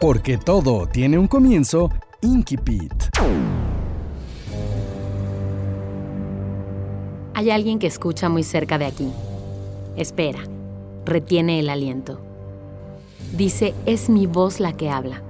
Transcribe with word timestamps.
Porque 0.00 0.36
todo 0.36 0.86
tiene 0.86 1.18
un 1.18 1.26
comienzo, 1.26 1.90
Inkipit. 2.20 2.92
Hay 7.32 7.50
alguien 7.50 7.78
que 7.78 7.86
escucha 7.86 8.28
muy 8.28 8.42
cerca 8.42 8.76
de 8.76 8.84
aquí. 8.84 9.10
Espera, 9.96 10.40
retiene 11.06 11.60
el 11.60 11.70
aliento. 11.70 12.20
Dice, 13.36 13.74
es 13.86 14.10
mi 14.10 14.26
voz 14.26 14.60
la 14.60 14.74
que 14.74 14.90
habla. 14.90 15.22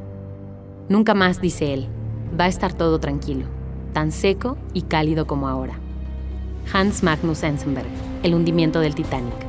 Nunca 0.89 1.15
más, 1.15 1.41
dice 1.41 1.73
él, 1.73 1.87
va 2.39 2.45
a 2.45 2.49
estar 2.49 2.73
todo 2.73 2.99
tranquilo, 2.99 3.47
tan 3.93 4.11
seco 4.11 4.57
y 4.73 4.83
cálido 4.83 5.29
como 5.29 5.49
ahora. 5.49 5.79
Hans 6.73 7.05
Magnus 7.05 7.45
Ensenberg, 7.45 7.87
El 8.25 8.35
hundimiento 8.35 8.81
del 8.81 8.97
Titanic. 8.97 9.46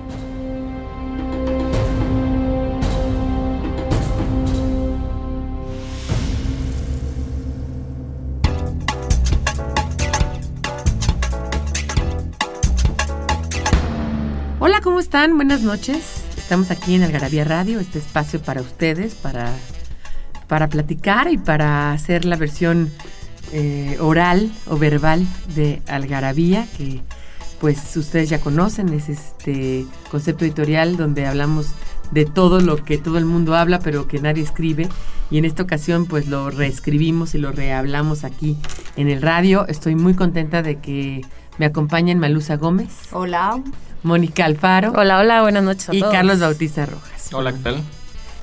Hola, 14.67 14.81
¿cómo 14.81 14.99
están? 14.99 15.37
Buenas 15.37 15.61
noches. 15.61 16.25
Estamos 16.35 16.71
aquí 16.71 16.95
en 16.95 17.03
Algarabía 17.03 17.45
Radio, 17.45 17.79
este 17.79 17.99
espacio 17.99 18.41
para 18.41 18.59
ustedes, 18.59 19.15
para, 19.15 19.55
para 20.49 20.67
platicar 20.67 21.31
y 21.31 21.37
para 21.37 21.93
hacer 21.93 22.25
la 22.25 22.35
versión 22.35 22.91
eh, 23.53 23.95
oral 24.01 24.51
o 24.65 24.75
verbal 24.75 25.25
de 25.55 25.81
Algarabía, 25.87 26.67
que 26.75 26.99
pues 27.61 27.95
ustedes 27.95 28.27
ya 28.27 28.41
conocen, 28.41 28.89
es 28.89 29.07
este 29.07 29.85
concepto 30.11 30.43
editorial 30.43 30.97
donde 30.97 31.25
hablamos 31.25 31.67
de 32.11 32.25
todo 32.25 32.59
lo 32.59 32.83
que 32.83 32.97
todo 32.97 33.17
el 33.17 33.25
mundo 33.25 33.55
habla, 33.55 33.79
pero 33.79 34.09
que 34.09 34.19
nadie 34.19 34.43
escribe. 34.43 34.89
Y 35.31 35.37
en 35.37 35.45
esta 35.45 35.63
ocasión, 35.63 36.07
pues 36.07 36.27
lo 36.27 36.49
reescribimos 36.49 37.35
y 37.35 37.37
lo 37.37 37.53
rehablamos 37.53 38.25
aquí 38.25 38.57
en 38.97 39.07
el 39.07 39.21
radio. 39.21 39.65
Estoy 39.65 39.95
muy 39.95 40.13
contenta 40.13 40.61
de 40.61 40.81
que 40.81 41.21
me 41.57 41.65
acompañen 41.65 42.19
Malusa 42.19 42.57
Gómez. 42.57 43.13
Hola. 43.13 43.63
Mónica 44.03 44.45
Alfaro. 44.45 44.93
Hola, 44.95 45.19
hola, 45.19 45.41
buenas 45.41 45.63
noches. 45.63 45.89
A 45.89 45.95
y 45.95 45.99
todos. 45.99 46.13
Carlos 46.13 46.39
Bautista 46.39 46.85
Rojas. 46.85 47.29
Hola, 47.33 47.51
¿qué 47.51 47.59
tal? 47.59 47.83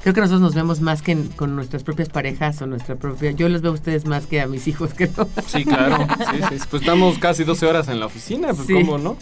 Creo 0.05 0.13
que 0.13 0.21
nosotros 0.21 0.43
nos 0.43 0.55
vemos 0.55 0.83
más 0.83 1.01
que 1.01 1.13
en- 1.13 1.29
con 1.29 1.57
nuestras 1.57 1.83
propias 1.83 2.11
parejas 2.11 2.61
o 2.61 2.67
nuestra 2.67 2.95
propia. 2.97 3.31
Yo 3.31 3.49
los 3.49 3.63
veo 3.63 3.71
a 3.73 3.75
ustedes 3.75 4.05
más 4.05 4.27
que 4.27 4.41
a 4.43 4.47
mis 4.47 4.69
hijos, 4.69 4.91
creo. 4.97 5.11
Sí, 5.47 5.65
claro. 5.65 6.07
Sí, 6.31 6.37
sí. 6.51 6.65
Pues 6.71 6.83
estamos 6.83 7.19
casi 7.19 7.43
12 7.45 7.65
horas 7.67 7.89
en 7.89 7.99
la 8.01 8.07
oficina, 8.07 8.49
pues 8.53 8.67
Sí. 8.67 8.75
¿cómo 8.75 8.99
no? 8.99 9.17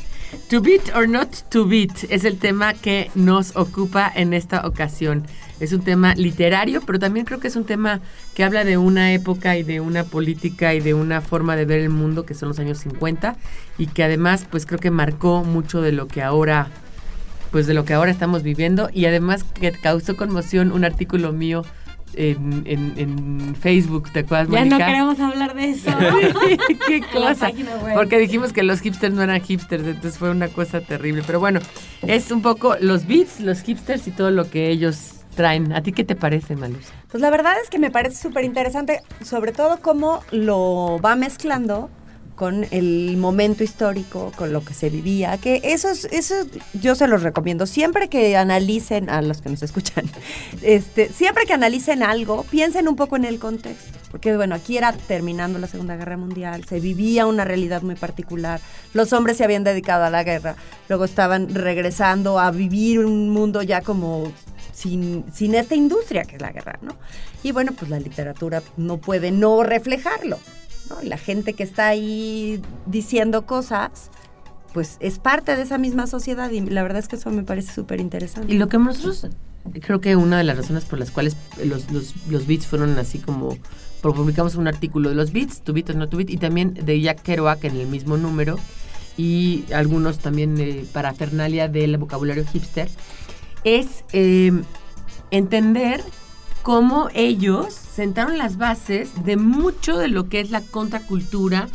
To 0.50 0.60
beat 0.60 0.94
or 0.96 1.08
not 1.08 1.28
to 1.50 1.66
beat 1.66 1.92
es 2.10 2.24
el 2.24 2.36
tema 2.38 2.74
que 2.74 3.10
nos 3.14 3.54
ocupa 3.54 4.10
en 4.12 4.32
esta 4.34 4.66
ocasión. 4.66 5.24
Es 5.60 5.72
un 5.72 5.82
tema 5.82 6.14
literario, 6.16 6.80
pero 6.84 6.98
también 6.98 7.26
creo 7.26 7.38
que 7.38 7.46
es 7.46 7.54
un 7.54 7.64
tema 7.64 8.00
que 8.34 8.42
habla 8.42 8.64
de 8.64 8.76
una 8.76 9.12
época 9.12 9.56
y 9.56 9.62
de 9.62 9.80
una 9.80 10.02
política 10.02 10.74
y 10.74 10.80
de 10.80 10.94
una 10.94 11.20
forma 11.20 11.54
de 11.54 11.64
ver 11.64 11.78
el 11.80 11.90
mundo 11.90 12.26
que 12.26 12.34
son 12.34 12.48
los 12.48 12.58
años 12.58 12.78
50 12.78 13.36
y 13.78 13.86
que 13.86 14.02
además 14.02 14.46
pues 14.50 14.66
creo 14.66 14.80
que 14.80 14.90
marcó 14.90 15.44
mucho 15.44 15.80
de 15.80 15.92
lo 15.92 16.08
que 16.08 16.22
ahora 16.22 16.68
pues 17.52 17.66
de 17.68 17.74
lo 17.74 17.84
que 17.84 17.94
ahora 17.94 18.10
estamos 18.10 18.42
viviendo 18.42 18.90
y 18.92 19.04
además 19.04 19.44
que 19.44 19.70
causó 19.70 20.16
conmoción 20.16 20.72
un 20.72 20.84
artículo 20.84 21.32
mío 21.32 21.62
en, 22.14 22.62
en- 22.66 22.92
en 22.96 23.54
Facebook, 23.56 24.10
¿te 24.12 24.20
acuerdas, 24.20 24.48
Ya 24.50 24.64
no 24.66 24.76
queremos 24.76 25.18
hablar 25.20 25.54
de 25.54 25.70
eso. 25.70 25.90
Qué 26.86 27.00
cosa. 27.12 27.50
Porque 27.94 28.18
dijimos 28.18 28.52
que 28.52 28.62
los 28.62 28.80
hipsters 28.80 29.14
no 29.14 29.22
eran 29.22 29.40
hipsters, 29.40 29.84
entonces 29.86 30.18
fue 30.18 30.30
una 30.30 30.48
cosa 30.48 30.80
terrible. 30.80 31.22
Pero 31.26 31.40
bueno, 31.40 31.60
es 32.02 32.30
un 32.30 32.42
poco 32.42 32.76
los 32.80 33.06
beats, 33.06 33.40
los 33.40 33.60
hipsters 33.62 34.06
y 34.08 34.10
todo 34.10 34.30
lo 34.30 34.50
que 34.50 34.68
ellos 34.70 35.20
traen. 35.36 35.72
¿A 35.72 35.82
ti 35.82 35.92
qué 35.92 36.04
te 36.04 36.14
parece, 36.14 36.54
Malus? 36.56 36.84
Pues 37.10 37.22
la 37.22 37.30
verdad 37.30 37.54
es 37.62 37.70
que 37.70 37.78
me 37.78 37.90
parece 37.90 38.16
súper 38.16 38.44
interesante, 38.44 39.00
sobre 39.24 39.52
todo 39.52 39.78
cómo 39.80 40.22
lo 40.32 41.00
va 41.02 41.16
mezclando 41.16 41.88
con 42.34 42.66
el 42.70 43.16
momento 43.18 43.62
histórico, 43.62 44.32
con 44.36 44.52
lo 44.52 44.64
que 44.64 44.74
se 44.74 44.90
vivía, 44.90 45.36
que 45.38 45.60
eso, 45.64 45.90
es- 45.90 46.06
eso 46.06 46.34
yo 46.74 46.94
se 46.94 47.06
los 47.06 47.22
recomiendo. 47.22 47.66
Siempre 47.66 48.08
que 48.08 48.36
analicen, 48.36 49.10
a 49.10 49.22
los 49.22 49.42
que 49.42 49.48
nos 49.50 49.62
escuchan, 49.62 50.04
este, 50.62 51.08
siempre 51.12 51.44
que 51.46 51.52
analicen 51.52 52.02
algo, 52.02 52.44
piensen 52.44 52.88
un 52.88 52.96
poco 52.96 53.16
en 53.16 53.24
el 53.24 53.38
contexto. 53.38 53.98
Porque 54.10 54.36
bueno, 54.36 54.54
aquí 54.54 54.76
era 54.76 54.92
terminando 54.92 55.58
la 55.58 55.66
Segunda 55.66 55.96
Guerra 55.96 56.16
Mundial, 56.18 56.64
se 56.68 56.80
vivía 56.80 57.26
una 57.26 57.44
realidad 57.44 57.80
muy 57.82 57.94
particular, 57.94 58.60
los 58.92 59.12
hombres 59.14 59.38
se 59.38 59.44
habían 59.44 59.64
dedicado 59.64 60.04
a 60.04 60.10
la 60.10 60.22
guerra, 60.22 60.54
luego 60.90 61.04
estaban 61.06 61.54
regresando 61.54 62.38
a 62.38 62.50
vivir 62.50 62.98
un 63.00 63.30
mundo 63.30 63.62
ya 63.62 63.80
como 63.80 64.30
sin, 64.74 65.24
sin 65.32 65.54
esta 65.54 65.74
industria 65.74 66.24
que 66.24 66.36
es 66.36 66.42
la 66.42 66.52
guerra, 66.52 66.78
¿no? 66.82 66.96
Y 67.42 67.52
bueno, 67.52 67.72
pues 67.78 67.90
la 67.90 67.98
literatura 68.00 68.62
no 68.76 68.98
puede 68.98 69.30
no 69.30 69.62
reflejarlo, 69.62 70.38
¿no? 70.92 71.02
La 71.02 71.18
gente 71.18 71.54
que 71.54 71.62
está 71.62 71.88
ahí 71.88 72.60
diciendo 72.86 73.46
cosas, 73.46 74.10
pues 74.72 74.96
es 75.00 75.18
parte 75.18 75.56
de 75.56 75.62
esa 75.62 75.78
misma 75.78 76.06
sociedad 76.06 76.50
y 76.50 76.60
la 76.60 76.82
verdad 76.82 76.98
es 76.98 77.08
que 77.08 77.16
eso 77.16 77.30
me 77.30 77.42
parece 77.42 77.72
súper 77.72 78.00
interesante. 78.00 78.52
Y 78.52 78.58
lo 78.58 78.68
que 78.68 78.78
nosotros, 78.78 79.28
creo 79.80 80.00
que 80.00 80.16
una 80.16 80.38
de 80.38 80.44
las 80.44 80.56
razones 80.56 80.84
por 80.84 80.98
las 80.98 81.10
cuales 81.10 81.36
los, 81.64 81.90
los, 81.90 82.14
los 82.28 82.46
beats 82.46 82.66
fueron 82.66 82.98
así 82.98 83.18
como, 83.18 83.56
publicamos 84.00 84.56
un 84.56 84.68
artículo 84.68 85.10
de 85.10 85.14
los 85.14 85.32
beats, 85.32 85.62
beat 85.66 85.90
or 85.90 85.96
not 85.96 86.10
to 86.10 86.16
beat, 86.16 86.30
y 86.30 86.36
también 86.36 86.74
de 86.74 87.00
Jack 87.00 87.22
Kerouac 87.22 87.64
en 87.64 87.76
el 87.76 87.86
mismo 87.86 88.16
número, 88.16 88.58
y 89.16 89.64
algunos 89.74 90.18
también 90.18 90.58
eh, 90.58 90.84
parafernalia 90.92 91.68
del 91.68 91.96
vocabulario 91.98 92.44
hipster, 92.46 92.88
es 93.64 94.04
eh, 94.12 94.52
entender 95.30 96.02
cómo 96.62 97.08
ellos 97.14 97.72
sentaron 97.74 98.38
las 98.38 98.56
bases 98.56 99.24
de 99.24 99.36
mucho 99.36 99.98
de 99.98 100.08
lo 100.08 100.28
que 100.28 100.40
es 100.40 100.50
la 100.50 100.60
contracultura 100.60 101.68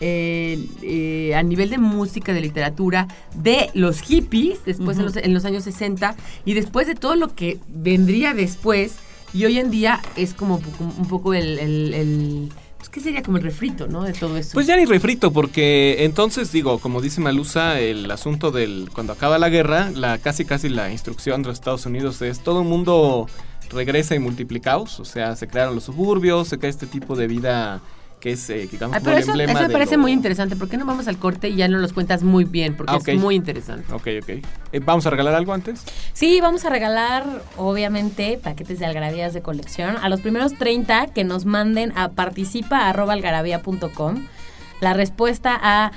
eh, 0.00 0.64
eh, 0.82 1.34
a 1.34 1.42
nivel 1.42 1.70
de 1.70 1.78
música, 1.78 2.32
de 2.32 2.40
literatura, 2.40 3.08
de 3.34 3.68
los 3.74 4.00
hippies, 4.00 4.64
después 4.64 4.96
en, 4.98 5.04
los, 5.04 5.16
en 5.16 5.34
los 5.34 5.44
años 5.44 5.64
60, 5.64 6.14
y 6.44 6.54
después 6.54 6.86
de 6.86 6.94
todo 6.94 7.16
lo 7.16 7.34
que 7.34 7.58
vendría 7.68 8.32
después, 8.32 8.94
y 9.34 9.44
hoy 9.44 9.58
en 9.58 9.70
día 9.72 10.00
es 10.16 10.34
como 10.34 10.60
un 10.78 11.08
poco 11.08 11.34
el... 11.34 11.58
el- 11.58 11.94
el- 11.94 12.48
pues, 12.78 12.90
¿Qué 12.90 13.00
sería 13.00 13.24
como 13.24 13.38
el 13.38 13.42
refrito, 13.42 13.88
no? 13.88 14.04
De 14.04 14.12
todo 14.12 14.36
eso. 14.36 14.50
Pues 14.54 14.68
ya 14.68 14.76
ni 14.76 14.84
refrito, 14.84 15.32
porque 15.32 16.04
entonces 16.04 16.52
digo, 16.52 16.78
como 16.78 17.00
dice 17.00 17.20
Malusa, 17.20 17.80
el 17.80 18.08
asunto 18.08 18.52
del 18.52 18.88
cuando 18.94 19.12
acaba 19.14 19.36
la 19.36 19.48
guerra, 19.48 19.90
la 19.92 20.18
casi 20.18 20.44
casi 20.44 20.68
la 20.68 20.92
instrucción 20.92 21.42
de 21.42 21.48
los 21.48 21.58
Estados 21.58 21.84
Unidos 21.86 22.22
es 22.22 22.38
todo 22.38 22.62
el 22.62 22.68
mundo 22.68 23.26
regresa 23.70 24.14
y 24.14 24.18
multiplicaos, 24.18 25.00
o 25.00 25.04
sea, 25.04 25.36
se 25.36 25.46
crearon 25.48 25.74
los 25.74 25.84
suburbios, 25.84 26.48
se 26.48 26.58
crea 26.58 26.70
este 26.70 26.86
tipo 26.86 27.16
de 27.16 27.26
vida 27.26 27.80
que 28.20 28.32
es, 28.32 28.50
eh, 28.50 28.66
digamos, 28.68 28.96
como 28.98 29.12
el 29.12 29.18
eso, 29.18 29.30
emblema 29.30 29.52
eso 29.52 29.62
me 29.62 29.68
parece 29.72 29.94
lo- 29.94 30.02
muy 30.02 30.10
interesante. 30.10 30.56
¿Por 30.56 30.68
qué 30.68 30.76
no 30.76 30.84
vamos 30.84 31.06
al 31.06 31.18
corte 31.18 31.50
y 31.50 31.54
ya 31.54 31.68
nos 31.68 31.80
los 31.80 31.92
cuentas 31.92 32.24
muy 32.24 32.42
bien? 32.44 32.74
Porque 32.76 32.92
Ah, 32.92 32.98
es 33.06 33.20
muy 33.20 33.36
interesante. 33.36 33.92
Ok, 33.92 34.08
ok. 34.20 34.28
Eh, 34.72 34.80
¿Vamos 34.84 35.06
a 35.06 35.10
regalar 35.10 35.34
algo 35.36 35.52
antes? 35.52 35.84
Sí, 36.14 36.40
vamos 36.40 36.64
a 36.64 36.68
regalar, 36.70 37.24
obviamente, 37.56 38.36
paquetes 38.42 38.80
de 38.80 38.86
algarabías 38.86 39.34
de 39.34 39.42
colección 39.42 39.96
a 40.02 40.08
los 40.08 40.20
primeros 40.20 40.54
30 40.54 41.06
que 41.14 41.22
nos 41.22 41.44
manden 41.44 41.92
a 41.96 42.08
participa.algarabía.com 42.08 44.26
la 44.80 44.94
respuesta 44.94 45.56
a. 45.62 45.92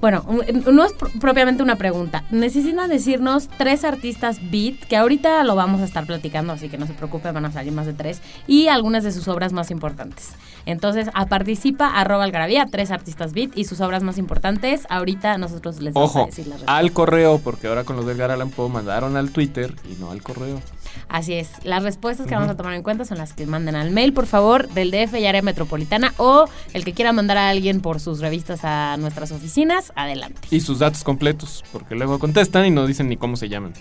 Bueno, 0.00 0.24
no 0.70 0.84
es 0.84 0.92
pr- 0.96 1.18
propiamente 1.20 1.62
una 1.62 1.76
pregunta. 1.76 2.24
Necesitan 2.30 2.88
decirnos 2.90 3.48
tres 3.56 3.84
artistas 3.84 4.38
beat, 4.50 4.76
que 4.88 4.96
ahorita 4.96 5.42
lo 5.44 5.54
vamos 5.56 5.80
a 5.80 5.84
estar 5.84 6.06
platicando, 6.06 6.52
así 6.52 6.68
que 6.68 6.78
no 6.78 6.86
se 6.86 6.92
preocupe, 6.92 7.30
van 7.32 7.46
a 7.46 7.52
salir 7.52 7.72
más 7.72 7.86
de 7.86 7.92
tres, 7.94 8.20
y 8.46 8.68
algunas 8.68 9.04
de 9.04 9.12
sus 9.12 9.26
obras 9.28 9.52
más 9.52 9.70
importantes. 9.70 10.32
Entonces, 10.66 11.08
a 11.14 11.26
participa 11.26 11.88
arroba 11.88 12.24
algarabía, 12.24 12.66
tres 12.66 12.90
artistas 12.90 13.32
beat 13.32 13.56
y 13.56 13.64
sus 13.64 13.80
obras 13.80 14.02
más 14.02 14.18
importantes. 14.18 14.86
Ahorita 14.90 15.38
nosotros 15.38 15.80
les 15.80 15.94
vamos 15.94 16.14
a 16.14 16.18
Ojo, 16.20 16.26
decir 16.26 16.46
las 16.48 16.60
al 16.66 16.92
correo, 16.92 17.38
porque 17.38 17.68
ahora 17.68 17.84
con 17.84 17.96
los 17.96 18.04
del 18.06 18.20
Allan 18.20 18.50
Poe 18.50 18.68
mandaron 18.68 19.16
al 19.16 19.30
Twitter 19.30 19.74
y 19.90 20.00
no 20.00 20.10
al 20.10 20.22
correo. 20.22 20.60
Así 21.08 21.34
es. 21.34 21.50
Las 21.64 21.82
respuestas 21.82 22.26
que 22.26 22.34
vamos 22.34 22.50
a 22.50 22.56
tomar 22.56 22.74
en 22.74 22.82
cuenta 22.82 23.04
son 23.04 23.18
las 23.18 23.32
que 23.32 23.46
manden 23.46 23.76
al 23.76 23.90
mail, 23.90 24.12
por 24.12 24.26
favor, 24.26 24.68
del 24.68 24.90
DF 24.90 25.14
y 25.18 25.26
área 25.26 25.42
metropolitana 25.42 26.14
o 26.16 26.46
el 26.72 26.84
que 26.84 26.92
quiera 26.92 27.12
mandar 27.12 27.38
a 27.38 27.48
alguien 27.48 27.80
por 27.80 28.00
sus 28.00 28.20
revistas 28.20 28.64
a 28.64 28.96
nuestras 28.98 29.32
oficinas, 29.32 29.92
adelante. 29.96 30.40
Y 30.50 30.60
sus 30.60 30.78
datos 30.78 31.04
completos, 31.04 31.64
porque 31.72 31.94
luego 31.94 32.18
contestan 32.18 32.66
y 32.66 32.70
no 32.70 32.86
dicen 32.86 33.08
ni 33.08 33.16
cómo 33.16 33.36
se 33.36 33.48
llaman. 33.48 33.72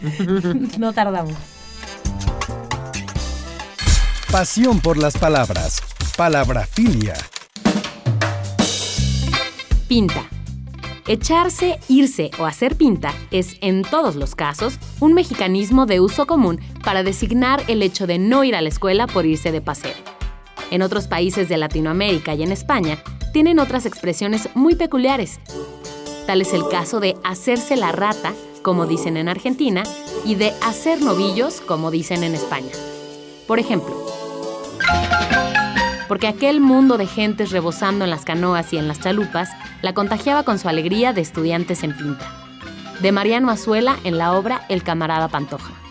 no 0.78 0.92
tardamos. 0.92 1.34
Pasión 4.30 4.80
por 4.80 4.96
las 4.96 5.16
palabras. 5.18 5.82
Palabrafilia. 6.16 7.14
Pinta. 9.86 10.26
Echarse, 11.08 11.80
irse 11.88 12.30
o 12.38 12.46
hacer 12.46 12.76
pinta 12.76 13.12
es, 13.32 13.56
en 13.60 13.82
todos 13.82 14.14
los 14.14 14.36
casos, 14.36 14.78
un 15.00 15.14
mexicanismo 15.14 15.84
de 15.84 15.98
uso 15.98 16.26
común 16.26 16.60
para 16.84 17.02
designar 17.02 17.64
el 17.66 17.82
hecho 17.82 18.06
de 18.06 18.20
no 18.20 18.44
ir 18.44 18.54
a 18.54 18.60
la 18.60 18.68
escuela 18.68 19.08
por 19.08 19.26
irse 19.26 19.50
de 19.50 19.60
paseo. 19.60 19.94
En 20.70 20.80
otros 20.80 21.08
países 21.08 21.48
de 21.48 21.56
Latinoamérica 21.56 22.34
y 22.34 22.44
en 22.44 22.52
España, 22.52 22.98
tienen 23.32 23.58
otras 23.58 23.84
expresiones 23.84 24.48
muy 24.54 24.76
peculiares. 24.76 25.40
Tal 26.26 26.40
es 26.40 26.52
el 26.54 26.68
caso 26.68 27.00
de 27.00 27.16
hacerse 27.24 27.76
la 27.76 27.90
rata, 27.90 28.32
como 28.62 28.86
dicen 28.86 29.16
en 29.16 29.28
Argentina, 29.28 29.82
y 30.24 30.36
de 30.36 30.52
hacer 30.62 31.02
novillos, 31.02 31.60
como 31.60 31.90
dicen 31.90 32.22
en 32.22 32.36
España. 32.36 32.70
Por 33.48 33.58
ejemplo, 33.58 33.92
porque 36.06 36.28
aquel 36.28 36.60
mundo 36.60 36.96
de 36.96 37.06
gentes 37.06 37.50
rebosando 37.50 38.04
en 38.04 38.10
las 38.10 38.24
canoas 38.24 38.72
y 38.72 38.76
en 38.76 38.86
las 38.86 39.00
chalupas 39.00 39.48
la 39.82 39.92
contagiaba 39.92 40.44
con 40.44 40.58
su 40.58 40.68
alegría 40.68 41.12
de 41.12 41.20
estudiantes 41.20 41.82
en 41.82 41.96
pinta. 41.96 42.26
De 43.00 43.12
Mariano 43.12 43.50
Azuela 43.50 43.98
en 44.04 44.16
la 44.16 44.32
obra 44.32 44.64
El 44.68 44.82
camarada 44.82 45.28
Pantoja. 45.28 45.81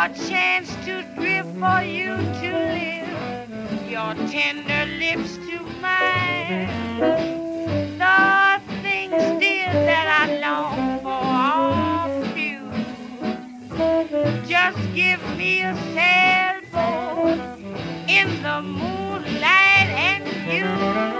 A 0.00 0.08
chance 0.10 0.72
to 0.84 1.02
drift 1.16 1.48
for 1.58 1.82
you 1.82 2.14
to 2.14 2.50
live 2.76 3.90
your 3.90 4.14
tender 4.30 4.86
lips 4.96 5.38
to 5.38 5.58
mine. 5.82 6.68
The 7.98 8.60
things, 8.80 9.40
dear, 9.40 9.72
that 9.72 10.06
I 10.20 10.38
long 10.38 11.00
for 11.00 11.08
are 11.10 12.24
few. 12.32 12.62
Just 14.46 14.78
give 14.94 15.20
me 15.36 15.62
a 15.62 15.74
sailboat 15.94 17.58
in 18.08 18.40
the 18.44 18.62
moonlight 18.62 19.90
and 20.06 20.24
you. 21.12 21.17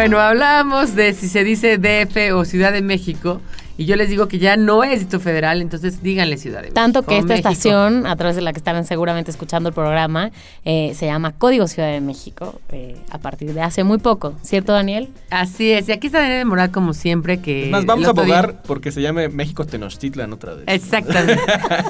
Bueno, 0.00 0.18
hablamos 0.18 0.96
de 0.96 1.12
si 1.12 1.28
se 1.28 1.44
dice 1.44 1.76
DF 1.76 2.32
o 2.32 2.46
Ciudad 2.46 2.72
de 2.72 2.80
México. 2.80 3.42
Y 3.80 3.86
yo 3.86 3.96
les 3.96 4.10
digo 4.10 4.28
que 4.28 4.38
ya 4.38 4.58
no 4.58 4.84
es 4.84 4.90
Distrito 5.00 5.20
Federal, 5.20 5.62
entonces 5.62 6.02
díganle 6.02 6.36
Ciudad 6.36 6.58
de 6.58 6.64
México. 6.64 6.74
Tanto 6.74 7.02
que 7.02 7.16
esta 7.16 7.28
México. 7.28 7.48
estación, 7.48 8.06
a 8.06 8.14
través 8.14 8.36
de 8.36 8.42
la 8.42 8.52
que 8.52 8.58
estarán 8.58 8.84
seguramente 8.84 9.30
escuchando 9.30 9.70
el 9.70 9.74
programa, 9.74 10.32
eh, 10.66 10.92
se 10.94 11.06
llama 11.06 11.32
Código 11.32 11.66
Ciudad 11.66 11.90
de 11.90 12.02
México, 12.02 12.60
eh, 12.68 12.98
a 13.08 13.16
partir 13.16 13.54
de 13.54 13.62
hace 13.62 13.82
muy 13.82 13.96
poco, 13.96 14.34
¿cierto, 14.42 14.74
Daniel? 14.74 15.08
Así 15.30 15.70
es, 15.70 15.88
y 15.88 15.92
aquí 15.92 16.08
está 16.08 16.18
Daniel 16.20 16.40
de 16.40 16.44
Moral 16.44 16.70
como 16.70 16.92
siempre 16.92 17.40
que... 17.40 17.64
Es 17.64 17.70
más, 17.70 17.86
vamos 17.86 18.06
a 18.06 18.12
día- 18.12 18.20
abogar 18.22 18.60
porque 18.66 18.92
se 18.92 19.00
llame 19.00 19.30
México 19.30 19.64
Tenochtitlan 19.64 20.30
otra 20.34 20.52
vez. 20.56 20.64
Exactamente. 20.66 21.40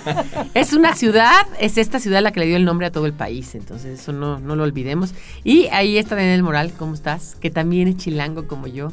es 0.54 0.72
una 0.72 0.94
ciudad, 0.94 1.44
es 1.58 1.76
esta 1.76 1.98
ciudad 1.98 2.22
la 2.22 2.30
que 2.30 2.38
le 2.38 2.46
dio 2.46 2.56
el 2.56 2.64
nombre 2.64 2.86
a 2.86 2.92
todo 2.92 3.06
el 3.06 3.14
país, 3.14 3.56
entonces 3.56 3.98
eso 3.98 4.12
no, 4.12 4.38
no 4.38 4.54
lo 4.54 4.62
olvidemos. 4.62 5.12
Y 5.42 5.66
ahí 5.72 5.98
está 5.98 6.14
Daniel 6.14 6.44
Moral, 6.44 6.72
¿cómo 6.78 6.94
estás? 6.94 7.34
Que 7.40 7.50
también 7.50 7.88
es 7.88 7.96
chilango 7.96 8.46
como 8.46 8.68
yo. 8.68 8.92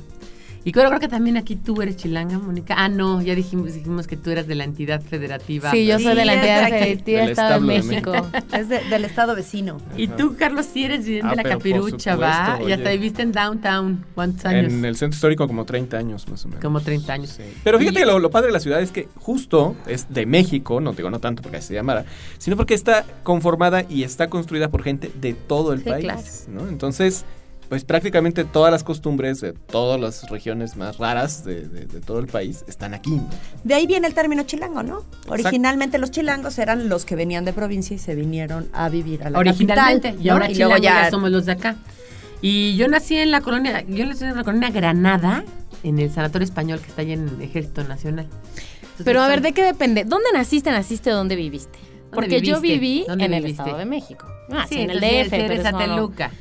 Y 0.67 0.73
creo, 0.73 0.87
creo 0.89 0.99
que 0.99 1.07
también 1.07 1.37
aquí 1.37 1.55
tú 1.55 1.81
eres 1.81 1.95
chilanga, 1.95 2.37
Mónica. 2.39 2.75
Ah, 2.77 2.89
no, 2.89 3.21
ya 3.21 3.35
dijimos, 3.35 3.73
dijimos 3.73 4.05
que 4.05 4.17
tú 4.17 4.31
eras 4.31 4.47
de 4.47 4.55
la 4.55 4.65
entidad 4.65 5.01
federativa. 5.01 5.71
Sí, 5.71 5.85
yo 5.85 5.97
soy 5.97 6.13
de 6.13 6.25
la 6.25 6.33
entidad 6.33 6.63
de 6.65 6.69
federativa 6.79 7.21
Del 7.21 7.29
Estado 7.29 7.53
de 7.53 7.59
México. 7.67 8.11
Es 8.51 8.67
de- 8.67 8.81
del 8.89 9.05
estado 9.05 9.33
vecino. 9.33 9.77
Y 9.95 10.07
tú, 10.07 10.35
Carlos, 10.37 10.65
sí 10.73 10.83
eres 10.83 11.05
Ah, 11.23 11.29
de 11.29 11.35
la 11.37 11.43
capirucha, 11.43 12.17
¿va? 12.17 12.45
supuesto, 12.47 12.69
Y 12.69 12.71
hasta 12.73 12.89
oye. 12.89 12.97
viviste 12.97 13.21
en 13.21 13.31
Downtown. 13.31 14.05
¿Cuántos 14.13 14.43
años? 14.45 14.73
En 14.73 14.83
el 14.83 14.97
centro 14.97 15.15
histórico 15.15 15.47
como 15.47 15.63
30 15.63 15.97
años 15.97 16.27
más 16.27 16.43
o 16.43 16.49
menos. 16.49 16.61
Como 16.61 16.81
30 16.81 17.13
años. 17.13 17.29
Sí. 17.29 17.43
Pero 17.63 17.79
fíjate 17.79 17.99
Y- 17.99 18.01
que 18.01 18.05
lo, 18.05 18.19
lo 18.19 18.29
padre 18.29 18.47
de 18.47 18.53
la 18.53 18.59
ciudad 18.59 18.81
es 18.81 18.91
que 18.91 19.07
justo 19.15 19.73
es 19.87 20.07
de 20.13 20.25
México, 20.25 20.81
no 20.81 20.91
digo 20.91 21.09
no 21.09 21.19
tanto 21.19 21.41
porque 21.41 21.59
así 21.59 21.69
se 21.69 21.73
llamara, 21.75 22.03
sino 22.39 22.57
porque 22.57 22.73
está 22.73 23.05
conformada 23.23 23.85
y 23.89 24.03
está 24.03 24.27
construida 24.29 24.67
por 24.69 24.83
gente 24.83 25.11
de 25.21 25.33
todo 25.33 25.71
el 25.71 25.83
Sí, 25.83 25.89
país. 25.89 26.03
claro. 26.03 26.21
¿no? 26.63 26.67
Entonces, 26.67 27.23
pues 27.69 27.83
prácticamente 27.83 28.43
todas 28.45 28.71
las 28.71 28.83
costumbres 28.83 29.41
de 29.41 29.53
todas 29.53 29.99
las 29.99 30.29
regiones 30.29 30.75
más 30.77 30.97
raras 30.97 31.43
de, 31.43 31.67
de- 31.67 31.85
de 31.85 31.99
todo 31.99 32.19
el 32.19 32.27
país 32.27 32.63
están 32.67 32.93
aquí. 32.93 33.11
¿no? 33.11 33.27
De 33.63 33.73
ahí 33.73 33.85
viene 33.87 34.07
el 34.07 34.13
término 34.13 34.43
chilango, 34.43 34.83
¿no? 34.83 35.03
Originalmente 35.27 35.97
los 35.97 36.11
chilangos 36.11 36.57
eran 36.59 36.89
los 36.89 37.05
que 37.05 37.15
venían 37.15 37.43
de 37.45 37.53
provincia 37.53 37.95
y 37.95 37.99
se 37.99 38.15
vinieron 38.15 38.69
a 38.73 38.89
vivir 38.89 39.23
a 39.23 39.29
la 39.29 39.39
Originalmente. 39.39 40.09
capital, 40.09 40.25
y 40.25 40.29
ahora 40.29 40.45
luego 40.45 40.53
chilango 40.55 40.77
ya 40.83 41.09
somos 41.11 41.29
los 41.31 41.45
de 41.45 41.51
acá. 41.53 41.75
Y 42.41 42.75
yo 42.77 42.87
nací 42.87 43.17
en 43.17 43.31
la 43.31 43.41
colonia, 43.41 43.83
yo 43.87 44.05
nací 44.05 44.23
en 44.23 44.35
la 44.35 44.43
colonia 44.43 44.69
Granada, 44.69 45.43
en 45.83 45.99
el 45.99 46.11
Sanatorio 46.11 46.45
Español 46.45 46.79
que 46.79 46.87
está 46.87 47.01
ahí 47.01 47.11
en 47.13 47.41
Ejército 47.41 47.83
Nacional. 47.83 48.27
Pero 49.03 49.21
a 49.21 49.27
ver, 49.27 49.41
¿de 49.41 49.53
qué 49.53 49.63
depende? 49.63 50.05
¿Dónde 50.05 50.27
naciste, 50.33 50.71
naciste 50.71 51.09
dónde 51.09 51.35
viviste? 51.35 51.77
Porque 52.11 52.41
yo 52.41 52.61
viví 52.61 53.05
¿Dónde 53.07 53.25
en 53.25 53.33
el? 53.33 53.45
Estado 53.45 53.77
de 53.77 53.85
México. 53.85 54.25
Ah, 54.49 54.65
sí, 54.69 54.75
Sí, 54.75 54.81
en 54.81 54.89
el 54.91 54.99
DF, 55.01 55.57
no- 55.57 55.61
Sateluca. 55.63 56.31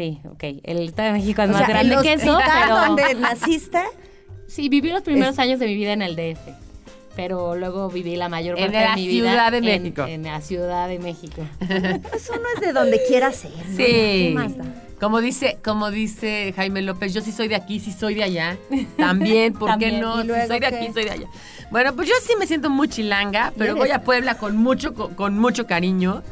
Sí, 0.00 0.18
ok. 0.30 0.42
El 0.62 0.78
Estado 0.88 1.08
de 1.12 1.18
México 1.18 1.42
es 1.42 1.50
O 1.50 1.52
más 1.52 1.58
sea, 1.66 1.68
grande 1.68 1.96
que 2.02 2.12
eso, 2.14 2.38
pero... 2.42 2.74
donde 2.76 3.14
naciste, 3.16 3.80
Sí, 4.46 4.68
viví 4.70 4.88
los 4.90 5.02
primeros 5.02 5.34
Es- 5.34 5.38
años 5.38 5.60
de 5.60 5.66
mi 5.66 5.74
vida 5.74 5.92
en 5.92 6.00
el 6.00 6.16
DF. 6.16 6.40
Pero 7.16 7.54
luego 7.54 7.90
viví 7.90 8.16
la 8.16 8.28
mayor 8.30 8.58
En 8.58 8.64
parte 8.66 8.78
de 8.78 8.84
la 8.84 8.94
mi 8.96 9.06
vida 9.08 9.28
Ciudad 9.30 9.52
de 9.52 9.58
en- 9.58 9.64
México. 9.64 10.04
En, 10.06 10.22
la 10.22 10.40
Ciudad 10.40 10.88
de 10.88 10.98
México. 11.00 11.42
eso 11.60 12.32
no 12.36 12.42
es 12.54 12.60
de 12.66 12.72
donde 12.72 12.98
quiera 13.06 13.30
ser. 13.32 13.50
¿no? 13.52 13.76
Sí. 13.76 13.84
¿Qué 13.84 14.32
más 14.34 14.56
da? 14.56 14.64
Como 14.98 15.20
dice, 15.20 15.58
como 15.62 15.90
dice 15.90 16.52
Jaime 16.56 16.80
López, 16.82 17.12
yo 17.12 17.20
sí 17.20 17.30
soy 17.32 17.48
de 17.48 17.56
aquí, 17.56 17.78
sí 17.80 17.92
soy 17.92 18.14
de 18.14 18.22
allá. 18.24 18.56
También, 18.96 19.52
¿por 19.52 19.68
qué 19.78 19.90
También. 19.90 20.00
no? 20.00 20.18
¿Y 20.24 20.28
Si 20.28 20.46
soy 20.48 20.60
de 20.60 20.60
qué? 20.60 20.76
aquí, 20.76 20.92
soy 20.94 21.04
de 21.04 21.10
allá. 21.10 21.26
Bueno, 21.70 21.94
pues 21.94 22.08
yo 22.08 22.14
sí 22.26 22.32
me 22.38 22.46
siento 22.46 22.70
muy 22.70 22.88
chilanga, 22.88 23.52
pero 23.58 23.76
voy 23.76 23.90
a 23.90 24.02
Puebla 24.02 24.36
con 24.36 24.56
mucho, 24.56 24.94
con, 24.94 25.14
con 25.14 25.38
mucho 25.38 25.66
cariño. 25.66 26.22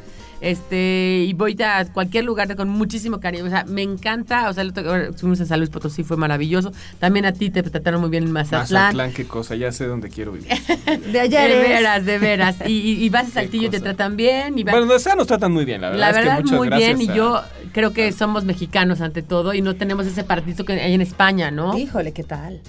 Este, 0.41 1.25
y 1.27 1.33
voy 1.33 1.57
a 1.63 1.85
cualquier 1.93 2.25
lugar 2.25 2.55
con 2.57 2.69
muchísimo 2.69 3.19
cariño. 3.21 3.45
O 3.45 3.49
sea, 3.49 3.65
me 3.65 3.83
encanta. 3.83 4.49
O 4.49 4.53
sea, 4.53 4.63
el 4.63 4.71
otro- 4.71 5.13
fuimos 5.15 5.41
a 5.41 5.47
San 5.47 5.59
Luis 5.59 5.71
Potosí, 5.71 6.05
fue 6.05 6.17
maravilloso. 6.17 6.73
También 6.99 7.25
a 7.27 7.33
ti 7.33 7.51
te 7.51 7.63
trataron 7.63 8.01
muy 8.01 8.11
bien 8.11 8.25
en 8.25 8.33
Mazatlán. 8.33 8.83
Mazatlán, 8.85 9.13
qué 9.13 9.25
cosa, 9.27 9.57
ya 9.57 9.73
sé 9.73 9.87
dónde 9.87 10.09
quiero 10.11 10.33
vivir. 10.33 10.49
De 11.13 11.21
allá 11.21 11.43
De 11.49 11.55
veras, 11.57 12.05
de 12.05 12.19
veras. 12.19 12.57
Y, 12.67 12.73
y- 12.73 13.05
y 13.05 13.09
vas 13.09 13.29
a 13.29 13.31
Saltillo 13.31 13.67
y 13.67 13.71
te 13.71 13.81
tratan 13.81 14.17
bien. 14.17 14.59
Y 14.59 14.65
vas- 14.65 14.73
bueno, 14.75 14.87
donde 14.87 15.03
sea 15.03 15.15
nos 15.15 15.27
tratan 15.27 15.53
muy 15.53 15.65
bien, 15.65 15.81
la 15.81 15.91
verdad. 15.91 16.01
la 16.01 16.11
es 16.11 16.17
que 16.17 16.23
verdad, 16.25 16.41
muchas 16.43 16.59
muy 16.59 16.69
bien. 16.71 17.01
Y 17.03 17.09
a- 17.09 17.15
yo 17.15 17.41
creo 17.73 17.93
que 17.93 18.13
somos 18.13 18.45
mexicanos 18.45 19.01
ante 19.01 19.23
todo 19.23 19.55
y 19.55 19.61
no 19.63 19.75
tenemos 19.77 20.07
ese 20.07 20.25
partido 20.25 20.65
que 20.65 20.75
hay 20.75 20.95
en 20.95 21.01
España, 21.01 21.51
¿no? 21.51 21.77
Híjole, 21.77 22.13
¿qué 22.13 22.25
tal? 22.25 22.61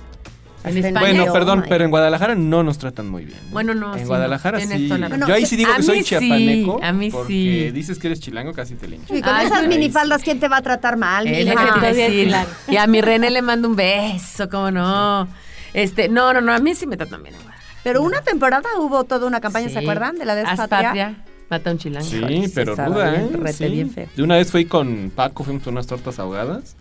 En 0.64 0.76
Hasta 0.76 0.88
España. 0.90 1.00
Bueno, 1.00 1.34
perdón, 1.34 1.66
pero 1.70 1.86
en 1.86 1.90
Guadalajara 1.90 2.36
no 2.36 2.64
nos 2.64 2.78
tratan 2.78 3.08
muy 3.10 3.24
bien. 3.26 3.40
¿no? 3.46 3.52
Bueno, 3.52 3.74
no, 3.74 3.94
En 3.94 4.02
sí, 4.02 4.06
Guadalajara 4.06 4.60
no, 4.60 4.68
sí. 4.68 4.90
Yo 5.28 5.34
ahí 5.34 5.46
sí 5.46 5.56
digo 5.56 5.72
A 5.72 5.78
que 5.78 5.84
soy 5.84 6.00
sí, 6.00 6.04
chiapaneco. 6.04 6.80
a 6.84 6.92
mí 6.92 7.10
porque 7.12 7.28
sí. 7.34 7.72
dices 7.72 7.98
que 7.98 8.08
eres 8.08 8.20
chilango, 8.20 8.52
casi 8.54 8.76
te 8.76 8.88
lincho. 8.88 9.16
Y 9.16 9.22
con 9.22 9.34
Ay, 9.34 9.46
esas 9.48 9.68
minifaldas, 9.68 10.22
¿quién 10.22 10.40
te 10.40 10.48
va 10.50 10.58
a 10.58 10.62
tratar 10.62 10.98
mal? 10.98 11.26
Es 11.28 11.46
mija? 11.46 11.66
lo 11.66 11.74
que 11.74 11.74
te 11.74 11.78
iba 11.80 11.88
a 11.88 11.94
decir. 11.94 12.28
claro. 12.28 12.50
Y 12.68 12.76
a 12.78 12.88
mi 12.88 13.02
René 13.02 13.30
le 13.30 13.42
mando 13.42 13.70
un 13.70 13.76
beso, 13.78 14.50
¿cómo 14.50 14.70
no? 14.70 15.28
Este, 15.74 16.10
no, 16.10 16.34
no, 16.34 16.42
no, 16.42 16.52
a 16.54 16.60
mí 16.60 16.76
sí 16.76 16.86
me 16.88 16.98
tratan 16.98 17.24
bien 17.24 17.36
en 17.36 17.42
Guadalajara. 17.42 17.74
Pero 17.84 18.02
una 18.04 18.22
temporada 18.22 18.68
hubo 18.80 19.06
toda 19.06 19.28
una 19.28 19.40
campaña, 19.40 19.70
¿se 19.70 19.80
acuerdan? 19.80 20.18
De 20.18 20.26
la 20.26 20.36
despatria. 20.36 21.16
mata 21.50 21.72
un 21.72 21.78
chilango. 21.78 22.06
Sí, 22.06 22.52
pero 22.54 22.76
ruda, 22.76 23.16
¿eh? 23.16 23.30
rete 23.32 23.54
Sí. 23.54 23.68
bien 23.70 23.92
feo. 23.92 24.08
De 24.14 24.24
una 24.24 24.36
vez 24.36 24.52
fui 24.52 24.66
con 24.66 25.10
Paco, 25.16 25.46
fuimos 25.46 25.64
por 25.64 25.72
unas 25.72 25.88
tortas 25.88 26.20
ahogadas 26.20 26.76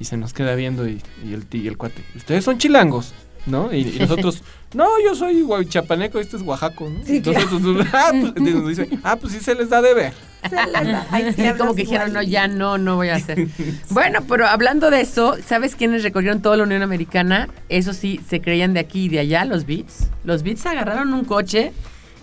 y 0.00 0.06
se 0.06 0.16
nos 0.16 0.32
queda 0.32 0.56
viendo 0.56 0.88
y, 0.88 1.00
y 1.24 1.34
el, 1.34 1.44
y 1.52 1.68
el 1.68 1.76
cuate. 1.76 2.02
Ustedes 2.16 2.42
son 2.42 2.58
chilangos, 2.58 3.12
¿no? 3.46 3.72
Y, 3.72 3.82
y 3.82 3.98
nosotros, 4.00 4.42
no, 4.74 4.88
yo 5.04 5.14
soy 5.14 5.46
chapaneco, 5.68 6.18
este 6.18 6.38
es 6.38 6.42
Oaxaco, 6.42 6.88
¿no? 6.88 7.04
Sí, 7.04 7.20
claro. 7.20 7.40
Nosotros, 7.50 7.86
ah, 7.92 8.10
pues, 8.10 8.54
nos 8.54 8.68
dice, 8.68 8.88
ah, 9.04 9.16
pues 9.16 9.34
sí 9.34 9.40
se 9.40 9.54
les 9.54 9.68
da 9.68 9.82
de 9.82 9.94
ver. 9.94 10.12
Se 10.48 10.56
la 10.56 10.82
da. 10.82 11.06
Ay, 11.10 11.26
sí, 11.26 11.32
Sí, 11.36 11.42
hablas 11.42 11.58
como 11.58 11.74
que 11.74 11.82
dijeron, 11.82 12.14
no, 12.14 12.22
ya 12.22 12.48
no, 12.48 12.78
no 12.78 12.96
voy 12.96 13.10
a 13.10 13.16
hacer. 13.16 13.46
bueno, 13.90 14.20
pero 14.26 14.46
hablando 14.46 14.90
de 14.90 15.02
eso, 15.02 15.36
¿sabes 15.46 15.76
quiénes 15.76 16.02
recorrieron 16.02 16.40
toda 16.40 16.56
la 16.56 16.62
Unión 16.62 16.80
Americana? 16.82 17.48
Eso 17.68 17.92
sí, 17.92 18.20
se 18.26 18.40
creían 18.40 18.72
de 18.72 18.80
aquí 18.80 19.04
y 19.04 19.08
de 19.10 19.18
allá, 19.18 19.44
los 19.44 19.66
Beats. 19.66 20.08
Los 20.24 20.42
Beats 20.42 20.64
agarraron 20.64 21.12
un 21.12 21.26
coche 21.26 21.72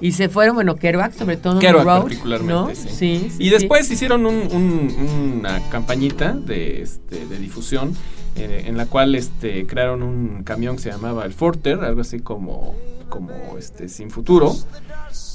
y 0.02 0.12
se 0.12 0.30
fueron, 0.30 0.56
bueno, 0.56 0.76
Kerouac, 0.76 1.14
sobre 1.14 1.38
todo 1.38 1.60
Kerouac 1.60 1.86
Road, 1.86 2.02
particularmente, 2.04 2.54
¿no? 2.54 2.70
sí. 2.76 2.88
Sí, 2.90 3.28
sí, 3.32 3.36
Y 3.44 3.50
después 3.50 3.90
hicieron 3.90 4.26
un- 4.26 4.48
un- 4.52 5.38
una 5.40 5.60
campañita 5.70 6.34
de, 6.34 6.82
este, 6.82 7.26
de 7.26 7.38
difusión 7.40 7.96
eh, 8.36 8.66
en 8.68 8.78
la 8.78 8.86
cual 8.86 9.16
este, 9.16 9.66
crearon 9.66 10.04
un 10.04 10.44
camión 10.44 10.76
que 10.76 10.84
se 10.84 10.92
llamaba 10.92 11.26
el 11.26 11.34
Forter, 11.34 11.80
algo 11.84 12.02
así 12.02 12.20
como, 12.20 12.76
como 13.10 13.32
este, 13.58 13.90
sin 13.90 14.12
futuro, 14.12 14.56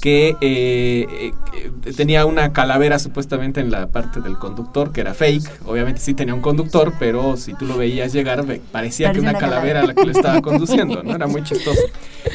que 0.03 0.35
eh, 0.41 1.31
eh, 1.53 1.93
tenía 1.95 2.25
una 2.25 2.51
calavera 2.51 2.99
supuestamente 2.99 3.61
en 3.61 3.71
la 3.71 3.87
parte 3.87 4.19
del 4.19 4.37
conductor, 4.37 4.91
que 4.91 4.99
era 4.99 5.13
fake. 5.13 5.61
Obviamente 5.65 6.01
sí 6.01 6.13
tenía 6.13 6.33
un 6.33 6.41
conductor, 6.41 6.93
pero 6.99 7.37
si 7.37 7.53
tú 7.53 7.65
lo 7.65 7.77
veías 7.77 8.11
llegar, 8.11 8.45
parecía 8.71 9.13
que 9.13 9.21
una 9.21 9.29
una 9.29 9.39
calavera 9.39 9.83
la 9.83 9.93
que 9.93 10.03
lo 10.03 10.11
estaba 10.11 10.41
conduciendo, 10.41 11.03
¿no? 11.03 11.15
Era 11.15 11.27
muy 11.27 11.41
chistoso. 11.43 11.81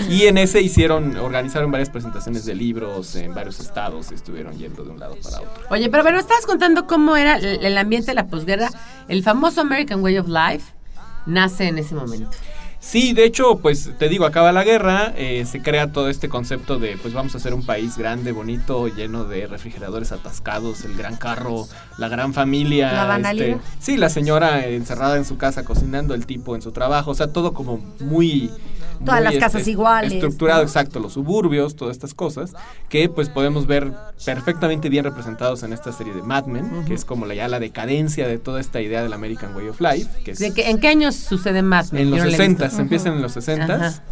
Y 0.09 0.23
en 0.23 0.39
ese 0.39 0.63
hicieron, 0.63 1.17
organizaron 1.19 1.71
varias 1.71 1.91
presentaciones 1.91 2.47
de 2.47 2.55
libros 2.55 3.15
en 3.17 3.35
varios 3.35 3.61
estados, 3.61 4.13
estuvieron 4.13 4.57
yendo 4.57 4.85
de 4.85 4.91
un 4.91 4.99
lado 4.99 5.17
para 5.23 5.41
otro. 5.41 5.65
Oye, 5.69 5.91
pero 5.91 6.03
bueno, 6.03 6.19
estabas 6.19 6.47
contando 6.47 6.87
cómo 6.87 7.19
era 7.19 7.37
el, 7.37 7.65
el 7.65 7.77
ambiente 7.77 8.13
de 8.13 8.15
la 8.15 8.29
posguerra. 8.29 8.71
El 9.09 9.23
famoso 9.23 9.61
American 9.61 10.03
Way 10.03 10.19
of 10.19 10.29
Life 10.29 10.73
nace 11.27 11.69
en 11.69 11.79
ese 11.79 11.95
momento. 11.95 12.31
Sí, 12.89 13.13
de 13.13 13.27
hecho, 13.27 13.59
pues 13.59 13.91
te 13.99 14.09
digo, 14.09 14.25
acaba 14.25 14.51
la 14.51 14.65
guerra, 14.65 15.13
eh, 15.15 15.45
se 15.45 15.61
crea 15.61 15.93
todo 15.93 16.09
este 16.09 16.31
concepto 16.31 16.79
de, 16.79 16.97
pues 16.97 17.13
vamos 17.13 17.35
a 17.35 17.37
hacer 17.37 17.53
un 17.53 17.63
país 17.63 17.99
grande, 17.99 18.33
bonito, 18.33 18.89
lleno 18.89 19.25
de 19.25 19.47
refrigeradores 19.47 20.11
atascados, 20.11 20.87
el 20.87 20.97
gran 20.97 21.17
carro, 21.17 21.67
la 21.99 22.09
gran 22.09 22.33
familia. 22.33 22.91
La 22.91 23.05
banalidad. 23.05 23.49
este, 23.49 23.63
sí, 23.79 23.99
la 23.99 24.09
señora 24.09 24.65
encerrada 24.65 25.19
en 25.19 25.27
su 25.27 25.37
casa 25.37 25.65
cocinando, 25.65 26.15
el 26.15 26.25
tipo 26.25 26.57
en 26.57 26.63
su 26.63 26.73
trabajo, 26.73 27.11
o 27.11 27.15
sea, 27.15 27.31
todo 27.31 27.53
como 27.53 27.77
muy... 28.01 28.51
Todas 29.05 29.23
las 29.23 29.37
casas 29.37 29.67
iguales, 29.69 30.13
Estructurado, 30.13 30.61
¿no? 30.61 30.67
exacto, 30.67 31.01
los 31.01 31.13
suburbios, 31.15 31.77
todas 31.77 31.97
estas 31.97 32.15
cosas, 32.15 32.53
que 32.89 33.09
pues 33.09 33.29
podemos 33.29 33.67
ver 33.67 33.93
perfectamente 34.25 34.89
bien 34.89 35.05
representados 35.05 35.63
en 35.63 35.73
esta 35.73 35.93
serie 35.93 36.13
de 36.15 36.23
Mad 36.23 36.47
Men, 36.47 36.85
que 36.87 36.95
es 36.95 37.05
como 37.05 37.25
la, 37.27 37.35
ya 37.35 37.49
la 37.49 37.61
decadencia 37.61 38.27
de 38.27 38.39
toda 38.39 38.61
esta 38.61 38.81
idea 38.81 39.03
del 39.03 39.13
American 39.13 39.55
Way 39.55 39.69
of 39.69 39.81
Life, 39.81 40.23
que 40.25 40.33
es... 40.33 40.39
¿De 40.39 40.53
qué- 40.53 40.69
¿En 40.71 40.79
qué 40.81 40.89
años 40.89 41.15
sucede 41.17 41.63
más? 41.63 41.93
En 41.93 42.11
Yo 42.11 42.17
los 42.17 42.19
no 42.19 42.25
la 42.27 42.31
he 42.31 42.37
60 42.37 42.65
visto. 42.65 42.81
empiezan 42.83 43.13
en 43.15 43.23
los 43.23 43.33
60 43.33 43.75
Ajá. 43.75 44.03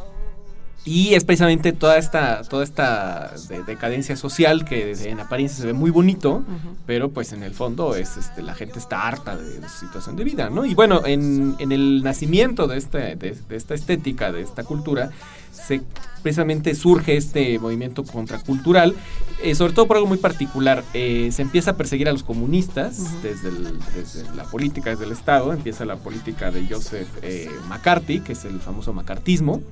Y 0.87 1.15
es 1.15 1.25
precisamente 1.25 1.73
toda 1.73 1.99
esta 1.99 2.43
toda 2.45 2.63
esta 2.65 3.33
de- 3.49 3.63
decadencia 3.65 4.17
social 4.17 4.65
que 4.65 4.93
en 5.11 5.19
apariencia 5.21 5.59
se 5.61 5.67
ve 5.67 5.73
muy 5.73 5.91
bonito, 5.91 6.45
pero 6.87 7.11
pues 7.11 7.33
en 7.33 7.43
el 7.43 7.53
fondo 7.53 7.95
es 7.97 8.17
este 8.17 8.41
la 8.43 8.55
gente 8.55 8.79
está 8.79 9.07
harta 9.07 9.37
de, 9.37 9.59
de 9.61 9.69
su 9.69 9.81
situación 9.87 10.15
de 10.17 10.25
vida, 10.25 10.49
¿no? 10.49 10.65
Y 10.65 10.75
bueno, 10.75 11.03
en, 11.05 11.57
en 11.59 11.73
el 11.73 12.03
nacimiento 12.05 12.67
de 12.69 12.79
esta 12.79 12.99
de, 12.99 13.17
de 13.17 13.57
esta 13.57 13.75
estética, 13.75 14.31
de 14.33 14.43
esta 14.43 14.63
cultura 14.65 15.11
se 15.53 15.83
precisamente 16.23 16.75
surge 16.75 17.17
este 17.17 17.59
movimiento 17.59 18.05
contracultural, 18.05 18.95
eh, 19.43 19.55
sobre 19.55 19.73
todo 19.73 19.87
por 19.87 19.97
algo 19.97 20.09
muy 20.09 20.19
particular. 20.19 20.85
eh, 20.93 21.31
se 21.33 21.43
empieza 21.43 21.73
a 21.73 21.77
perseguir 21.77 22.09
a 22.09 22.13
los 22.13 22.23
comunistas 22.25 23.23
desde, 23.23 23.49
el- 23.49 23.79
desde 23.95 24.35
la 24.35 24.45
política, 24.45 24.91
desde 24.91 25.05
el 25.05 25.13
Estado. 25.13 25.53
Empieza 25.53 25.85
la 25.85 25.97
política 25.97 26.51
de 26.51 26.67
Joseph 26.69 27.09
eh, 27.23 27.49
McCarthy, 27.69 28.21
que 28.21 28.33
es 28.33 28.45
el 28.45 28.61
famoso 28.61 28.93
macartismo. 28.93 29.63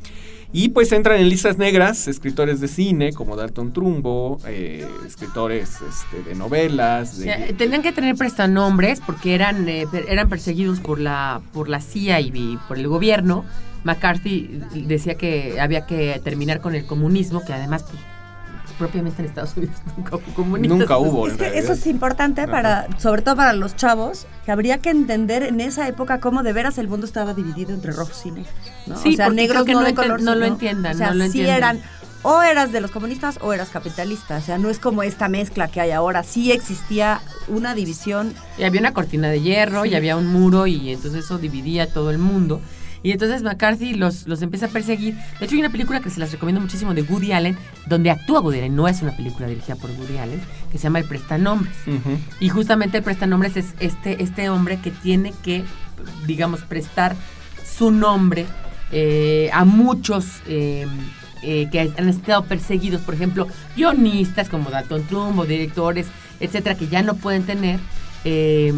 Y 0.57 0.69
pues 0.69 0.93
entran 0.93 1.21
en 1.21 1.29
listas 1.29 1.59
negras 1.59 2.07
escritores 2.07 2.61
de 2.61 2.69
cine 2.69 3.13
como 3.13 3.35
Dalton 3.35 3.73
Trumbo, 3.73 4.39
eh, 4.47 4.87
escritores 5.05 5.79
este, 5.83 6.23
de 6.23 6.37
novelas. 6.37 7.19
De, 7.19 7.27
Ya, 7.27 7.57
Tenían 7.57 7.83
que 7.83 7.91
tener 7.91 8.15
prestanombres 8.15 9.01
porque 9.05 9.35
eran, 9.35 9.69
eh, 9.69 9.85
eran 10.07 10.29
perseguidos 10.29 10.79
por 10.79 11.01
la, 11.01 11.43
por 11.53 11.69
la 11.69 11.81
CIA 11.81 12.21
y 12.21 12.57
por 12.69 12.79
el 12.79 12.87
gobierno. 12.87 13.45
McCarthy 13.83 14.61
decía 14.87 15.17
que 15.17 15.61
había 15.61 15.87
que 15.87 16.21
terminar 16.23 16.61
con 16.61 16.77
el 16.77 16.87
comunismo, 16.87 17.45
que 17.45 17.53
además 17.53 17.83
pues, 17.83 18.01
propiamente 18.79 19.23
en 19.23 19.29
Estados 19.29 19.57
Unidos 19.57 19.77
nunca 19.97 20.17
hubo 20.17 20.35
comunistas. 20.35 20.79
Nunca 20.79 20.99
hubo. 20.99 21.29
Es 21.29 21.37
que 21.37 21.59
eso 21.59 21.73
es 21.73 21.87
importante 21.87 22.43
Ajá. 22.43 22.51
para, 22.51 22.89
sobre 22.99 23.23
todo 23.23 23.37
para 23.37 23.53
los 23.53 23.77
chavos, 23.77 24.27
que 24.45 24.53
habría 24.53 24.79
que 24.79 24.91
entender 24.91 25.43
en 25.43 25.61
esa 25.61 25.87
época 25.89 26.21
cómo 26.21 26.43
de 26.43 26.53
veras 26.53 26.79
el 26.79 26.89
mundo 26.89 27.07
estaba 27.07 27.35
dividido 27.35 27.73
entre 27.73 27.93
rojos 27.93 28.25
y 28.27 28.31
negros. 28.31 28.53
¿no? 28.87 28.97
Sí, 28.99 29.15
o 29.15 29.17
sea, 29.17 29.29
negros 29.31 29.65
creo 29.65 29.65
que 29.65 29.73
no, 29.73 29.81
no 29.81 29.87
de 29.87 29.95
color. 29.95 30.23
no 30.23 30.35
lo 30.35 30.47
entiendan, 30.47 30.95
O 30.95 30.99
sea, 30.99 31.09
no 31.09 31.15
lo 31.15 31.25
sí 31.25 31.41
entienden. 31.41 31.55
eran, 31.57 31.81
o 32.23 32.41
eras 32.43 32.73
de 32.73 32.81
los 32.81 32.91
comunistas 32.91 33.39
o 33.43 33.53
eras 33.53 33.69
capitalista. 33.69 34.39
O 34.39 34.41
sea, 34.41 34.59
no 34.59 34.71
es 34.71 34.79
como 34.79 35.03
esta 35.03 35.29
mezcla 35.29 35.69
que 35.69 35.81
hay 35.81 35.91
ahora. 35.91 36.23
Sí 36.23 36.53
existía 36.53 37.21
una 37.49 37.75
división. 37.75 38.33
Y 38.59 38.65
había 38.65 38.81
una 38.81 38.95
cortina 38.95 39.29
de 39.29 39.41
hierro 39.43 39.85
y 39.85 39.95
había 39.95 40.17
un 40.17 40.27
muro 40.27 40.67
y 40.67 40.91
entonces 40.91 41.25
eso 41.25 41.39
dividía 41.39 41.93
todo 41.93 42.11
el 42.11 42.19
mundo. 42.19 42.61
Y 43.05 43.13
entonces 43.13 43.43
McCarthy 43.43 43.95
los, 43.95 44.27
los 44.27 44.41
empieza 44.41 44.67
a 44.67 44.69
perseguir. 44.71 45.15
De 45.39 45.45
hecho, 45.45 45.55
hay 45.55 45.61
una 45.61 45.69
película 45.71 46.01
que 46.01 46.09
se 46.09 46.19
las 46.19 46.33
recomiendo 46.33 46.61
muchísimo 46.61 46.95
de 46.95 47.03
Woody 47.03 47.33
Allen, 47.33 47.57
donde 47.87 48.11
actúa 48.11 48.41
Woody 48.41 48.59
Allen. 48.59 48.75
No 48.75 48.89
es 48.89 49.03
una 49.03 49.15
película 49.15 49.47
dirigida 49.47 49.77
por 49.77 49.91
Woody 49.91 50.17
Allen, 50.17 50.41
que 50.73 50.79
se 50.79 50.85
llama 50.85 51.01
El 51.01 51.05
Prestanombres. 51.05 51.77
Ujú. 51.87 52.19
Y 52.41 52.49
justamente 52.49 52.97
el 52.99 53.05
prestanombres 53.05 53.59
es 53.59 53.75
este, 53.79 54.23
este 54.23 54.49
hombre 54.49 54.79
que 54.79 54.91
tiene 54.91 55.35
que, 55.45 55.65
digamos, 56.27 56.63
prestar 56.63 57.15
su 57.63 57.91
nombre 57.91 58.47
eh, 58.91 59.51
a 59.53 59.67
muchos 59.67 60.25
eh, 60.47 60.87
eh, 61.43 61.69
que 61.71 61.81
han 61.81 62.09
estado 62.09 62.45
perseguidos, 62.47 63.03
por 63.03 63.15
ejemplo, 63.15 63.47
guionistas 63.77 64.49
como 64.49 64.71
Dalton 64.71 65.03
Trumbo, 65.05 65.45
directores, 65.45 66.07
etcétera, 66.41 66.75
que 66.75 66.89
ya 66.89 67.03
no 67.03 67.17
pueden 67.17 67.45
tener. 67.45 67.81
eh, 68.25 68.73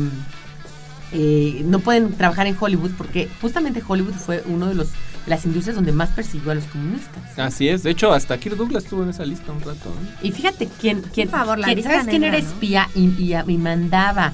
eh, 1.12 1.62
no 1.64 1.78
pueden 1.80 2.12
trabajar 2.14 2.46
en 2.46 2.56
Hollywood 2.58 2.90
porque 2.98 3.28
justamente 3.40 3.82
Hollywood 3.86 4.14
fue 4.14 4.42
uno 4.46 4.66
de 4.66 4.75
los 4.75 4.88
las 5.26 5.44
industrias 5.44 5.75
donde 5.75 5.90
más 5.90 6.10
persiguió 6.10 6.52
a 6.52 6.54
los 6.54 6.64
comunistas. 6.66 7.36
Así 7.36 7.68
es. 7.68 7.82
De 7.82 7.90
hecho, 7.90 8.12
hasta 8.12 8.38
Kirk 8.38 8.54
Douglas 8.56 8.84
estuvo 8.84 9.02
en 9.02 9.08
esa 9.10 9.25
lista 9.26 9.50
un 9.50 9.60
rato. 9.60 9.88
¿eh? 9.90 10.18
Y 10.22 10.30
fíjate 10.30 10.68
quién, 10.80 11.02
quién, 11.12 11.28
Por 11.28 11.40
favor, 11.40 11.58
la 11.58 11.66
quién- 11.66 11.82
¿sabes 11.82 12.06
quién 12.06 12.22
era 12.22 12.38
¿no? 12.38 12.46
espía 12.46 12.88
y, 12.94 13.06
y- 13.20 13.34
y 13.34 13.58
mandaba 13.58 14.32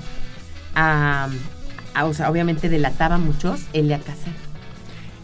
a, 0.74 1.28
a- 1.94 2.04
o 2.04 2.12
sea, 2.12 2.30
obviamente 2.30 2.68
delataba 2.68 3.14
a 3.14 3.18
muchos? 3.18 3.60
Elia 3.72 3.98
Kazan. 4.00 4.34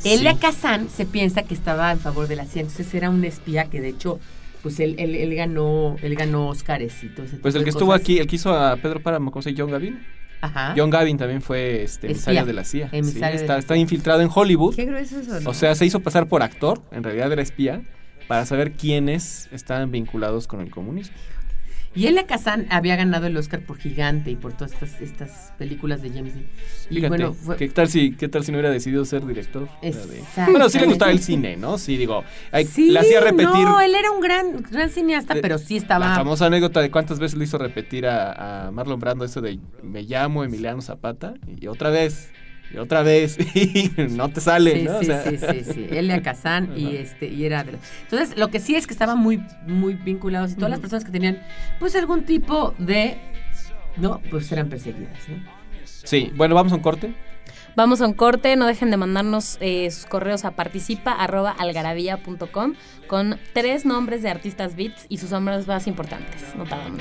Elia 0.05 0.39
Kazan 0.39 0.89
se 0.89 1.05
piensa 1.05 1.43
que 1.43 1.53
estaba 1.53 1.93
en 1.93 1.99
favor 2.01 2.29
de 2.29 2.37
la 2.37 2.47
CIA, 2.47 2.63
entonces 2.63 2.95
era 2.95 3.11
un 3.11 3.23
espía 3.25 3.67
que 3.67 3.81
de 3.83 3.89
hecho, 3.89 4.21
pues 4.63 4.81
él, 4.81 4.95
él, 4.99 5.15
él 5.17 5.35
ganó, 5.35 5.97
él 6.03 6.15
ganó 6.15 6.49
Oscars 6.49 7.03
y 7.05 7.09
todo 7.09 7.27
ese 7.27 7.37
Pues 7.37 7.41
tipo 7.41 7.49
el 7.49 7.55
de 7.55 7.65
que 7.65 7.71
estuvo 7.71 7.89
cosas. 7.91 8.01
aquí, 8.01 8.19
el 8.19 8.27
que 8.27 8.37
hizo 8.37 8.55
a 8.57 8.77
Pedro 8.77 9.03
Páramo, 9.03 9.31
¿cómo 9.31 9.43
se 9.43 9.53
llama? 9.53 9.65
John 9.65 9.71
Gavin. 9.73 10.01
Ajá. 10.41 10.75
John 10.77 10.91
Gavin 10.91 11.17
también 11.17 11.43
fue 11.43 11.83
este, 11.83 12.07
emisario 12.07 12.41
Espía. 12.41 12.47
de 12.47 12.53
la 12.53 12.65
CIA. 12.65 12.91
Sí, 12.91 13.21
está, 13.23 13.77
infiltrado 13.77 14.21
en 14.21 14.31
Hollywood. 14.33 14.75
Qué 14.75 14.85
grueso 14.85 15.21
eso, 15.21 15.41
¿no? 15.41 15.51
O 15.51 15.55
sea, 15.55 15.75
se 15.75 15.85
hizo 15.87 16.01
pasar 16.01 16.29
por 16.29 16.43
actor, 16.43 16.81
en 16.93 17.03
realidad 17.03 17.33
era 17.33 17.43
espía, 17.43 17.83
para 18.29 18.47
saber 18.47 18.73
quiénes 18.73 19.49
estaban 19.53 19.91
vinculados 19.91 20.47
con 20.47 20.61
el 20.61 20.71
comunismo. 20.71 21.17
Y 21.99 22.07
Elia 22.07 22.27
Kazan 22.29 22.67
había 22.71 22.95
ganado 22.95 23.27
el 23.27 23.37
Oscar 23.37 23.61
por 23.63 23.77
Gigante 23.79 24.31
y 24.31 24.37
por 24.37 24.53
todas 24.53 24.73
estas, 24.73 25.01
estas 25.01 25.53
películas 25.59 26.01
de 26.01 26.11
James 26.11 26.33
Dean. 26.35 26.47
Y 26.91 26.95
Fíjate, 26.95 27.09
bueno, 27.09 27.33
fue, 27.35 27.57
¿qué, 27.57 27.69
tal 27.71 27.89
si, 27.89 28.13
¿qué 28.15 28.29
tal 28.29 28.45
si 28.45 28.53
no 28.53 28.59
hubiera 28.59 28.71
decidido 28.71 29.05
ser 29.05 29.27
director? 29.27 29.69
Bueno, 30.49 30.69
sí 30.69 30.79
le 30.79 30.87
gustaba 30.87 31.11
el 31.11 31.19
cine, 31.19 31.57
¿no? 31.57 31.77
Sí, 31.77 31.97
digo, 31.97 32.23
hay- 32.53 32.67
Sí, 32.67 32.97
hacía 32.97 33.21
repetir 33.21 33.47
No, 33.49 33.81
él 33.81 33.95
era 33.97 34.13
un 34.13 34.21
gran, 34.21 34.63
gran 34.71 34.91
cineasta, 34.91 35.35
de- 35.35 35.41
pero 35.43 35.59
sí 35.59 35.75
la 35.75 35.81
estaba. 35.81 36.15
famosa 36.15 36.47
anécdota 36.47 36.81
de 36.81 36.91
cuántas 36.93 37.19
veces 37.19 37.37
le 37.37 37.45
hizo 37.45 37.59
repetir 37.59 38.07
a, 38.07 38.67
a 38.69 38.71
Marlon 38.71 39.01
Brando 39.01 39.25
eso 39.25 39.41
de 39.41 39.59
me 39.83 40.03
llamo 40.05 40.45
Emiliano 40.45 40.81
Zapata 40.83 41.35
y 41.61 41.67
otra 41.67 41.91
vez, 41.91 42.31
y 42.73 42.77
otra 42.79 43.03
vez, 43.03 43.37
y 43.55 43.91
no 44.11 44.29
te 44.29 44.41
sale, 44.41 44.73
Sí, 44.81 44.85
¿no? 44.85 44.97
O 44.97 45.01
sí, 45.01 45.07
sea, 45.07 45.23
sí, 45.25 45.37
sí, 45.39 45.65
sí. 45.73 45.87
Elia 45.91 46.23
Kazan 46.23 46.73
y 46.77 46.97
este 46.97 47.27
y 47.29 47.45
era 47.45 47.65
de 47.65 47.73
los- 47.73 47.81
Entonces, 48.03 48.37
lo 48.39 48.49
que 48.51 48.61
sí 48.61 48.75
es 48.77 48.87
que 48.87 48.93
estaban 48.93 49.19
muy 49.19 49.43
muy 49.67 49.95
vinculados 49.95 50.53
y 50.53 50.55
todas 50.57 50.71
las 50.71 50.81
personas 50.81 51.05
que 51.05 51.11
tenían 51.11 51.41
pues 51.79 51.95
algún 51.97 52.25
tipo 52.25 52.75
de 52.79 53.19
no, 53.97 54.21
pues 54.31 54.51
eran 54.53 54.69
perseguidas, 54.69 55.19
¿no? 55.29 55.37
sí, 55.85 56.31
bueno, 56.37 56.55
vamos 56.55 56.73
a 56.73 56.77
un 56.77 56.83
corte. 56.83 57.13
Vamos 57.77 58.01
a 58.01 58.07
un 58.07 58.15
corte, 58.15 58.57
no 58.57 58.67
dejen 58.67 58.91
de 58.91 58.97
mandarnos 58.97 59.57
eh, 59.61 59.89
sus 59.93 60.07
correos 60.07 60.45
a 60.45 60.51
participa.algarabía.com 60.53 62.75
con 63.07 63.39
tres 63.53 63.85
nombres 63.85 64.23
de 64.23 64.31
artistas 64.31 64.75
beats 64.75 65.07
y 65.09 65.19
sus 65.19 65.31
nombres 65.31 65.65
más 65.67 65.87
importantes. 65.87 66.43
No 66.57 66.65
tardamos 66.65 67.01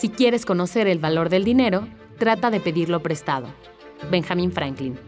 Si 0.00 0.08
quieres 0.08 0.46
conocer 0.46 0.86
el 0.86 0.98
valor 0.98 1.28
del 1.28 1.44
dinero, 1.44 1.86
trata 2.18 2.50
de 2.50 2.58
pedirlo 2.58 3.02
prestado. 3.02 3.48
Benjamin 4.10 4.50
Franklin. 4.50 4.98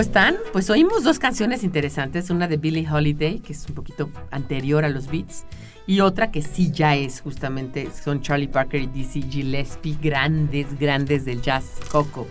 ¿Cómo 0.00 0.08
están? 0.08 0.36
Pues 0.54 0.70
oímos 0.70 1.04
dos 1.04 1.18
canciones 1.18 1.62
interesantes, 1.62 2.30
una 2.30 2.48
de 2.48 2.56
Billie 2.56 2.90
Holiday, 2.90 3.40
que 3.40 3.52
es 3.52 3.66
un 3.68 3.74
poquito 3.74 4.08
anterior 4.30 4.82
a 4.82 4.88
los 4.88 5.08
Beats, 5.10 5.44
y 5.86 6.00
otra 6.00 6.30
que 6.30 6.40
sí 6.40 6.72
ya 6.72 6.96
es 6.96 7.20
justamente, 7.20 7.90
son 8.02 8.22
Charlie 8.22 8.48
Parker 8.48 8.80
y 8.80 8.86
Dizzy 8.86 9.20
Gillespie, 9.20 9.98
grandes, 10.00 10.78
grandes 10.78 11.26
del 11.26 11.42
jazz 11.42 11.66
coco. 11.92 12.26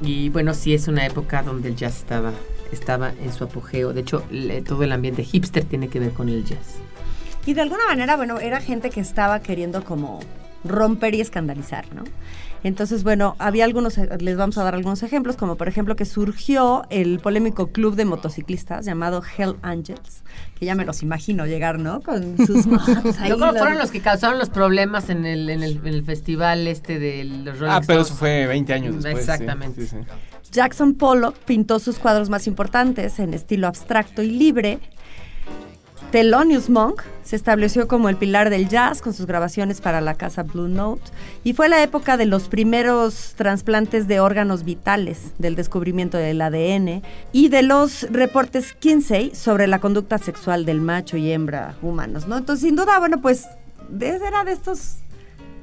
Y 0.00 0.30
bueno, 0.30 0.54
sí 0.54 0.72
es 0.72 0.88
una 0.88 1.04
época 1.04 1.42
donde 1.42 1.68
el 1.68 1.76
jazz 1.76 1.98
estaba, 1.98 2.32
estaba 2.72 3.12
en 3.22 3.30
su 3.30 3.44
apogeo. 3.44 3.92
De 3.92 4.00
hecho, 4.00 4.24
todo 4.66 4.82
el 4.82 4.92
ambiente 4.92 5.22
hipster 5.22 5.64
tiene 5.64 5.88
que 5.88 6.00
ver 6.00 6.12
con 6.12 6.30
el 6.30 6.46
jazz. 6.46 6.76
Y 7.44 7.52
de 7.52 7.60
alguna 7.60 7.84
manera, 7.88 8.16
bueno, 8.16 8.40
era 8.40 8.58
gente 8.58 8.88
que 8.88 9.00
estaba 9.00 9.40
queriendo 9.40 9.84
como 9.84 10.20
romper 10.64 11.14
y 11.14 11.20
escandalizar, 11.20 11.94
¿no? 11.94 12.04
Entonces, 12.64 13.02
bueno, 13.02 13.34
había 13.38 13.64
algunos, 13.64 13.98
eh, 13.98 14.08
les 14.20 14.36
vamos 14.36 14.56
a 14.58 14.62
dar 14.62 14.74
algunos 14.74 15.02
ejemplos, 15.02 15.36
como 15.36 15.56
por 15.56 15.66
ejemplo 15.68 15.96
que 15.96 16.04
surgió 16.04 16.84
el 16.90 17.18
polémico 17.18 17.68
club 17.72 17.96
de 17.96 18.04
motociclistas 18.04 18.84
llamado 18.86 19.22
Hell 19.36 19.56
Angels, 19.62 20.22
que 20.58 20.66
ya 20.66 20.74
me 20.76 20.84
los 20.84 21.02
imagino 21.02 21.44
llegar, 21.46 21.78
¿no? 21.80 22.00
Con 22.02 22.36
sus 22.38 22.66
mods 22.66 23.18
ahí, 23.18 23.30
Luego 23.30 23.46
los- 23.46 23.58
fueron 23.58 23.78
los 23.78 23.90
que 23.90 24.00
causaron 24.00 24.38
los 24.38 24.48
problemas 24.48 25.10
en 25.10 25.26
el, 25.26 25.50
en 25.50 25.62
el, 25.62 25.78
en 25.78 25.86
el 25.88 26.04
festival 26.04 26.66
este 26.68 26.98
de 27.00 27.24
los 27.24 27.58
Rolling 27.58 27.72
Ah, 27.72 27.80
pero 27.86 28.02
eso 28.02 28.14
fue 28.14 28.46
20 28.46 28.72
años 28.72 28.94
después. 29.02 29.24
sí, 29.24 29.30
Exactamente. 29.32 29.80
sí, 29.82 29.86
sí. 29.88 29.96
Jackson 30.52 30.94
Pollock 30.94 31.36
pintó 31.38 31.78
sus 31.78 31.98
cuadros 31.98 32.28
más 32.28 32.46
importantes 32.46 33.18
en 33.18 33.32
estilo 33.34 33.66
abstracto 33.66 34.22
y 34.22 34.30
libre. 34.30 34.78
Thelonious 36.10 36.68
Monk 36.68 37.02
se 37.22 37.36
estableció 37.36 37.88
como 37.88 38.08
el 38.08 38.16
pilar 38.16 38.50
del 38.50 38.68
jazz 38.68 39.00
con 39.00 39.14
sus 39.14 39.26
grabaciones 39.26 39.80
para 39.80 40.00
la 40.00 40.14
casa 40.14 40.42
Blue 40.42 40.68
Note 40.68 41.10
y 41.44 41.54
fue 41.54 41.68
la 41.68 41.82
época 41.82 42.16
de 42.16 42.26
los 42.26 42.48
primeros 42.48 43.34
trasplantes 43.36 44.08
de 44.08 44.20
órganos 44.20 44.64
vitales, 44.64 45.32
del 45.38 45.54
descubrimiento 45.54 46.18
del 46.18 46.40
ADN 46.40 47.02
y 47.32 47.48
de 47.48 47.62
los 47.62 48.02
reportes 48.10 48.74
Kinsey 48.74 49.34
sobre 49.34 49.66
la 49.66 49.78
conducta 49.78 50.18
sexual 50.18 50.66
del 50.66 50.80
macho 50.80 51.16
y 51.16 51.30
hembra 51.30 51.76
humanos, 51.80 52.26
¿no? 52.26 52.36
Entonces, 52.36 52.66
sin 52.66 52.76
duda, 52.76 52.98
bueno, 52.98 53.20
pues 53.22 53.46
era 54.00 54.44
de 54.44 54.52
estos 54.52 54.96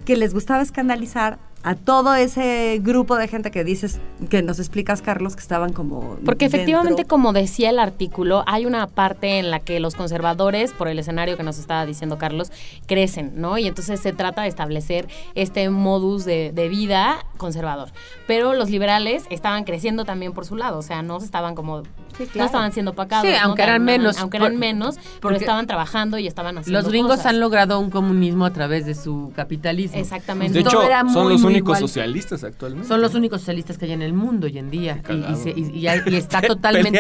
que 0.06 0.18
les 0.18 0.34
gustaba 0.34 0.64
escandalizar 0.64 1.38
a 1.62 1.76
todo 1.76 2.16
ese 2.16 2.80
grupo 2.82 3.18
de 3.18 3.28
gente 3.28 3.52
que 3.52 3.64
dices, 3.64 4.00
que 4.30 4.42
nos 4.42 4.60
explicas, 4.60 5.02
Carlos, 5.02 5.36
que 5.36 5.42
estaban 5.42 5.74
como. 5.74 6.18
Porque 6.24 6.46
efectivamente, 6.46 7.02
dentro. 7.02 7.08
como 7.08 7.34
decía 7.34 7.70
el 7.70 7.80
artículo, 7.80 8.44
hay 8.48 8.66
una 8.66 8.88
parte 8.88 9.40
en 9.40 9.52
la 9.52 9.60
que 9.60 9.80
los 9.80 9.96
conservadores, 9.96 10.72
por 10.72 10.88
el 10.88 11.00
escenario 11.00 11.36
que 11.36 11.44
nos 11.44 11.60
estaba 11.60 11.86
diciendo 11.86 12.18
Carlos, 12.18 12.52
crecen, 12.86 13.34
¿no? 13.36 13.58
Y 13.58 13.68
entonces 13.68 14.00
se 14.00 14.14
trata 14.14 14.44
de 14.44 14.48
establecer 14.48 15.08
este 15.36 15.70
modus 15.70 16.24
de, 16.24 16.52
de 16.54 16.70
vida 16.70 17.26
conservador. 17.38 17.90
Pero 18.26 18.54
los 18.54 18.70
liberales 18.70 19.26
estaban 19.30 19.66
creciendo 19.66 20.06
también 20.06 20.34
por 20.34 20.46
su 20.46 20.56
lado, 20.56 20.78
o 20.78 20.84
sea, 20.84 21.02
no 21.02 21.20
se 21.20 21.26
estaban 21.26 21.56
como... 21.56 21.84
No 22.36 22.44
estaban 22.46 22.72
siendo 22.72 22.94
pacados. 22.94 23.26
Sí, 23.28 23.34
¿no? 23.34 23.46
aunque 23.48 23.62
eran 23.64 23.82
Terminaban- 23.86 23.86
menos, 24.02 24.18
Aunque 24.20 24.38
eran 24.38 24.52
por- 24.52 24.60
menos, 24.60 24.96
pero 25.22 25.36
estaban 25.36 25.68
trabajando 25.68 26.18
y 26.18 26.28
estaban 26.28 26.58
haciendo 26.58 26.80
Los 26.82 26.90
gringos 26.90 27.12
cosas. 27.18 27.26
han 27.28 27.40
logrado 27.40 27.80
un 27.80 27.90
comunismo 27.90 28.46
a 28.46 28.52
través 28.54 28.86
de 28.86 28.96
su 28.96 29.32
capitalismo. 29.36 29.98
Exactamente. 29.98 30.54
De 30.54 30.60
hecho, 30.62 30.82
era 30.84 31.02
son 31.10 31.24
muy, 31.24 31.34
los 31.34 31.42
muy 31.42 31.52
únicos 31.54 31.78
igual. 31.78 31.90
socialistas 31.90 32.44
actualmente. 32.44 32.88
Son 32.88 33.02
los 33.02 33.16
únicos 33.16 33.42
socialistas 33.42 33.78
que 33.78 33.86
hay 33.86 33.92
en 33.94 34.02
el 34.02 34.14
mundo 34.14 34.48
hoy 34.48 34.58
en 34.58 34.70
día. 34.70 34.96
Y, 34.96 35.00
y 35.00 35.02
cagado. 35.22 35.36
se- 35.44 35.52
y- 35.52 35.72
y 35.78 35.88
hay- 35.88 36.02
y 36.06 36.16
está 36.16 36.42
totalmente 36.42 37.00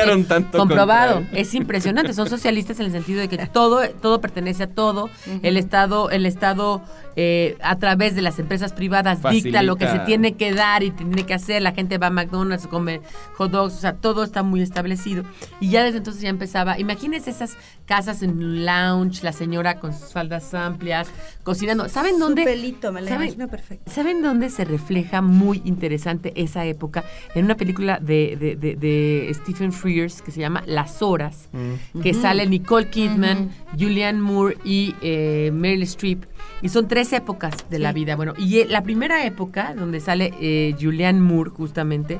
comprobado. 0.51 1.23
Es 1.33 1.53
impresionante. 1.53 2.13
Son 2.13 2.29
socialistas 2.29 2.79
en 2.79 2.87
el 2.87 2.91
sentido 2.91 3.19
de 3.19 3.27
que 3.27 3.37
todo, 3.47 3.81
todo 4.01 4.21
pertenece 4.21 4.63
a 4.63 4.67
todo. 4.67 5.09
El 5.41 5.57
Estado, 5.57 6.09
el 6.09 6.25
Estado 6.25 6.81
eh, 7.21 7.57
a 7.61 7.77
través 7.79 8.15
de 8.15 8.21
las 8.21 8.39
empresas 8.39 8.71
privadas 8.71 9.19
dicta 9.29 9.61
lo 9.61 9.75
que 9.75 9.87
se 9.89 9.99
tiene 9.99 10.35
que 10.37 10.53
dar 10.53 10.83
y 10.83 10.91
tiene 10.91 11.25
que 11.25 11.33
hacer. 11.33 11.61
La 11.61 11.73
gente 11.73 11.97
va 11.97 12.07
a 12.07 12.11
McDonald's, 12.11 12.65
come 12.67 13.01
hot 13.35 13.51
dogs, 13.51 13.73
o 13.75 13.77
sea, 13.77 13.93
todo 13.93 14.23
está 14.23 14.41
muy 14.41 14.61
establecido. 14.61 15.23
Y 15.59 15.69
ya 15.69 15.83
desde 15.83 15.97
entonces 15.97 16.21
ya 16.21 16.29
empezaba. 16.29 16.79
Imagínense 16.79 17.29
esas 17.29 17.57
casas 17.85 18.21
en 18.23 18.37
un 18.37 18.63
lounge, 18.65 19.21
la 19.23 19.33
señora 19.33 19.79
con 19.81 19.91
sus 19.93 20.13
faldas 20.13 20.53
amplias, 20.53 21.09
cocinando. 21.43 21.89
¿Saben 21.89 22.13
Su 22.13 22.19
dónde? 22.21 22.45
pelito, 22.45 22.93
me 22.93 23.01
la 23.01 23.09
¿saben- 23.09 23.27
imagino 23.27 23.47
perfecto. 23.49 23.91
¿Saben 23.91 24.21
dónde 24.21 24.49
se 24.49 24.63
refleja 24.63 25.21
muy 25.21 25.61
interesante 25.65 26.31
esa 26.41 26.63
época? 26.65 27.03
En 27.35 27.43
una 27.43 27.55
película 27.55 27.99
de, 27.99 28.37
de- 28.39 28.55
de- 28.55 28.75
de 28.77 29.31
Stephen 29.33 29.73
Frears 29.73 30.21
que 30.21 30.31
se 30.31 30.39
llama 30.39 30.63
Las 30.67 31.01
Horas, 31.01 31.49
Mm. 31.51 31.99
que 32.01 32.13
sale 32.13 32.45
Nicole 32.47 32.87
Kidman, 32.89 33.49
Julianne 33.77 34.21
Moore 34.21 34.57
y 34.63 34.95
eh, 35.01 35.49
Meryl 35.53 35.83
Streep. 35.83 36.23
Y 36.61 36.69
son 36.69 36.87
tres 36.87 37.13
épocas 37.13 37.53
de 37.69 37.79
la 37.79 37.93
vida. 37.93 38.15
Bueno, 38.15 38.33
y 38.37 38.59
eh, 38.59 38.67
la 38.69 38.83
primera 38.83 39.25
época, 39.25 39.73
donde 39.75 39.99
sale 39.99 40.33
eh, 40.41 40.75
Julianne 40.79 41.21
Moore, 41.21 41.49
justamente, 41.51 42.19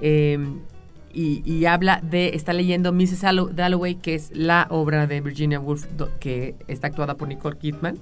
eh, 0.00 0.38
y, 1.12 1.42
y 1.44 1.64
habla 1.64 2.00
de, 2.02 2.28
está 2.34 2.52
leyendo 2.52 2.92
Mrs. 2.92 3.22
Dalloway, 3.52 3.96
que 3.96 4.14
es 4.14 4.30
la 4.32 4.68
obra 4.70 5.08
de 5.08 5.20
Virginia 5.20 5.58
Woolf, 5.58 5.86
do- 5.96 6.08
que 6.20 6.54
está 6.68 6.86
actuada 6.86 7.16
por 7.16 7.26
Nicole 7.26 7.58
Kidman. 7.58 7.98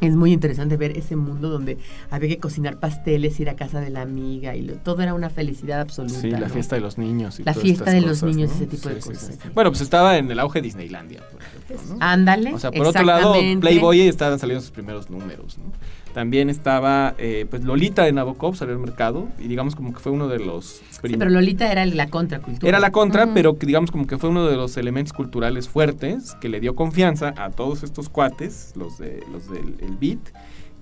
Es 0.00 0.14
muy 0.14 0.32
interesante 0.32 0.76
ver 0.76 0.96
ese 0.96 1.16
mundo 1.16 1.48
donde 1.48 1.76
había 2.10 2.28
que 2.28 2.38
cocinar 2.38 2.78
pasteles, 2.78 3.38
ir 3.40 3.48
a 3.50 3.56
casa 3.56 3.80
de 3.80 3.90
la 3.90 4.02
amiga 4.02 4.54
y 4.54 4.62
lo- 4.62 4.74
todo 4.74 5.02
era 5.02 5.12
una 5.14 5.28
felicidad 5.30 5.80
absoluta. 5.80 6.20
Sí, 6.20 6.30
la 6.30 6.40
¿no? 6.40 6.48
fiesta 6.48 6.76
de 6.76 6.80
los 6.82 6.98
niños. 6.98 7.40
Y 7.40 7.44
La 7.44 7.52
fiesta 7.54 7.90
de 7.90 8.00
los 8.00 8.22
niños, 8.22 8.50
¿no? 8.50 8.56
ese 8.56 8.66
tipo 8.66 8.88
de 8.88 9.02
Sí, 9.02 9.08
cosas, 9.10 9.38
sí. 9.42 9.48
Bueno, 9.54 9.70
pues 9.70 9.80
estaba 9.80 10.16
en 10.18 10.30
el 10.30 10.38
auge 10.38 10.62
Disneylandia, 10.62 11.22
por 11.32 11.42
ejemplo. 11.42 11.94
¿no? 11.94 11.96
Ándale. 12.00 12.54
O 12.54 12.58
sea, 12.58 12.70
por 12.70 12.86
otro 12.86 13.02
lado. 13.02 13.34
Playboy 13.60 14.02
estaban 14.02 14.38
saliendo 14.38 14.60
sus 14.62 14.70
primeros 14.70 15.10
números, 15.10 15.58
¿no? 15.58 15.64
También 16.14 16.50
estaba, 16.50 17.14
eh, 17.18 17.46
pues, 17.48 17.64
Lolita 17.64 18.02
de 18.04 18.12
Nabokov 18.12 18.56
salió 18.56 18.74
al 18.74 18.80
mercado 18.80 19.28
y 19.38 19.48
digamos 19.48 19.74
como 19.74 19.92
que 19.92 20.00
fue 20.00 20.12
uno 20.12 20.28
de 20.28 20.38
los... 20.38 20.82
Sí, 20.90 21.16
pero 21.16 21.30
Lolita 21.30 21.70
era 21.70 21.86
la 21.86 22.08
contracultura. 22.08 22.68
Era 22.68 22.80
la 22.80 22.90
contra, 22.90 23.32
pero 23.32 23.52
digamos 23.52 23.90
como 23.90 24.06
que 24.06 24.18
fue 24.18 24.30
uno 24.30 24.46
de 24.46 24.56
los 24.56 24.76
elementos 24.76 25.12
culturales 25.12 25.68
fuertes 25.68 26.34
que 26.40 26.48
le 26.48 26.60
dio 26.60 26.74
confianza 26.74 27.34
a 27.36 27.50
todos 27.50 27.82
estos 27.82 28.08
cuates, 28.08 28.72
los, 28.76 28.98
de, 28.98 29.22
los 29.30 29.48
del 29.50 29.76
el 29.80 29.96
beat, 29.96 30.18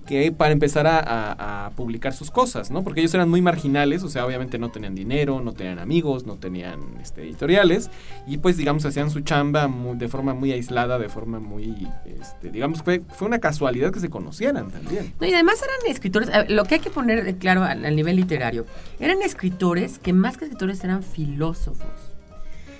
que 0.07 0.31
para 0.31 0.51
empezar 0.53 0.87
a, 0.87 0.99
a- 0.99 1.65
a 1.67 1.69
publicar 1.71 2.13
sus 2.13 2.31
cosas, 2.31 2.71
¿no? 2.71 2.83
Porque 2.83 3.01
ellos 3.01 3.13
eran 3.13 3.29
muy 3.29 3.41
marginales, 3.41 4.03
o 4.03 4.09
sea, 4.09 4.25
obviamente 4.25 4.57
no 4.57 4.69
tenían 4.71 4.95
dinero, 4.95 5.41
no 5.41 5.53
tenían 5.53 5.79
amigos, 5.79 6.25
no 6.25 6.37
tenían 6.37 6.79
este, 7.01 7.23
editoriales, 7.23 7.91
y 8.25 8.37
pues 8.37 8.57
digamos 8.57 8.85
hacían 8.85 9.09
su 9.11 9.19
chamba 9.21 9.67
muy- 9.67 9.97
de 9.97 10.07
forma 10.07 10.33
muy 10.33 10.51
aislada, 10.51 10.97
de 10.97 11.09
forma 11.09 11.39
muy, 11.39 11.87
este, 12.05 12.49
digamos, 12.49 12.81
fue, 12.81 13.01
fue 13.09 13.27
una 13.27 13.39
casualidad 13.39 13.91
que 13.91 13.99
se 13.99 14.09
conocieran 14.09 14.71
también. 14.71 15.13
No, 15.19 15.27
y 15.27 15.33
además 15.33 15.61
eran 15.61 15.91
escritores, 15.91 16.29
lo 16.49 16.63
que 16.63 16.75
hay 16.75 16.81
que 16.81 16.89
poner 16.89 17.35
claro 17.37 17.63
al 17.63 17.95
nivel 17.95 18.15
literario, 18.15 18.65
eran 18.99 19.21
escritores 19.21 19.99
que 19.99 20.13
más 20.13 20.37
que 20.37 20.45
escritores 20.45 20.83
eran 20.83 21.03
filósofos. 21.03 21.87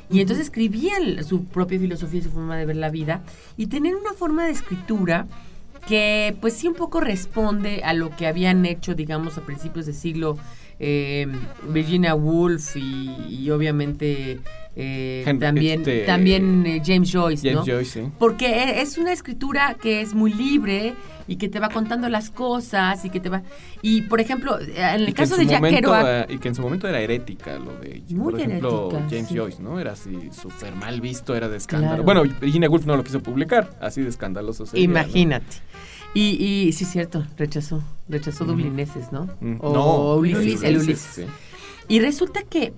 Y 0.10 0.22
entonces 0.22 0.46
escribían 0.46 1.22
su 1.26 1.44
propia 1.44 1.78
filosofía 1.78 2.22
y 2.22 2.24
su 2.24 2.32
forma 2.32 2.56
de 2.56 2.66
ver 2.66 2.78
la 2.78 2.90
vida 2.90 3.24
y 3.58 3.68
tenían 3.68 3.96
una 3.96 4.14
forma 4.14 4.46
de 4.46 4.52
escritura 4.52 5.28
que 5.88 6.36
pues 6.42 6.56
sí 6.56 6.68
un 6.68 6.76
poco 6.76 7.00
responde 7.00 7.82
a 7.84 7.94
lo 7.94 8.16
que 8.16 8.28
habían 8.28 8.66
hecho, 8.66 8.94
digamos, 8.94 9.38
a 9.38 9.42
principios 9.42 9.86
de 9.86 9.94
siglo 9.94 10.38
eh, 10.80 11.28
Virginia 11.64 12.14
Woolf 12.14 12.76
y, 12.76 13.16
y 13.30 13.50
obviamente 13.50 14.40
eh, 14.80 15.38
también, 15.40 15.80
este, 15.80 16.00
también 16.06 16.66
eh, 16.68 16.82
James 16.86 17.12
Joyce, 17.12 17.50
James 17.50 17.68
¿no? 17.68 17.74
Joyce, 17.74 18.04
sí. 18.04 18.12
Porque 18.20 18.46
e- 18.48 18.82
es 18.82 18.98
una 18.98 19.12
escritura 19.12 19.76
que 19.82 20.02
es 20.02 20.14
muy 20.14 20.32
libre 20.34 20.94
y 21.28 21.36
que 21.38 21.50
te 21.50 21.60
va 21.60 21.70
contando 21.70 22.08
las 22.10 22.30
cosas 22.30 23.04
y 23.04 23.10
que 23.10 23.20
te 23.20 23.28
va... 23.30 23.42
Y, 23.82 24.04
por 24.04 24.22
ejemplo, 24.22 24.58
en 24.62 24.68
el 24.78 25.02
Y 25.02 25.06
que 25.06 25.24
en 25.24 25.30
caso 25.30 25.36
de 25.36 25.46
Jack 25.46 25.60
momento, 25.62 25.78
Kerouac... 25.92 26.32
y 26.32 26.38
que 26.38 26.48
en 26.48 26.56
su 26.56 26.62
momento 26.62 26.88
era 26.88 27.02
herética 27.02 27.58
lo 27.60 27.74
de 27.80 28.02
Muy 28.12 28.32
por 28.34 28.40
ejemplo 28.42 28.90
herética, 28.92 29.10
James 29.10 29.28
sí. 29.30 29.36
Joyce 29.38 29.62
no 29.62 29.80
era 29.80 29.92
así 29.94 30.30
súper 30.32 30.74
mal 30.76 31.02
visto 31.02 31.36
era 31.36 31.50
de 31.50 31.58
escándalo 31.58 32.04
Claro. 32.04 32.22
bueno 32.22 32.36
Virginia 32.40 32.70
Woolf 32.70 32.86
no 32.86 32.96
lo 32.96 33.04
quiso 33.04 33.22
publicar 33.22 33.78
así 33.82 34.02
de 34.02 34.10
escandaloso 34.10 34.66
sería, 34.66 34.86
¿no? 34.88 34.92
Imagínate. 34.94 35.58
Y, 36.14 36.68
y 36.68 36.72
sí, 36.72 36.86
cierto, 36.86 37.26
rechazó. 37.36 37.84
Rechazó. 38.08 38.46
Dublineses, 38.46 39.12
¿no? 39.12 39.26
Mm, 39.42 39.58
O 39.60 39.74
no, 39.74 40.16
Ulises, 40.16 40.64
el 40.64 40.78
Ulises. 40.78 41.00
sí. 41.02 41.26
Y 41.90 42.00
resulta 42.00 42.42
que 42.44 42.74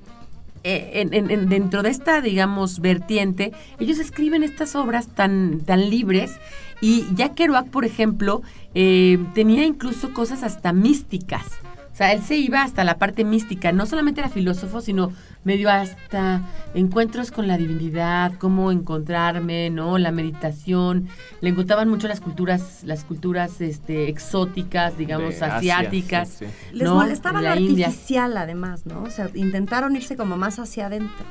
en- 0.64 1.14
en- 1.14 1.32
en- 1.32 1.50
dentro 1.50 1.84
de 1.84 1.90
esta, 1.90 2.22
digamos, 2.22 2.80
vertiente, 2.80 3.54
ellos 3.80 4.00
escriben 4.00 4.44
estas 4.44 4.76
obras 4.76 5.08
tan, 5.08 5.62
tan 5.62 5.90
libres. 5.90 6.40
Y 6.82 7.06
Jack 7.16 7.36
Kerouac, 7.36 7.68
por 7.70 7.86
ejemplo, 7.86 8.42
eh, 8.74 9.18
tenía 9.34 9.66
incluso 9.66 10.14
cosas 10.14 10.44
hasta 10.44 10.74
místicas. 10.74 11.46
O 12.00 12.02
sea, 12.02 12.14
él 12.14 12.22
se 12.22 12.38
iba 12.38 12.64
hasta 12.64 12.86
la 12.86 12.98
parte 12.98 13.26
mística. 13.26 13.74
No 13.74 13.86
solamente 13.86 14.22
era 14.22 14.30
filósofo, 14.30 14.80
sino 14.80 15.12
medio 15.44 15.70
hasta 15.70 16.44
encuentros 16.74 17.30
con 17.30 17.46
la 17.46 17.58
divinidad, 17.58 18.32
cómo 18.38 18.72
encontrarme, 18.72 19.70
¿no? 19.70 19.98
La 19.98 20.14
meditación. 20.14 21.10
Le 21.42 21.50
encantaban 21.50 21.90
mucho 21.90 22.08
las 22.08 22.22
culturas, 22.22 22.84
las 22.86 23.04
culturas 23.04 23.60
este, 23.60 24.08
exóticas, 24.08 24.98
digamos, 24.98 25.42
Asia, 25.42 25.80
asiáticas. 25.80 26.30
sí, 26.30 26.46
sí. 26.46 26.52
Les 26.72 26.88
¿no? 26.88 26.96
molestaba 26.96 27.42
La 27.42 27.56
lo 27.56 27.60
India. 27.60 27.88
artificial, 27.88 28.38
además, 28.38 28.86
¿no? 28.86 29.04
O 29.04 29.10
sea, 29.10 29.30
intentaron 29.34 29.94
irse 29.98 30.16
como 30.16 30.38
más 30.38 30.58
hacia 30.58 30.86
adentro. 30.86 31.26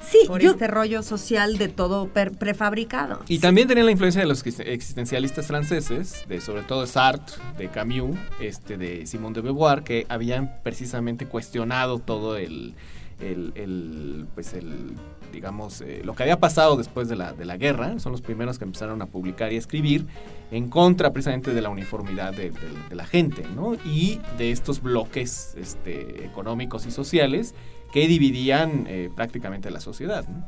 Sí, 0.00 0.18
Por 0.26 0.40
yo, 0.40 0.52
este 0.52 0.66
rollo 0.68 1.02
social 1.02 1.58
de 1.58 1.68
todo 1.68 2.08
prefabricado. 2.08 3.20
Y 3.28 3.40
también 3.40 3.68
tenían 3.68 3.86
la 3.86 3.92
influencia 3.92 4.20
de 4.22 4.28
los 4.28 4.44
exist- 4.44 4.64
existencialistas 4.66 5.46
franceses, 5.46 6.24
de 6.28 6.40
sobre 6.40 6.62
todo 6.62 6.86
Sartre, 6.86 7.36
de 7.58 7.68
Camus, 7.68 8.16
este, 8.40 8.76
de 8.78 9.06
Simone 9.06 9.34
de 9.34 9.40
Beauvoir, 9.42 9.82
que 9.82 10.06
habían 10.08 10.60
precisamente 10.62 11.26
cuestionado 11.26 11.98
todo 11.98 12.36
el, 12.36 12.74
el, 13.20 13.52
el, 13.56 14.26
pues 14.34 14.54
el 14.54 14.92
digamos, 15.32 15.82
eh, 15.82 16.00
lo 16.04 16.14
que 16.14 16.22
había 16.22 16.40
pasado 16.40 16.76
después 16.76 17.08
de 17.10 17.16
la, 17.16 17.34
de 17.34 17.44
la 17.44 17.58
guerra, 17.58 17.98
son 17.98 18.12
los 18.12 18.22
primeros 18.22 18.58
que 18.58 18.64
empezaron 18.64 19.02
a 19.02 19.06
publicar 19.06 19.52
y 19.52 19.56
a 19.56 19.58
escribir 19.58 20.06
en 20.50 20.70
contra 20.70 21.12
precisamente 21.12 21.52
de 21.52 21.60
la 21.60 21.68
uniformidad 21.68 22.32
de, 22.32 22.44
de- 22.50 22.58
de 22.88 22.94
la 22.94 23.04
gente, 23.04 23.42
¿no? 23.54 23.74
Y 23.84 24.20
de 24.38 24.52
estos 24.52 24.80
bloques 24.80 25.54
este, 25.58 26.24
económicos 26.24 26.86
y 26.86 26.90
sociales 26.90 27.54
que 27.92 28.06
dividían 28.06 28.86
eh, 28.88 29.10
prácticamente 29.14 29.70
la 29.70 29.80
sociedad, 29.80 30.26
¿no? 30.28 30.46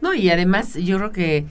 No, 0.00 0.14
y 0.14 0.30
además 0.30 0.74
yo 0.74 0.98
creo 0.98 1.12
que 1.12 1.46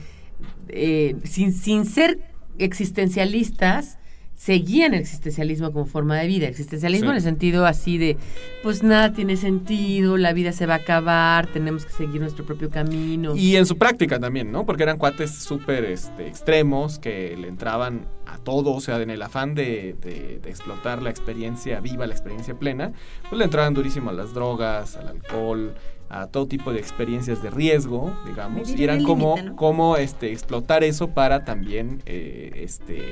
eh, 0.68 1.16
sin, 1.24 1.52
sin 1.52 1.84
ser 1.84 2.20
existencialistas, 2.58 3.98
seguían 4.36 4.92
el 4.94 5.00
existencialismo 5.00 5.72
como 5.72 5.86
forma 5.86 6.16
de 6.18 6.26
vida. 6.26 6.46
Existencialismo 6.46 7.06
Sí. 7.06 7.10
en 7.10 7.16
el 7.16 7.22
sentido 7.22 7.66
así 7.66 7.96
de, 7.98 8.16
pues 8.62 8.82
nada 8.82 9.12
tiene 9.12 9.36
sentido, 9.36 10.16
la 10.18 10.32
vida 10.34 10.52
se 10.52 10.66
va 10.66 10.74
a 10.74 10.78
acabar, 10.78 11.46
tenemos 11.46 11.86
que 11.86 11.92
seguir 11.92 12.20
nuestro 12.20 12.44
propio 12.44 12.68
camino. 12.70 13.34
Y 13.34 13.56
en 13.56 13.64
su 13.66 13.78
práctica 13.78 14.18
también, 14.20 14.52
¿no? 14.52 14.66
Porque 14.66 14.82
eran 14.82 14.98
cuates 14.98 15.30
súper 15.34 15.84
este, 15.86 16.26
extremos 16.28 16.98
que 16.98 17.34
le 17.36 17.48
entraban 17.48 18.06
a 18.26 18.38
todo, 18.38 18.72
o 18.74 18.80
sea, 18.80 19.00
en 19.00 19.10
el 19.10 19.22
afán 19.22 19.54
de, 19.54 19.96
de- 20.02 20.40
de 20.42 20.50
explotar 20.50 21.00
la 21.00 21.10
experiencia 21.10 21.80
viva, 21.80 22.06
la 22.06 22.12
experiencia 22.14 22.54
plena, 22.58 22.92
pues 23.30 23.38
le 23.38 23.44
entraban 23.44 23.72
durísimo 23.72 24.10
a 24.10 24.12
las 24.12 24.34
drogas, 24.34 24.96
al 24.96 25.08
alcohol, 25.08 25.74
a 26.08 26.26
todo 26.28 26.46
tipo 26.46 26.72
de 26.72 26.78
experiencias 26.78 27.42
de 27.42 27.50
riesgo, 27.50 28.12
digamos, 28.26 28.70
y 28.70 28.84
eran 28.84 29.02
como, 29.02 29.34
límite, 29.36 29.50
¿no? 29.50 29.56
como 29.56 29.96
este, 29.96 30.30
explotar 30.32 30.84
eso 30.84 31.08
para 31.08 31.44
también 31.44 32.00
eh, 32.06 32.52
este, 32.62 33.02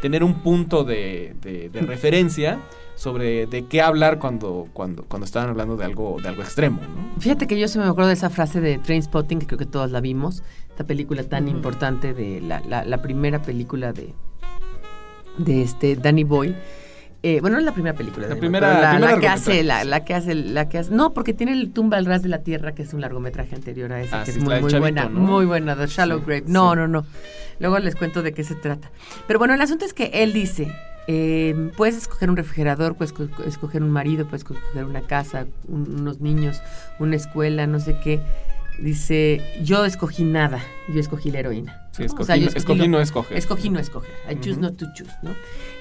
tener 0.00 0.22
un 0.22 0.34
punto 0.34 0.84
de, 0.84 1.34
de- 1.42 1.68
de 1.68 1.80
referencia 1.82 2.60
sobre 2.94 3.46
de 3.46 3.66
qué 3.66 3.82
hablar 3.82 4.20
cuando, 4.20 4.68
cuando, 4.72 5.02
cuando 5.04 5.24
estaban 5.26 5.48
hablando 5.50 5.76
de 5.76 5.84
algo, 5.84 6.16
de 6.22 6.28
algo 6.28 6.42
extremo, 6.42 6.80
¿no? 6.80 7.20
Fíjate 7.20 7.48
que 7.48 7.58
yo 7.58 7.66
se 7.66 7.78
me 7.80 7.86
acuerdo 7.86 8.06
de 8.08 8.14
esa 8.14 8.30
frase 8.30 8.60
de 8.60 8.78
Trainspotting, 8.78 9.40
que 9.40 9.46
creo 9.46 9.58
que 9.58 9.66
todos 9.66 9.90
la 9.90 10.00
vimos, 10.00 10.44
esta 10.70 10.84
película 10.84 11.24
tan 11.24 11.48
importante 11.48 12.14
de 12.14 12.40
la, 12.40 12.60
la- 12.60 12.84
la 12.84 13.02
primera 13.02 13.42
película 13.42 13.92
de, 13.92 14.14
de 15.38 15.62
este 15.62 15.96
Danny 15.96 16.22
Boy. 16.24 16.54
Eh, 17.26 17.40
bueno, 17.40 17.54
no 17.56 17.60
es 17.60 17.64
la 17.64 17.72
primera 17.72 17.96
película. 17.96 18.28
La 18.28 18.34
de 18.34 18.40
primera- 18.40 18.80
la, 18.82 18.90
primera 18.90 19.14
la 19.14 19.18
que 19.20 19.28
hace, 19.28 19.64
la, 19.64 19.82
la 19.84 20.04
que 20.04 20.12
hace, 20.12 20.34
la 20.34 20.68
que 20.68 20.76
hace, 20.76 20.90
no, 20.90 21.14
porque 21.14 21.32
tiene 21.32 21.52
el 21.52 21.72
tumba 21.72 21.96
al 21.96 22.04
ras 22.04 22.22
de 22.22 22.28
la 22.28 22.40
tierra, 22.42 22.74
que 22.74 22.82
es 22.82 22.92
un 22.92 23.00
largometraje 23.00 23.54
anterior 23.54 23.90
a 23.94 24.02
ese, 24.02 24.14
Ah, 24.14 24.24
que 24.26 24.32
sí, 24.32 24.38
es 24.40 24.44
muy, 24.44 24.52
del 24.52 24.62
muy 24.62 24.70
chavito, 24.70 24.80
buena, 24.82 25.04
¿no? 25.08 25.20
muy 25.20 25.46
buena, 25.46 25.74
The 25.74 25.86
Shallow 25.86 26.18
Sí, 26.18 26.24
Grave. 26.26 26.44
No, 26.48 26.72
sí. 26.72 26.76
no, 26.76 26.86
no. 26.88 27.06
Luego 27.60 27.78
les 27.78 27.96
cuento 27.96 28.20
de 28.22 28.34
qué 28.34 28.44
se 28.44 28.54
trata. 28.56 28.90
Pero 29.26 29.38
bueno, 29.38 29.54
el 29.54 29.60
asunto 29.62 29.86
es 29.86 29.94
que 29.94 30.10
él 30.12 30.34
dice, 30.34 30.70
eh, 31.06 31.70
puedes 31.78 31.96
escoger 31.96 32.28
un 32.28 32.36
refrigerador, 32.36 32.94
puedes 32.94 33.14
co- 33.14 33.28
escoger 33.46 33.82
un 33.82 33.90
marido, 33.90 34.26
puedes 34.26 34.42
escoger 34.42 34.84
una 34.84 35.00
casa, 35.00 35.46
un- 35.66 36.00
unos 36.00 36.20
niños, 36.20 36.60
una 36.98 37.16
escuela, 37.16 37.66
no 37.66 37.80
sé 37.80 37.96
qué. 38.04 38.20
Dice, 38.78 39.40
yo 39.62 39.84
escogí 39.84 40.24
nada, 40.24 40.60
yo 40.92 40.98
escogí 40.98 41.30
la 41.30 41.38
heroína. 41.38 41.80
Sí, 41.92 42.02
escogí, 42.02 42.22
O 42.22 42.26
sea, 42.26 42.36
yo 42.36 42.46
no- 42.50 42.56
escogí 42.56 42.78
lo- 42.80 42.88
no 42.88 43.00
escoger. 43.00 43.38
Escogí 43.38 43.70
no 43.70 43.78
escoger. 43.78 44.10
I 44.28 44.34
choose 44.40 44.58
not 44.60 44.76
to 44.76 44.86
choose, 44.94 45.12
¿no? 45.22 45.30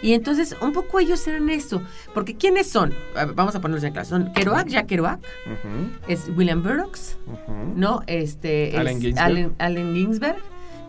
Y 0.04 0.14
entonces, 0.14 0.56
un 0.62 0.74
poco 0.74 1.00
ellos 1.00 1.26
eran 1.28 1.50
eso. 1.50 1.82
Porque 2.14 2.36
¿quiénes 2.36 2.70
son? 2.70 2.94
A 3.16 3.26
ver, 3.26 3.34
Vamos 3.36 3.56
a 3.56 3.62
ponerlos 3.62 3.84
en 3.84 3.94
clase. 3.94 4.12
Son 4.12 4.32
Kerouac, 4.34 4.68
Jack 4.68 4.86
Kerouac, 4.88 5.20
es 6.08 6.30
William 6.36 6.62
Burroughs. 6.62 7.18
¿no? 7.76 8.02
Este, 8.06 8.70
es 8.70 8.76
Allen 8.78 9.02
Ginsberg. 9.02 9.26
Allen, 9.26 9.56
Allen 9.58 9.96
Ginsberg, 9.96 10.38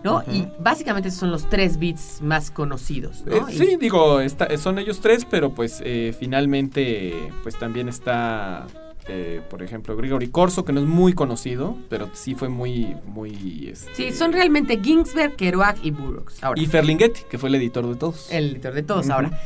¿no? 0.04 0.22
Y 0.30 0.46
básicamente 0.60 1.08
esos 1.08 1.20
son 1.20 1.30
los 1.30 1.48
tres 1.48 1.78
beats 1.78 2.20
más 2.20 2.50
conocidos, 2.50 3.24
¿no? 3.24 3.34
Eh, 3.48 3.52
Y- 3.52 3.56
sí, 3.56 3.76
digo, 3.80 4.20
está- 4.20 4.54
son 4.58 4.78
ellos 4.78 5.00
tres, 5.00 5.24
pero 5.24 5.54
pues 5.54 5.80
eh, 5.82 6.14
finalmente 6.18 7.14
pues 7.42 7.58
también 7.58 7.88
está, 7.88 8.66
eh, 9.08 9.42
por 9.50 9.62
ejemplo, 9.62 9.96
Gregory 9.96 10.28
Corso, 10.28 10.64
que 10.64 10.72
no 10.72 10.80
es 10.80 10.86
muy 10.86 11.12
conocido, 11.12 11.76
pero 11.88 12.08
sí 12.14 12.34
fue 12.34 12.48
muy, 12.48 12.94
muy... 13.06 13.68
este, 13.72 13.94
Sí, 13.94 14.12
son 14.12 14.32
realmente 14.32 14.80
Ginsberg, 14.82 15.36
Kerouac 15.36 15.78
y 15.84 15.90
Burroughs. 15.90 16.42
Ahora, 16.42 16.60
Y 16.60 16.66
Ferlinghetti, 16.66 17.22
que 17.28 17.38
fue 17.38 17.48
el 17.50 17.56
editor 17.56 17.86
de 17.86 17.96
todos. 17.96 18.30
el 18.32 18.52
editor 18.52 18.72
de 18.74 18.82
todos. 18.82 19.10
Ahora, 19.10 19.38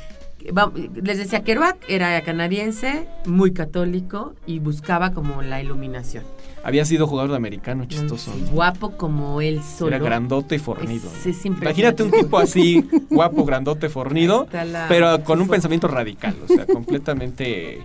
les 1.03 1.19
decía, 1.19 1.43
Kerouac 1.43 1.77
era 1.89 2.23
canadiense, 2.23 3.09
muy 3.27 3.53
católico 3.53 4.35
y 4.47 4.61
buscaba 4.61 5.13
como 5.13 5.43
la 5.43 5.61
iluminación. 5.61 6.23
Había 6.63 6.85
sido 6.85 7.07
jugador 7.07 7.31
de 7.31 7.37
americano, 7.37 7.85
chistoso. 7.87 8.33
Sí, 8.33 8.45
guapo 8.53 8.93
como 8.97 9.41
él 9.41 9.63
solo. 9.63 9.95
Era 9.95 10.05
grandote 10.05 10.57
y 10.57 10.59
fornido. 10.59 11.09
Es- 11.11 11.27
es 11.27 11.45
impresionante. 11.47 11.65
Imagínate 11.67 12.03
un 12.05 12.11
tipo 12.11 12.39
así, 12.39 12.89
guapo, 13.11 13.45
grandote, 13.45 13.89
fornido, 13.89 14.47
la- 14.53 14.87
pero 14.89 15.23
con 15.25 15.41
un 15.41 15.49
pensamiento 15.49 15.89
radical, 15.89 16.37
o 16.45 16.49
sea, 16.49 16.67
completamente, 16.67 17.81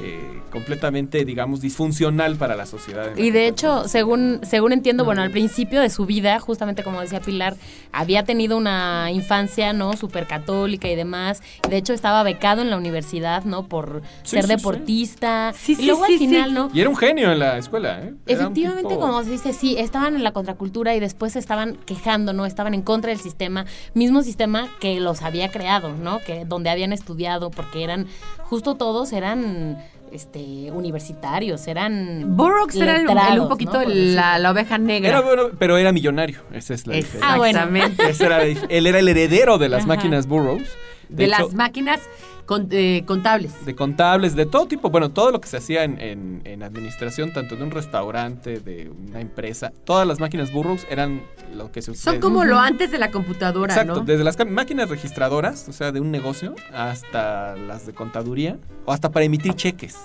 eh, 0.00 0.40
completamente, 0.52 1.24
digamos, 1.24 1.60
disfuncional 1.60 2.36
para 2.36 2.56
la 2.56 2.66
sociedad. 2.66 3.16
Y 3.16 3.30
de 3.30 3.48
hecho, 3.48 3.86
según, 3.88 4.40
según 4.42 4.72
entiendo, 4.72 5.04
bueno, 5.04 5.22
al 5.22 5.30
principio 5.30 5.80
de 5.80 5.90
su 5.90 6.06
vida, 6.06 6.38
justamente 6.40 6.82
como 6.82 7.00
decía 7.00 7.20
Pilar, 7.20 7.56
había 7.92 8.24
tenido 8.24 8.56
una 8.56 9.10
infancia, 9.10 9.72
¿no? 9.72 9.94
Súper 9.96 10.26
católica 10.26 10.88
y 10.88 10.94
demás. 10.94 11.42
De 11.68 11.76
hecho, 11.76 11.92
estaba 11.92 12.22
becado 12.22 12.62
en 12.62 12.70
la 12.70 12.76
universidad, 12.76 13.44
¿no? 13.44 13.66
Por 13.68 14.02
Sí, 14.22 14.36
ser 14.36 14.44
sí, 14.46 14.50
deportista. 14.56 15.52
Sí, 15.56 15.72
y 15.72 15.76
sí, 15.76 15.86
luego 15.86 16.06
sí, 16.06 16.12
al 16.14 16.18
sí. 16.18 16.26
final, 16.28 16.54
¿no? 16.54 16.70
Y 16.72 16.80
era 16.80 16.88
un 16.90 16.96
genio 16.96 17.32
en 17.32 17.38
la 17.38 17.58
escuela, 17.58 18.00
¿eh? 18.02 18.14
Era 18.26 18.42
Efectivamente, 18.44 18.88
tipo- 18.94 19.00
como 19.00 19.22
se 19.24 19.30
dice, 19.30 19.52
sí, 19.52 19.76
estaban 19.78 20.14
en 20.16 20.22
la 20.24 20.32
contracultura 20.32 20.94
y 20.94 21.00
después 21.00 21.32
se 21.32 21.38
estaban 21.38 21.76
quejando, 21.86 22.32
¿no? 22.32 22.46
Estaban 22.46 22.74
en 22.74 22.82
contra 22.82 23.10
del 23.10 23.20
sistema, 23.20 23.66
mismo 23.94 24.22
sistema 24.22 24.68
que 24.80 25.00
los 25.00 25.22
había 25.22 25.50
creado, 25.50 25.92
¿no? 25.94 26.20
Que 26.20 26.44
donde 26.44 26.70
habían 26.70 26.92
estudiado, 26.92 27.50
porque 27.50 27.82
eran, 27.84 28.06
justo 28.48 28.74
todos 28.76 29.12
eran 29.12 29.78
este 30.10 30.70
universitarios, 30.72 31.66
eran 31.66 32.34
Burroughs 32.36 32.76
era 32.76 32.96
el- 32.96 33.40
un 33.40 33.48
poquito 33.48 33.82
la, 33.84 34.38
la 34.38 34.50
oveja 34.50 34.78
negra. 34.78 35.08
Era 35.10 35.20
bueno, 35.20 35.42
pero 35.58 35.76
era 35.76 35.92
millonario. 35.92 36.40
Esa 36.52 36.72
es 36.74 36.86
la 36.86 36.94
diferencia. 36.94 37.34
Ah, 37.34 37.36
bueno. 37.36 37.60
Esa 38.08 38.26
era 38.26 38.42
él 38.42 38.86
era 38.86 38.98
el 39.00 39.08
heredero 39.08 39.58
de 39.58 39.68
las 39.68 39.80
Ajá. 39.80 39.88
máquinas 39.88 40.26
Burroughs. 40.26 40.68
De 41.08 41.24
hecho, 41.24 41.42
las 41.44 41.54
máquinas 41.54 42.00
con- 42.46 42.68
eh, 42.70 43.02
contables. 43.06 43.64
de 43.66 43.74
contables, 43.74 44.34
de 44.34 44.46
todo 44.46 44.66
tipo, 44.66 44.88
bueno, 44.90 45.10
todo 45.10 45.30
lo 45.30 45.40
que 45.40 45.48
se 45.48 45.58
hacía 45.58 45.84
en, 45.84 46.00
en- 46.00 46.40
en 46.44 46.62
administración, 46.62 47.32
tanto 47.32 47.56
de 47.56 47.62
un 47.64 47.70
restaurante, 47.70 48.60
de 48.60 48.90
una 48.90 49.20
empresa, 49.20 49.72
todas 49.84 50.06
las 50.06 50.18
máquinas 50.20 50.52
Burroughs 50.52 50.86
eran 50.90 51.22
lo 51.54 51.70
que 51.72 51.82
se 51.82 51.94
Son 51.94 52.20
como 52.20 52.44
lo 52.44 52.58
antes 52.58 52.90
de 52.90 52.98
la 52.98 53.10
computadora, 53.10 53.74
Exacto, 53.74 53.96
¿no? 54.00 54.04
desde 54.04 54.24
las 54.24 54.36
máquinas 54.46 54.88
registradoras, 54.88 55.68
o 55.68 55.72
sea, 55.72 55.92
de 55.92 56.00
un 56.00 56.10
negocio, 56.10 56.54
hasta 56.72 57.56
las 57.56 57.86
de 57.86 57.92
contaduría, 57.92 58.58
o 58.84 58.92
hasta 58.92 59.10
para 59.10 59.24
emitir 59.24 59.54
cheques. 59.54 59.96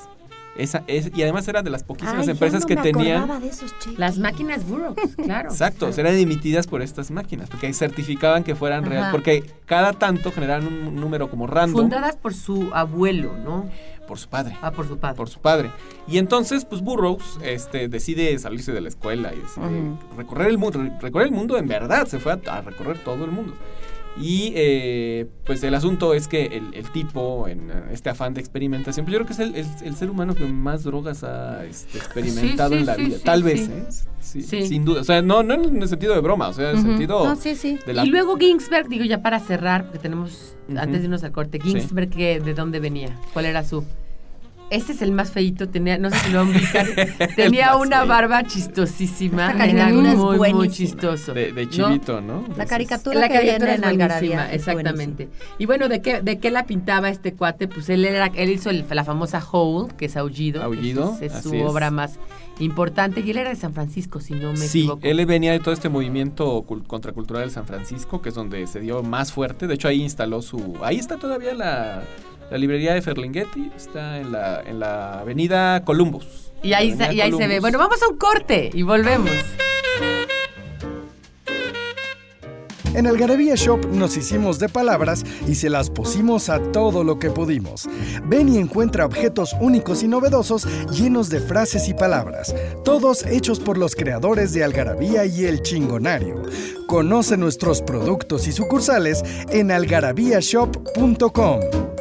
Esa 0.55 0.83
es, 0.87 1.11
y 1.15 1.23
además 1.23 1.47
eran 1.47 1.63
de 1.63 1.71
las 1.71 1.83
poquísimas 1.83 2.27
Ay, 2.27 2.31
empresas 2.31 2.61
no 2.61 2.67
que 2.67 2.75
tenían... 2.75 3.41
de 3.41 3.47
esos. 3.47 3.73
Las 3.97 4.19
máquinas 4.19 4.65
Burroughs, 4.67 5.15
claro. 5.23 5.49
Exacto, 5.49 5.87
o 5.87 5.91
sea, 5.91 6.03
eran 6.03 6.19
emitidas 6.19 6.67
por 6.67 6.81
estas 6.81 7.09
máquinas, 7.09 7.49
porque 7.49 7.73
certificaban 7.73 8.43
que 8.43 8.55
fueran 8.55 8.85
reales, 8.85 9.09
porque 9.11 9.43
cada 9.65 9.93
tanto 9.93 10.31
generaban 10.31 10.67
un 10.67 10.95
número 10.95 11.29
como 11.29 11.47
random 11.47 11.83
Fundadas 11.83 12.15
por 12.17 12.33
su 12.33 12.69
abuelo, 12.73 13.35
¿no? 13.43 13.69
por 14.07 14.19
su 14.19 14.27
padre. 14.27 14.57
Ah, 14.61 14.71
por 14.71 14.87
su 14.87 14.97
padre. 14.97 15.15
por 15.15 15.29
su 15.29 15.39
padre. 15.39 15.71
Y 16.07 16.17
entonces, 16.17 16.65
pues 16.65 16.81
Burroughs 16.81 17.39
este, 17.41 17.87
decide 17.87 18.37
salirse 18.37 18.71
de 18.71 18.81
la 18.81 18.89
escuela 18.89 19.33
y 19.33 19.39
decide 19.39 19.95
recorrer 20.17 20.49
el 20.49 20.57
mundo. 20.57 20.83
Recorrer 21.01 21.27
el 21.27 21.33
mundo 21.33 21.57
en 21.57 21.67
verdad, 21.67 22.05
se 22.05 22.19
fue 22.19 22.33
a, 22.33 22.39
a 22.47 22.61
recorrer 22.61 22.99
todo 22.99 23.25
el 23.25 23.31
mundo. 23.31 23.55
Y 24.15 24.53
eh, 24.55 25.25
pues 25.45 25.63
el 25.63 25.73
asunto 25.73 26.13
es 26.13 26.27
que 26.27 26.45
el, 26.45 26.73
el 26.75 26.87
tipo, 26.91 27.47
en 27.47 27.71
eh, 27.71 27.73
este 27.91 28.09
afán 28.11 28.33
de 28.35 28.41
experimentación, 28.41 29.05
pues 29.05 29.13
yo 29.13 29.17
creo 29.19 29.27
que 29.27 29.33
es 29.33 29.39
el, 29.39 29.55
el- 29.55 29.87
el 29.87 29.95
ser 29.95 30.09
humano 30.11 30.35
que 30.35 30.45
más 30.45 30.83
drogas 30.83 31.23
ha 31.23 31.65
este, 31.65 31.97
experimentado 31.97 32.69
Sí, 32.69 32.75
sí, 32.75 32.79
en 32.81 32.85
la 32.85 32.95
sí, 32.95 33.05
vida. 33.05 33.17
sí, 33.17 33.23
Tal 33.23 33.39
sí. 33.39 33.45
vez, 33.45 33.69
¿eh? 33.69 33.83
Sí, 34.19 34.41
Sí. 34.43 34.67
Sin 34.67 34.85
duda. 34.85 35.01
O 35.01 35.03
sea, 35.03 35.21
no, 35.21 35.41
no 35.43 35.55
en 35.55 35.81
el 35.81 35.87
sentido 35.89 36.13
de 36.13 36.21
broma, 36.21 36.47
o 36.49 36.53
sea, 36.53 36.71
en 36.71 36.77
el 36.77 36.83
sentido 36.83 37.25
No, 37.25 37.35
sí, 37.35 37.55
sí. 37.55 37.77
de 37.85 37.93
la... 37.93 38.05
Y 38.05 38.09
luego 38.09 38.37
Ginsberg, 38.37 38.87
digo 38.87 39.03
ya 39.03 39.21
para 39.21 39.39
cerrar, 39.39 39.83
porque 39.85 39.99
tenemos, 39.99 40.55
antes 40.69 40.99
de 40.99 41.03
irnos 41.05 41.23
al 41.23 41.31
corte, 41.31 41.59
Ginsberg, 41.59 42.09
¿qué- 42.09 42.39
¿de 42.39 42.53
dónde 42.53 42.79
venía? 42.79 43.17
¿Cuál 43.33 43.45
era 43.45 43.63
su...? 43.63 43.83
Este 44.73 44.91
es 44.93 45.01
el 45.01 45.11
más 45.11 45.31
feito, 45.31 45.69
tenía, 45.69 45.97
no 45.97 46.09
sé 46.09 46.17
si 46.17 46.31
lo 46.31 46.39
a 46.39 46.43
ubicar, 46.43 46.87
tenía 47.35 47.75
una 47.75 47.97
feíto. 47.97 48.07
barba 48.07 48.43
chistosísima, 48.43 49.51
Esta 49.51 49.65
era 49.65 49.85
caricatura 49.85 50.11
es 50.11 50.17
muy, 50.17 50.53
muy 50.53 50.69
chistoso. 50.69 51.33
de, 51.33 51.51
de 51.53 51.65
¿no? 51.65 51.71
chivito, 51.71 52.21
¿no? 52.21 52.33
La 52.33 52.39
Entonces, 52.39 52.65
caricatura 52.69 53.19
La 53.19 53.27
que 53.29 53.39
viene 53.41 53.59
caricatura 53.59 53.73
es 53.75 53.81
buenísima, 53.97 54.45
es 54.49 54.55
exactamente. 54.55 55.29
Y 55.59 55.65
bueno, 55.65 55.89
¿de 55.89 56.01
qué, 56.01 56.21
¿de 56.21 56.39
qué 56.39 56.51
la 56.51 56.65
pintaba 56.65 57.09
este 57.09 57.33
cuate? 57.33 57.67
Pues 57.67 57.89
él 57.89 58.03
era, 58.05 58.27
él 58.35 58.49
hizo 58.49 58.69
el- 58.69 58.85
la 58.89 59.03
famosa 59.03 59.39
Howl, 59.51 59.93
que 59.95 60.05
es 60.05 60.17
Aullido. 60.17 60.63
Aullido, 60.63 61.15
Es, 61.21 61.33
es 61.33 61.43
su 61.43 61.49
así 61.49 61.57
es. 61.57 61.63
obra 61.65 61.91
más 61.91 62.19
importante. 62.59 63.21
Y 63.21 63.31
él 63.31 63.37
era 63.37 63.49
de 63.49 63.55
San 63.55 63.73
Francisco, 63.73 64.19
si 64.19 64.33
no 64.33 64.51
me 64.51 64.57
Sí, 64.57 64.79
equivoco. 64.81 65.01
él 65.03 65.25
venía 65.25 65.51
de 65.51 65.59
todo 65.59 65.73
este 65.73 65.89
movimiento 65.89 66.63
cul- 66.65 66.85
contracultural 66.85 67.43
de 67.45 67.49
San 67.51 67.65
Francisco, 67.65 68.21
que 68.21 68.29
es 68.29 68.35
donde 68.35 68.65
se 68.67 68.79
dio 68.79 69.03
más 69.03 69.31
fuerte. 69.31 69.67
De 69.67 69.75
hecho, 69.75 69.87
ahí 69.87 70.01
instaló 70.01 70.41
su... 70.41 70.77
Ahí 70.83 70.97
está 70.97 71.17
todavía 71.17 71.53
la, 71.53 72.03
la 72.49 72.57
librería 72.57 72.93
de 72.93 73.01
Ferlinghetti, 73.01 73.71
está 73.75 74.19
en 74.19 74.31
la, 74.31 74.61
en 74.61 74.79
la 74.79 75.19
avenida 75.19 75.83
Columbus. 75.83 76.51
Y 76.61 76.73
ahí, 76.73 76.95
se, 76.95 77.03
avenida 77.03 77.13
y 77.13 77.21
ahí 77.21 77.37
se 77.37 77.47
ve. 77.47 77.59
Bueno, 77.59 77.77
vamos 77.77 78.01
a 78.01 78.07
un 78.07 78.17
corte 78.17 78.69
y 78.73 78.83
volvemos. 78.83 79.31
En 82.93 83.07
Algarabía 83.07 83.55
Shop 83.55 83.87
nos 83.87 84.17
hicimos 84.17 84.59
de 84.59 84.69
palabras 84.69 85.25
y 85.47 85.55
se 85.55 85.69
las 85.69 85.89
pusimos 85.89 86.49
a 86.49 86.59
todo 86.71 87.03
lo 87.03 87.17
que 87.17 87.31
pudimos. 87.31 87.89
Ven 88.25 88.49
y 88.49 88.59
encuentra 88.59 89.05
objetos 89.05 89.55
únicos 89.59 90.03
y 90.03 90.07
novedosos 90.07 90.67
llenos 90.91 91.29
de 91.29 91.39
frases 91.39 91.89
y 91.89 91.95
palabras, 91.95 92.53
todos 92.83 93.25
hechos 93.25 93.59
por 93.59 93.79
los 93.79 93.95
creadores 93.95 94.53
de 94.53 94.63
Algarabía 94.63 95.25
y 95.25 95.45
El 95.45 95.63
Chingonario. 95.63 96.43
Conoce 96.87 97.35
nuestros 97.35 97.81
productos 97.81 98.47
y 98.47 98.51
sucursales 98.51 99.23
en 99.49 99.71
algarabíashop.com. 99.71 101.92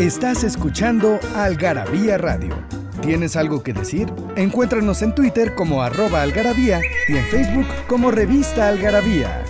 Estás 0.00 0.44
escuchando 0.44 1.20
Algarabía 1.36 2.16
Radio. 2.16 2.56
¿Tienes 3.02 3.36
algo 3.36 3.62
que 3.62 3.74
decir? 3.74 4.10
Encuéntranos 4.34 5.02
en 5.02 5.14
Twitter 5.14 5.54
como 5.54 5.82
arroba 5.82 6.22
algarabía 6.22 6.80
y 7.06 7.18
en 7.18 7.24
Facebook 7.26 7.66
como 7.86 8.10
revista 8.10 8.68
Algarabía. 8.68 9.44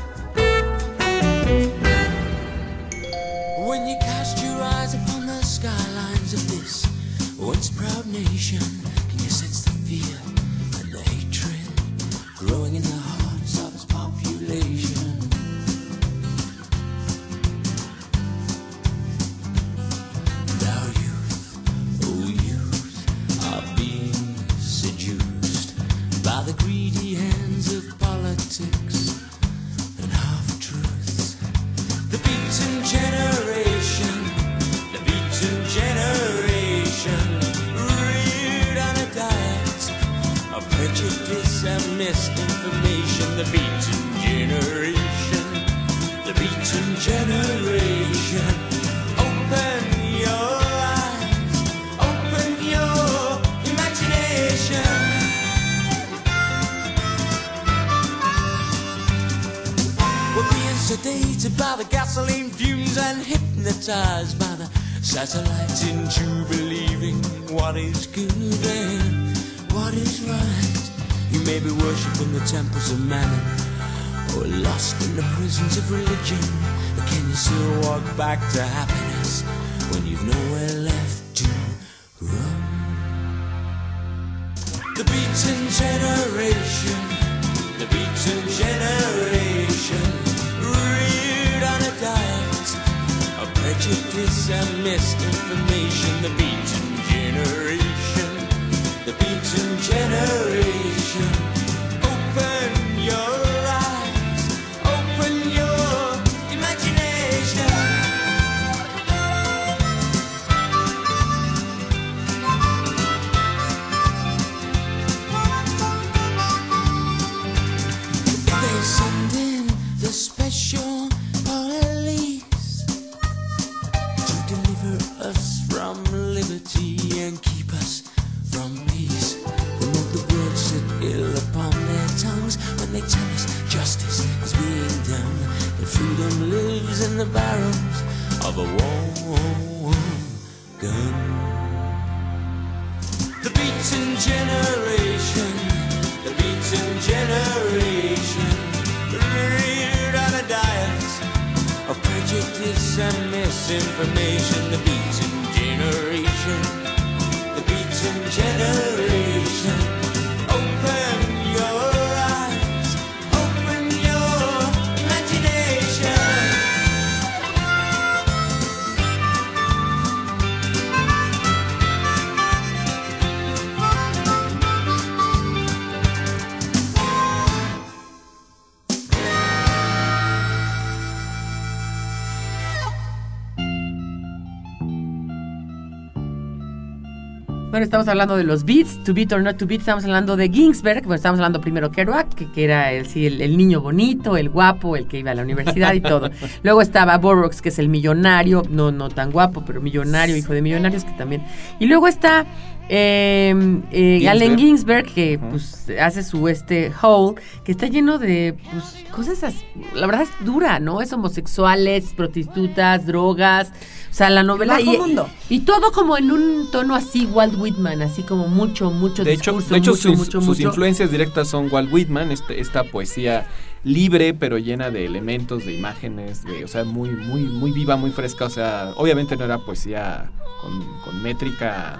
Estamos 187.82 188.08
hablando 188.08 188.36
de 188.36 188.44
los 188.44 188.64
beats, 188.64 189.02
to 189.04 189.14
beat 189.14 189.32
or 189.32 189.42
not 189.42 189.56
to 189.56 189.66
beat, 189.66 189.80
estamos 189.80 190.04
hablando 190.04 190.36
de 190.36 190.48
Ginsberg, 190.48 191.02
bueno, 191.02 191.14
estamos 191.14 191.38
hablando 191.38 191.60
primero 191.60 191.90
Kerouac, 191.90 192.34
que, 192.34 192.50
que 192.50 192.64
era 192.64 192.92
el, 192.92 193.06
sí, 193.06 193.26
el, 193.26 193.40
el 193.40 193.56
niño 193.56 193.80
bonito, 193.80 194.36
el 194.36 194.50
guapo, 194.50 194.96
el 194.96 195.06
que 195.06 195.18
iba 195.18 195.30
a 195.30 195.34
la 195.34 195.42
universidad 195.42 195.94
y 195.94 196.00
todo. 196.00 196.30
Luego 196.62 196.82
estaba 196.82 197.16
Burroughs, 197.18 197.62
que 197.62 197.70
es 197.70 197.78
el 197.78 197.88
millonario, 197.88 198.62
no, 198.68 198.92
no 198.92 199.08
tan 199.08 199.30
guapo, 199.30 199.64
pero 199.64 199.80
millonario, 199.80 200.36
hijo 200.36 200.52
de 200.52 200.62
millonarios, 200.62 201.04
que 201.04 201.12
también. 201.12 201.42
Y 201.78 201.86
luego 201.86 202.06
está 202.06 202.46
eh, 202.92 203.54
eh, 203.92 204.18
Ginsberg. 204.18 204.28
Allen 204.28 204.58
Ginsberg, 204.58 205.06
que 205.14 205.38
pues 205.38 205.86
hace 206.00 206.24
su 206.24 206.48
este 206.48 206.92
hole, 207.00 207.40
que 207.64 207.70
está 207.70 207.86
lleno 207.86 208.18
de 208.18 208.56
pues, 208.72 208.96
cosas, 209.12 209.44
as- 209.44 209.64
la 209.94 210.06
verdad 210.06 210.22
es 210.22 210.44
dura, 210.44 210.80
¿no? 210.80 211.00
Es 211.00 211.12
homosexuales, 211.12 212.12
prostitutas, 212.16 213.06
drogas, 213.06 213.70
o 214.10 214.12
sea, 214.14 214.28
la 214.28 214.42
novela... 214.42 214.80
Y, 214.80 214.96
mundo. 214.98 215.28
y 215.48 215.60
todo 215.60 215.92
como 215.92 216.18
en 216.18 216.32
un 216.32 216.68
tono 216.72 216.96
así, 216.96 217.26
Walt 217.26 217.54
Whitman, 217.56 218.02
así 218.02 218.22
como 218.24 218.48
mucho, 218.48 218.90
mucho 218.90 219.22
De 219.22 219.34
hecho, 219.34 219.52
discurso, 219.52 219.70
de 219.74 219.78
hecho 219.78 219.90
mucho, 219.92 220.02
sus, 220.02 220.18
mucho, 220.18 220.40
sus 220.40 220.48
mucho. 220.58 220.62
influencias 220.68 221.12
directas 221.12 221.46
son 221.48 221.68
Walt 221.70 221.92
Whitman, 221.92 222.32
este- 222.32 222.60
esta 222.60 222.82
poesía 222.82 223.46
libre 223.84 224.34
pero 224.34 224.58
llena 224.58 224.90
de 224.90 225.06
elementos, 225.06 225.64
de 225.64 225.74
imágenes, 225.74 226.44
de, 226.44 226.64
o 226.64 226.68
sea, 226.68 226.82
muy, 226.84 227.10
muy, 227.10 227.42
muy 227.42 227.70
viva, 227.70 227.96
muy 227.96 228.10
fresca. 228.10 228.46
O 228.46 228.50
sea, 228.50 228.92
obviamente 228.96 229.36
no 229.36 229.44
era 229.44 229.58
poesía 229.58 230.28
con, 230.60 230.80
con 231.02 231.22
métrica 231.22 231.98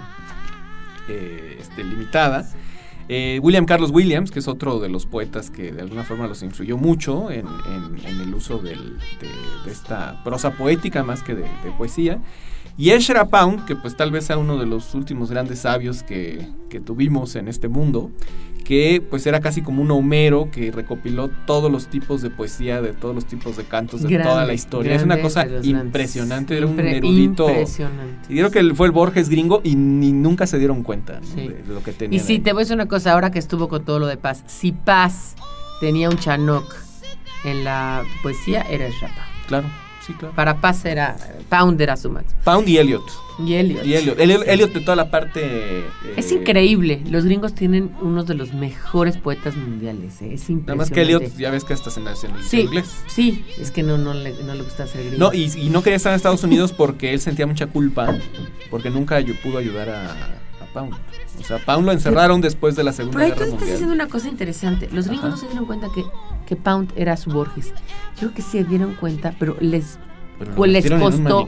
este, 1.59 1.83
limitada. 1.83 2.49
Eh, 3.09 3.39
William 3.43 3.65
Carlos 3.65 3.91
Williams, 3.91 4.31
que 4.31 4.39
es 4.39 4.47
otro 4.47 4.79
de 4.79 4.87
los 4.87 5.05
poetas 5.05 5.49
que 5.49 5.71
de 5.73 5.81
alguna 5.81 6.03
forma 6.03 6.27
los 6.27 6.43
influyó 6.43 6.77
mucho 6.77 7.29
en, 7.29 7.45
el 8.05 8.33
uso 8.33 8.59
del- 8.59 8.97
de, 9.19 9.27
de 9.65 9.71
esta 9.71 10.23
prosa 10.23 10.51
poética 10.51 11.03
más 11.03 11.21
que 11.23 11.35
de, 11.35 11.41
de 11.41 11.71
poesía. 11.77 12.19
Y 12.77 12.91
Ezra 12.91 13.27
Pound, 13.27 13.65
que 13.65 13.75
pues 13.75 13.97
tal 13.97 14.11
vez 14.11 14.25
sea 14.25 14.37
uno 14.37 14.57
de 14.57 14.65
los 14.65 14.95
últimos 14.95 15.29
grandes 15.29 15.59
sabios 15.59 16.03
que, 16.03 16.47
que 16.69 16.79
tuvimos 16.79 17.35
en 17.35 17.49
este 17.49 17.67
mundo, 17.67 18.11
que 18.71 19.03
pues 19.09 19.27
era 19.27 19.41
casi 19.41 19.61
como 19.61 19.81
un 19.81 19.91
Homero 19.91 20.47
que 20.49 20.71
recopiló 20.71 21.29
todos 21.45 21.69
los 21.69 21.87
tipos 21.87 22.21
de 22.21 22.29
poesía, 22.29 22.81
de 22.81 22.93
todos 22.93 23.13
los 23.13 23.25
tipos 23.25 23.57
de 23.57 23.65
cantos, 23.65 24.01
de 24.01 24.07
toda 24.07 24.23
la 24.23 24.33
Grande, 24.35 24.53
historia. 24.53 24.95
Es 24.95 25.03
una 25.03 25.19
cosa 25.19 25.45
impresionante, 25.61 26.55
era 26.55 26.67
un 26.67 26.79
erudito. 26.79 27.49
Impresionante. 27.49 28.33
Y 28.33 28.37
creo 28.37 28.49
que 28.49 28.73
fue 28.73 28.87
el 28.87 28.93
Borges 28.93 29.27
gringo 29.27 29.59
y 29.65 29.75
ni 29.75 30.13
nunca 30.13 30.47
se 30.47 30.57
dieron 30.57 30.83
cuenta 30.83 31.19
¿no? 31.19 31.27
Sí. 31.27 31.49
de, 31.49 31.63
de 31.63 31.73
lo 31.73 31.83
que 31.83 31.91
tenía. 31.91 32.15
Y 32.15 32.21
sí, 32.21 32.39
te 32.39 32.53
voy 32.53 32.61
a 32.61 32.63
decir 32.63 32.75
una 32.75 32.87
cosa, 32.87 33.11
ahora 33.11 33.29
que 33.29 33.39
estuvo 33.39 33.67
con 33.67 33.83
todo 33.83 33.99
lo 33.99 34.07
de 34.07 34.15
Paz, 34.15 34.41
si 34.47 34.71
Paz 34.71 35.35
tenía 35.81 36.09
un 36.09 36.17
Chanoc 36.17 36.73
en 37.43 37.65
la 37.65 38.05
poesía 38.23 38.61
era 38.61 38.87
Ezra 38.87 39.09
Pound. 39.09 39.47
Claro, 39.47 39.67
sí, 40.11 40.17
claro. 40.17 40.35
Para 40.35 40.61
Paz 40.61 40.85
era 40.85 41.15
Pound 41.49 41.79
era 41.81 41.97
su 41.97 42.09
máximo. 42.09 42.39
Pound 42.43 42.67
y 42.69 42.77
Elliot. 42.77 43.03
Y 43.45 43.53
Elliot. 43.55 43.85
Y 43.85 43.95
Elliot. 43.95 44.71
De 44.73 44.81
toda 44.81 44.95
la 44.95 45.09
parte. 45.09 45.41
eh, 45.43 45.83
Es 46.17 46.31
increíble. 46.31 47.01
Los 47.09 47.25
gringos 47.25 47.53
tienen 47.55 47.91
uno 48.01 48.23
de 48.23 48.35
los 48.35 48.53
mejores 48.53 49.17
poetas 49.17 49.55
mundiales. 49.55 50.21
¿eh? 50.21 50.33
Es 50.33 50.49
impresionante. 50.49 50.65
Nada 50.65 50.75
más 50.75 50.91
que 50.91 51.01
Elliot, 51.01 51.37
ya 51.37 51.49
ves 51.49 51.63
que 51.63 51.73
hasta 51.73 51.89
se 51.89 51.99
nació 52.01 52.29
en 52.29 52.43
Sí, 52.43 52.61
inglés. 52.61 52.89
sí. 53.07 53.43
Es 53.59 53.71
que 53.71 53.83
no, 53.83 53.97
no, 53.97 54.13
le, 54.13 54.33
no 54.43 54.53
le 54.53 54.61
gusta 54.63 54.85
ser 54.87 55.05
gringo. 55.07 55.17
No, 55.17 55.33
y, 55.33 55.51
y 55.57 55.69
no 55.69 55.81
quería 55.81 55.97
estar 55.97 56.11
en 56.11 56.17
Estados 56.17 56.43
Unidos 56.43 56.71
porque 56.73 57.13
él 57.13 57.19
sentía 57.19 57.47
mucha 57.47 57.67
culpa, 57.67 58.15
porque 58.69 58.89
nunca 58.89 59.19
pudo 59.43 59.57
ayudar 59.57 59.89
a, 59.89 60.11
a 60.11 60.65
Pound. 60.73 60.93
O 61.39 61.43
sea, 61.43 61.57
Pound 61.65 61.85
lo 61.85 61.91
encerraron 61.93 62.41
después 62.41 62.75
de 62.75 62.83
la 62.83 62.93
Segunda 62.93 63.17
Pero 63.19 63.25
ahí 63.25 63.31
tú 63.31 63.37
Guerra 63.39 63.45
estás 63.45 63.59
Mundial. 63.61 63.71
diciendo 63.79 63.95
una 63.95 64.07
cosa 64.07 64.27
interesante. 64.27 64.89
Los 64.91 65.07
gringos 65.07 65.25
Ajá. 65.25 65.35
no 65.35 65.37
se 65.37 65.47
dieron 65.47 65.65
cuenta 65.65 65.87
que, 65.95 66.03
que 66.51 66.57
Pound 66.57 66.91
era 66.97 67.15
su 67.15 67.29
Borges. 67.29 67.67
Yo 68.15 68.19
creo 68.19 68.33
que 68.33 68.41
se 68.41 68.65
dieron 68.65 68.95
cuenta, 68.95 69.33
pero 69.39 69.55
les, 69.61 69.97
les 70.65 70.85
en 70.91 70.99
costó 70.99 71.47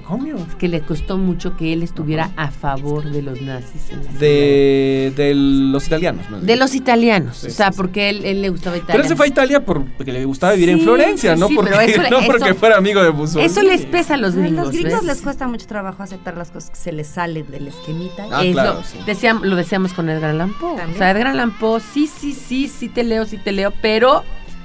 que 0.57 0.67
les 0.69 0.81
costó 0.83 1.17
mucho 1.17 1.57
que 1.57 1.73
él 1.73 1.83
estuviera 1.83 2.31
a 2.37 2.51
favor 2.51 3.03
de 3.03 3.21
los 3.21 3.41
nazis. 3.41 3.89
en 3.91 4.05
la 4.05 4.11
De, 4.13 5.11
de 5.17 5.33
los 5.35 5.87
italianos. 5.87 6.25
ciudad. 6.25 6.41
de 6.41 6.55
los 6.55 6.73
italianos. 6.73 7.35
Sí, 7.37 7.47
o 7.47 7.49
sea, 7.49 7.71
sí, 7.71 7.77
porque 7.77 8.07
él, 8.09 8.23
él 8.23 8.41
le 8.41 8.47
gustaba 8.49 8.77
Italia. 8.77 8.93
Pero 8.93 9.03
él 9.03 9.09
se 9.09 9.15
fue 9.17 9.25
a 9.25 9.29
Italia 9.29 9.65
por- 9.65 9.83
porque 9.97 10.13
le 10.13 10.23
gustaba 10.23 10.53
vivir 10.53 10.69
en 10.69 10.77
Sí, 10.77 10.83
Florencia, 10.85 11.33
sí, 11.33 11.39
no, 11.41 11.47
sí, 11.49 11.55
porque, 11.55 11.71
pero 11.71 11.81
eso 11.81 12.01
le- 12.03 12.09
no 12.11 12.19
porque 12.25 12.45
eso- 12.51 12.55
fuera 12.55 12.77
amigo 12.77 13.03
de 13.03 13.11
Mussolini. 13.11 13.45
Eso 13.51 13.61
les 13.61 13.85
pesa 13.85 14.13
a 14.13 14.17
los 14.17 14.35
A 14.35 14.37
gringos. 14.39 14.65
los 14.67 14.73
gringos 14.73 14.93
¿ves? 15.01 15.03
les 15.03 15.21
cuesta 15.21 15.47
mucho 15.49 15.65
trabajo 15.67 16.01
aceptar 16.01 16.37
las 16.37 16.49
cosas 16.51 16.69
que 16.69 16.77
se 16.77 16.93
les 16.93 17.07
salen 17.07 17.51
del 17.51 17.67
esquemita. 17.67 18.25
Ah, 18.31 18.45
Es 18.45 18.53
claro, 18.53 18.75
lo, 18.75 18.83
sí. 18.83 18.99
decíam- 19.05 19.41
lo 19.43 19.57
decíamos 19.57 19.91
con 19.93 20.07
Edgar 20.09 20.29
Allan 20.29 20.53
Poe. 20.57 20.77
También. 20.77 20.95
O 20.95 20.97
sea, 20.97 21.11
Edgar 21.11 21.27
Allan 21.27 21.51
Poe, 21.57 21.81
sí, 21.81 22.07
sí, 22.07 22.31
sí, 22.33 22.69
sí 22.69 22.87
te 22.87 23.03
leo, 23.03 23.25
sí 23.25 23.37
te 23.37 23.51
leo, 23.51 23.73
pero 23.81 24.23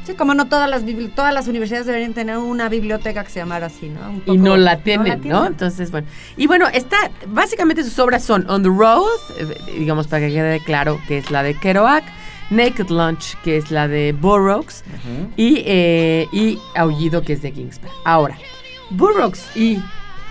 Sí, 0.09 0.15
como 0.15 0.33
no 0.33 0.47
todas 0.49 0.71
las 0.71 0.83
todas 1.15 1.35
las 1.35 1.49
universidades 1.49 1.85
deberían 1.85 2.15
tener 2.15 2.39
una 2.39 2.71
biblioteca 2.71 3.23
que 3.25 3.31
se 3.31 3.41
llamara 3.41 3.67
así, 3.67 3.91
¿no? 3.91 4.09
Un 4.09 4.23
y 4.37 4.39
no 4.39 4.57
la 4.57 4.79
tienen, 4.79 5.17
¿no? 5.17 5.21
tienen. 5.21 5.47
Entonces, 5.49 5.91
bueno. 5.91 6.07
Y 6.39 6.47
bueno, 6.47 6.67
está, 6.73 6.97
básicamente 7.27 7.85
sus 7.85 7.99
obras 7.99 8.25
son 8.25 8.49
On 8.49 8.63
the 8.63 8.71
Road, 8.71 9.05
eh, 9.39 9.75
digamos 9.79 10.07
para 10.07 10.27
que 10.27 10.33
quede 10.33 10.61
claro 10.61 10.99
que 11.07 11.19
es 11.19 11.31
la 11.31 11.43
de 11.43 11.53
Kerouac, 11.53 12.05
Naked 12.49 12.89
Lunch, 12.89 13.37
que 13.45 13.59
es 13.59 13.71
la 13.71 13.87
de 13.87 14.15
Burroughs, 14.19 14.83
y, 15.37 15.63
eh, 15.67 16.27
y 16.33 16.59
Aullido, 16.75 17.21
que 17.21 17.35
es 17.35 17.43
de 17.43 17.53
Ginsberg. 17.53 17.93
Ahora, 18.07 18.39
Burroughs 18.89 19.55
y 19.55 19.79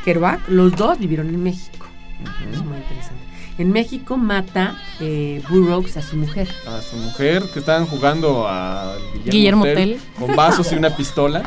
Kerouac, 0.04 0.40
los 0.48 0.76
dos 0.76 0.98
vivieron 0.98 1.30
en 1.30 1.44
México. 1.44 1.86
Es 2.52 2.64
muy 2.64 2.78
interesante. 2.78 3.07
En 3.58 3.72
México 3.72 4.18
mata 4.18 4.76
eh, 5.00 5.42
Burroughs 5.50 5.98
a 5.98 6.02
su 6.02 6.16
mujer. 6.16 6.48
A 6.68 6.82
su 6.82 6.96
mujer 6.98 7.44
que 7.54 7.60
estaban 7.60 7.86
jugando 7.88 8.48
a 8.48 8.96
Guillermo 9.26 9.64
Tell. 9.64 10.00
con 10.20 10.36
vasos 10.36 10.72
y 10.72 10.76
una 10.76 10.96
pistola. 10.96 11.44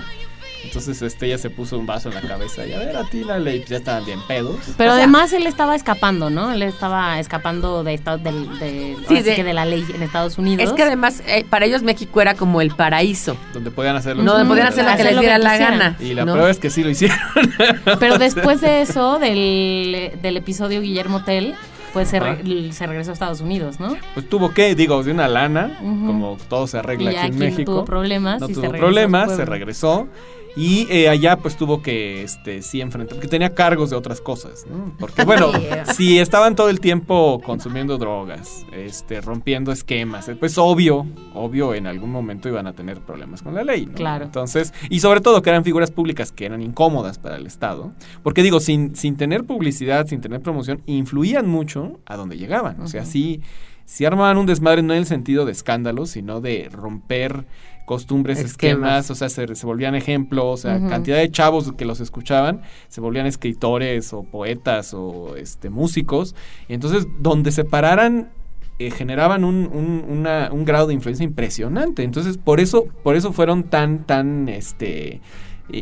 Entonces 0.63 1.01
este 1.01 1.25
ella 1.27 1.39
se 1.39 1.49
puso 1.49 1.79
un 1.79 1.87
vaso 1.87 2.11
en 2.11 2.17
la 2.17 2.21
cabeza 2.21 2.67
y 2.67 2.73
a 2.75 2.79
ver, 2.79 2.95
atínale, 2.95 3.57
y 3.57 3.59
pues 3.61 3.71
ya 3.71 3.77
estaban 3.79 4.05
bien 4.05 4.19
pedos. 4.29 4.57
Pero 4.77 4.91
O 4.91 4.95
sea- 4.95 5.03
además 5.05 5.33
él 5.33 5.47
estaba 5.47 5.75
escapando, 5.75 6.29
¿no? 6.29 6.53
Él 6.53 6.63
estaba 6.63 7.19
escapando 7.19 7.83
de, 7.83 7.93
de, 7.93 8.97
Sí, 9.09 9.23
de- 9.23 9.35
que 9.37 9.43
de 9.43 9.55
la 9.55 9.65
ley 9.65 9.85
en 9.95 10.03
Estados 10.03 10.37
Unidos. 10.37 10.67
Es 10.69 10.73
que 10.75 10.83
además, 10.83 11.23
eh, 11.27 11.47
para 11.49 11.65
ellos 11.65 11.83
México 11.83 12.21
era 12.21 12.35
como 12.35 12.61
el 12.61 12.73
paraíso. 12.73 13.39
Donde 13.55 13.71
podían 13.71 13.97
hacer 13.97 14.17
lo 14.17 14.23
No, 14.23 14.33
que 14.33 14.39
donde 14.39 14.49
podían 14.51 14.67
quisieran. 14.69 14.93
hacer 14.93 15.07
lo 15.07 15.23
que 15.23 15.29
Hacer 15.31 15.39
les 15.39 15.39
diera 15.39 15.39
la 15.39 15.51
quisieran. 15.53 15.79
gana. 15.79 15.97
Y 16.11 16.15
la 16.15 16.25
¿no? 16.27 16.33
prueba 16.33 16.51
es 16.51 16.59
que 16.59 16.69
sí 16.71 16.83
lo 16.85 16.91
hicieron. 16.91 17.19
Pero 17.99 18.19
después 18.19 18.61
de 18.61 18.83
eso, 18.83 19.19
del, 19.19 20.13
del 20.21 20.37
episodio 20.37 20.83
Guillermo 20.83 21.25
Tell, 21.25 21.55
pues 21.93 22.09
se, 22.09 22.21
re- 22.21 22.73
se 22.73 22.87
regresó 22.87 23.11
a 23.11 23.15
Estados 23.15 23.41
Unidos, 23.41 23.81
¿no? 23.81 23.97
Pues 24.15 24.29
tuvo 24.29 24.51
que, 24.53 24.75
digo, 24.75 25.03
de 25.03 25.11
una 25.13 25.29
lana, 25.29 25.77
como 25.81 26.37
todo 26.49 26.67
se 26.67 26.79
arregla 26.79 27.13
Y 27.13 27.17
aquí 27.17 27.27
en 27.27 27.33
aquí 27.33 27.39
no 27.39 27.45
México. 27.45 27.73
tuvo 27.73 27.85
problemas 27.85 28.41
no 28.41 28.49
y 28.49 28.55
tuvo 28.55 28.71
problemas, 28.71 29.35
se 29.37 29.45
regresó. 29.45 30.09
Y 30.57 30.87
eh, 30.91 31.09
allá 31.09 31.37
pues 31.37 31.57
tuvo 31.57 31.83
que 31.83 32.23
este, 32.23 32.63
sí 32.63 32.81
enfrentar, 32.81 33.17
porque 33.17 33.29
tenía 33.29 33.55
cargos 33.55 33.91
de 33.91 33.97
otras 33.97 34.21
cosas, 34.21 34.67
¿no? 34.69 34.93
Porque 34.99 35.25
bueno, 35.25 35.53
si 35.95 36.19
estaban 36.19 36.57
todo 36.57 36.71
el 36.71 36.81
tiempo 36.81 37.41
consumiendo 37.45 37.99
drogas, 37.99 38.67
este, 38.73 39.21
rompiendo 39.21 39.73
esquemas, 39.73 40.29
eh, 40.29 40.37
pues 40.37 40.59
obvio, 40.59 41.07
obvio 41.35 41.75
en 41.75 41.87
algún 41.87 42.11
momento 42.11 42.49
iban 42.49 42.67
a 42.67 42.73
tener 42.73 43.01
problemas 43.01 43.43
con 43.43 43.55
la 43.55 43.63
ley, 43.63 43.87
¿no? 43.87 43.95
Claro. 43.95 44.25
Entonces, 44.25 44.75
y 44.89 45.01
sobre 45.01 45.21
todo 45.21 45.43
que 45.43 45.51
eran 45.51 45.65
figuras 45.65 45.91
públicas 45.91 46.33
que 46.33 46.47
eran 46.47 46.63
incómodas 46.63 47.19
para 47.19 47.37
el 47.37 47.47
Estado, 47.47 47.93
porque 48.23 48.43
digo, 48.43 48.61
sin, 48.61 48.97
sin 48.97 49.17
tener 49.17 49.45
publicidad, 49.45 50.07
sin 50.07 50.21
tener 50.21 50.41
promoción, 50.41 50.83
influían 50.87 51.47
mucho 51.47 52.01
a 52.07 52.17
donde 52.17 52.37
llegaban. 52.37 52.81
O 52.81 52.89
sea, 52.89 53.05
sí, 53.05 53.41
sí 53.85 54.05
armaban 54.05 54.39
un 54.39 54.47
desmadre 54.47 54.83
no 54.83 54.93
en 54.93 55.01
el 55.01 55.07
sentido 55.07 55.45
de 55.45 55.53
escándalo, 55.53 56.07
sino 56.07 56.41
de 56.41 56.69
romper 56.71 57.47
costumbres, 57.91 58.39
Esquemas. 58.39 58.53
esquemas, 58.53 59.11
o 59.11 59.15
sea, 59.17 59.29
se, 59.29 59.53
se 59.57 59.67
volvían 59.67 59.97
ejemplos, 59.97 60.45
o 60.45 60.57
sea, 60.57 60.79
cantidad 60.89 61.19
de 61.19 61.29
chavos 61.29 61.73
que 61.73 61.85
los 61.85 61.99
escuchaban, 61.99 62.61
se 62.87 63.01
volvían 63.01 63.27
escritores 63.27 64.13
o 64.13 64.23
poetas 64.23 64.95
o 64.95 65.35
este 65.37 65.71
músicos, 65.71 66.37
y 66.69 66.75
entonces 66.75 67.09
donde 67.19 67.51
se 67.51 67.65
pararan 67.65 68.31
eh, 68.79 68.93
generaban 68.93 69.43
un, 69.45 69.69
un- 69.73 70.05
una- 70.09 70.51
un 70.53 70.65
grado 70.65 70.87
de 70.87 70.95
influencia 70.95 71.25
impresionante. 71.25 72.05
Entonces, 72.05 72.39
por 72.39 72.61
eso, 72.61 72.85
por 73.03 73.17
eso 73.17 73.33
fueron 73.33 73.65
tan, 73.65 74.05
tan 74.07 74.49
este 74.49 75.21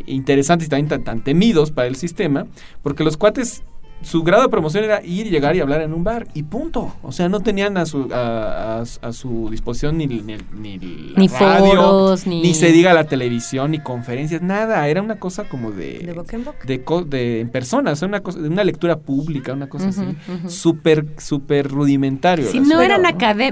interesantes 0.07 0.67
y 0.67 0.69
también 0.69 0.87
tan, 0.89 1.03
tan 1.03 1.23
temidos 1.23 1.71
para 1.71 1.87
el 1.87 1.95
sistema, 1.95 2.45
porque 2.83 3.03
los 3.03 3.17
cuates 3.17 3.63
su 4.01 4.23
grado 4.23 4.43
de 4.43 4.49
promoción 4.49 4.83
era 4.85 5.03
ir, 5.03 5.29
llegar 5.29 5.55
y 5.55 5.59
hablar 5.59 5.81
en 5.81 5.93
un 5.93 6.03
bar 6.03 6.27
y 6.33 6.43
punto. 6.43 6.95
O 7.03 7.11
sea, 7.11 7.27
no 7.27 7.41
tenían 7.41 7.77
a 7.77 7.85
su, 7.85 8.07
a, 8.13 8.79
a- 8.79 9.07
a 9.07 9.11
su 9.13 9.49
disposición 9.51 9.97
ni, 9.97 10.07
ni, 10.07 10.21
ni 10.21 10.77
la 10.77 11.19
Ni 11.19 11.27
radio, 11.27 11.65
foros, 11.75 12.25
ni- 12.25 12.53
se 12.53 12.71
diga 12.71 12.93
la 12.93 13.03
televisión, 13.03 13.71
ni 13.71 13.79
conferencias, 13.79 14.41
nada. 14.41 14.87
Era 14.87 15.01
una 15.01 15.19
cosa 15.19 15.43
como 15.49 15.71
de... 15.71 15.99
De 15.99 16.13
boca 16.13 16.35
en 16.37 16.45
boca. 16.45 16.59
de, 16.65 16.83
co- 16.83 17.03
de 17.03 17.41
en 17.41 17.49
persona, 17.49 17.91
o 17.91 17.95
sea, 17.95 18.07
una 18.07 18.21
cosa, 18.21 18.39
de 18.39 18.47
una 18.47 18.63
lectura 18.63 18.97
pública, 18.99 19.53
una 19.53 19.67
cosa 19.67 19.89
así, 19.89 20.01
ujú. 20.01 20.49
súper, 20.49 21.05
súper 21.17 21.67
rudimentario. 21.67 22.49
Si 22.49 22.57
el 22.59 22.67
no 22.67 22.81
eran 22.81 23.01
¿no? 23.01 23.09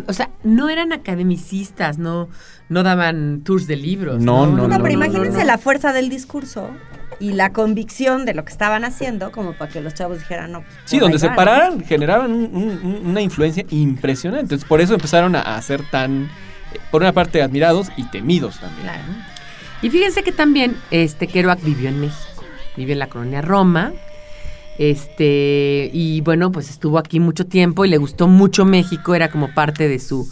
o 0.08 0.14
sea, 0.14 0.30
no 0.44 0.70
eran 0.70 0.94
academicistas, 0.94 1.98
no, 1.98 2.30
no 2.70 2.84
daban 2.84 3.42
tours 3.44 3.68
de 3.68 3.76
libros. 3.76 4.22
No, 4.22 4.46
no, 4.48 4.56
No, 4.56 4.68
no, 4.68 4.76
pero 4.84 4.98
no, 4.98 5.06
imagínense 5.06 5.40
no. 5.40 5.46
la 5.46 5.58
fuerza 5.58 5.94
del 5.94 6.10
discurso 6.10 6.70
y 7.20 7.32
la 7.34 7.52
convicción 7.52 8.26
de 8.26 8.34
lo 8.34 8.46
que 8.46 8.52
estaban 8.52 8.84
haciendo, 8.86 9.32
como 9.32 9.54
para 9.54 9.72
que 9.72 9.82
los 9.82 9.94
chavos 9.94 10.20
dijeran, 10.20 10.52
no. 10.52 10.62
pues, 10.62 10.74
Sí, 10.86 11.00
donde 11.00 11.16
ahí 11.16 11.20
se 11.20 11.28
va, 11.28 11.34
¿no? 11.34 11.38
pararan, 11.38 11.84
generaban 11.84 12.32
un- 12.32 12.50
un- 12.56 12.80
un- 12.84 13.08
una 13.08 13.22
influencia 13.22 13.66
impresionante. 13.70 14.44
Entonces, 14.44 14.68
por 14.68 14.82
eso 14.82 14.94
empezaron 14.94 15.36
a, 15.36 15.42
a 15.42 15.62
ser 15.62 15.82
tan, 15.90 16.24
eh, 16.74 16.80
por 16.92 17.02
una 17.02 17.14
parte, 17.14 17.42
admirados 17.42 17.88
y 17.98 18.04
temidos 18.10 18.60
también. 18.60 18.84
Claro. 18.84 19.04
Y 19.82 19.90
fíjense 19.90 20.24
que 20.24 20.32
también 20.32 20.76
este 20.92 21.28
Kerouac 21.28 21.64
vivió 21.64 21.90
en 21.90 22.00
México, 22.02 22.44
vivió 22.76 22.94
en 22.94 23.00
la 23.00 23.08
colonia 23.08 23.42
Roma. 23.42 23.94
Este, 24.78 25.90
y 25.92 26.22
bueno, 26.22 26.52
pues 26.52 26.70
estuvo 26.70 27.00
aquí 27.00 27.20
mucho 27.20 27.46
tiempo 27.48 27.84
y 27.84 27.90
le 27.90 27.98
gustó 27.98 28.28
mucho 28.28 28.64
México, 28.64 29.16
era 29.16 29.30
como 29.32 29.54
parte 29.54 29.88
de 29.88 29.98
su 30.00 30.32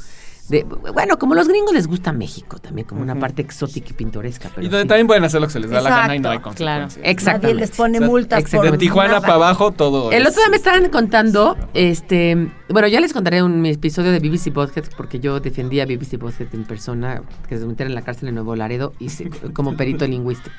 de, 0.49 0.63
bueno, 0.63 1.17
como 1.17 1.33
los 1.33 1.47
gringos 1.47 1.73
les 1.73 1.87
gusta 1.87 2.13
México 2.13 2.59
también, 2.59 2.87
como 2.87 3.01
una 3.01 3.15
parte 3.19 3.41
exótica 3.41 3.87
y 3.89 3.93
pintoresca. 3.93 4.49
Pero 4.53 4.67
Y 4.67 4.69
donde 4.69 4.83
sí. 4.83 4.87
también 4.87 5.07
pueden 5.07 5.23
hacer 5.23 5.41
lo 5.41 5.47
que 5.47 5.53
se 5.53 5.59
les 5.59 5.69
da 5.71 5.81
la 5.81 5.89
gana 5.89 6.15
y 6.15 6.19
no 6.19 6.29
hay 6.29 6.37
Exacto, 6.37 6.57
claro. 6.57 6.87
Exactamente. 7.03 7.47
Nadie 7.47 7.55
les 7.55 7.71
pone 7.71 7.97
O 7.97 8.01
sea, 8.01 8.07
multas 8.09 8.39
exacto. 8.39 8.63
por 8.67 8.71
De 8.73 8.77
Tijuana 8.77 9.07
nada. 9.09 9.21
para 9.21 9.33
abajo 9.33 9.71
todo 9.71 10.11
El 10.11 10.21
es- 10.21 10.27
otro 10.29 10.41
día 10.41 10.49
me 10.49 10.57
estaban 10.57 10.89
contando, 10.89 11.57
este, 11.73 12.51
bueno, 12.69 12.87
ya 12.87 12.99
les 12.99 13.11
contaré 13.13 13.41
un 13.43 13.65
episodio 13.65 14.11
de 14.11 14.19
BBC 14.19 14.51
Podcast 14.51 14.93
porque 14.95 15.19
yo 15.19 15.39
defendía 15.39 15.83
a 15.83 15.85
BBC 15.87 16.17
Podcast 16.19 16.53
en 16.53 16.63
persona, 16.65 17.23
que 17.49 17.57
se 17.57 17.65
metieron 17.65 17.91
en 17.91 17.95
la 17.95 18.01
cárcel 18.03 18.29
en 18.29 18.35
Nuevo 18.35 18.55
Laredo 18.55 18.93
y 18.99 19.09
se- 19.09 19.29
como 19.53 19.75
perito 19.75 20.05
lingüístico. 20.05 20.55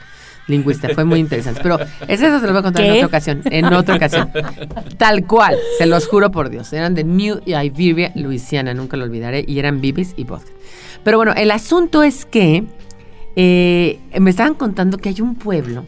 Lingüista, 0.46 0.88
fue 0.94 1.04
muy 1.04 1.18
interesante. 1.18 1.60
Pero 1.62 1.78
es 1.80 2.22
eso 2.22 2.38
se 2.38 2.46
lo 2.46 2.52
voy 2.52 2.60
a 2.60 2.62
contar 2.62 2.84
en 2.84 2.92
otra 2.92 3.06
ocasión. 3.06 3.42
En 3.46 3.64
otra 3.66 3.96
ocasión. 3.96 4.30
Tal 4.96 5.26
cual, 5.26 5.56
se 5.78 5.86
los 5.86 6.06
juro 6.06 6.30
por 6.30 6.50
Dios. 6.50 6.72
Eran 6.72 6.94
de 6.94 7.04
New 7.04 7.40
Iberia, 7.44 8.12
Luisiana, 8.14 8.74
nunca 8.74 8.96
lo 8.96 9.04
olvidaré. 9.04 9.44
Y 9.46 9.58
eran 9.58 9.80
Bibis 9.80 10.14
y 10.16 10.24
Podcast. 10.24 10.52
Pero 11.02 11.18
bueno, 11.18 11.32
el 11.36 11.50
asunto 11.50 12.02
es 12.02 12.24
que 12.26 12.64
eh, 13.34 13.98
me 14.18 14.30
estaban 14.30 14.54
contando 14.54 14.98
que 14.98 15.08
hay 15.08 15.20
un 15.20 15.34
pueblo 15.34 15.84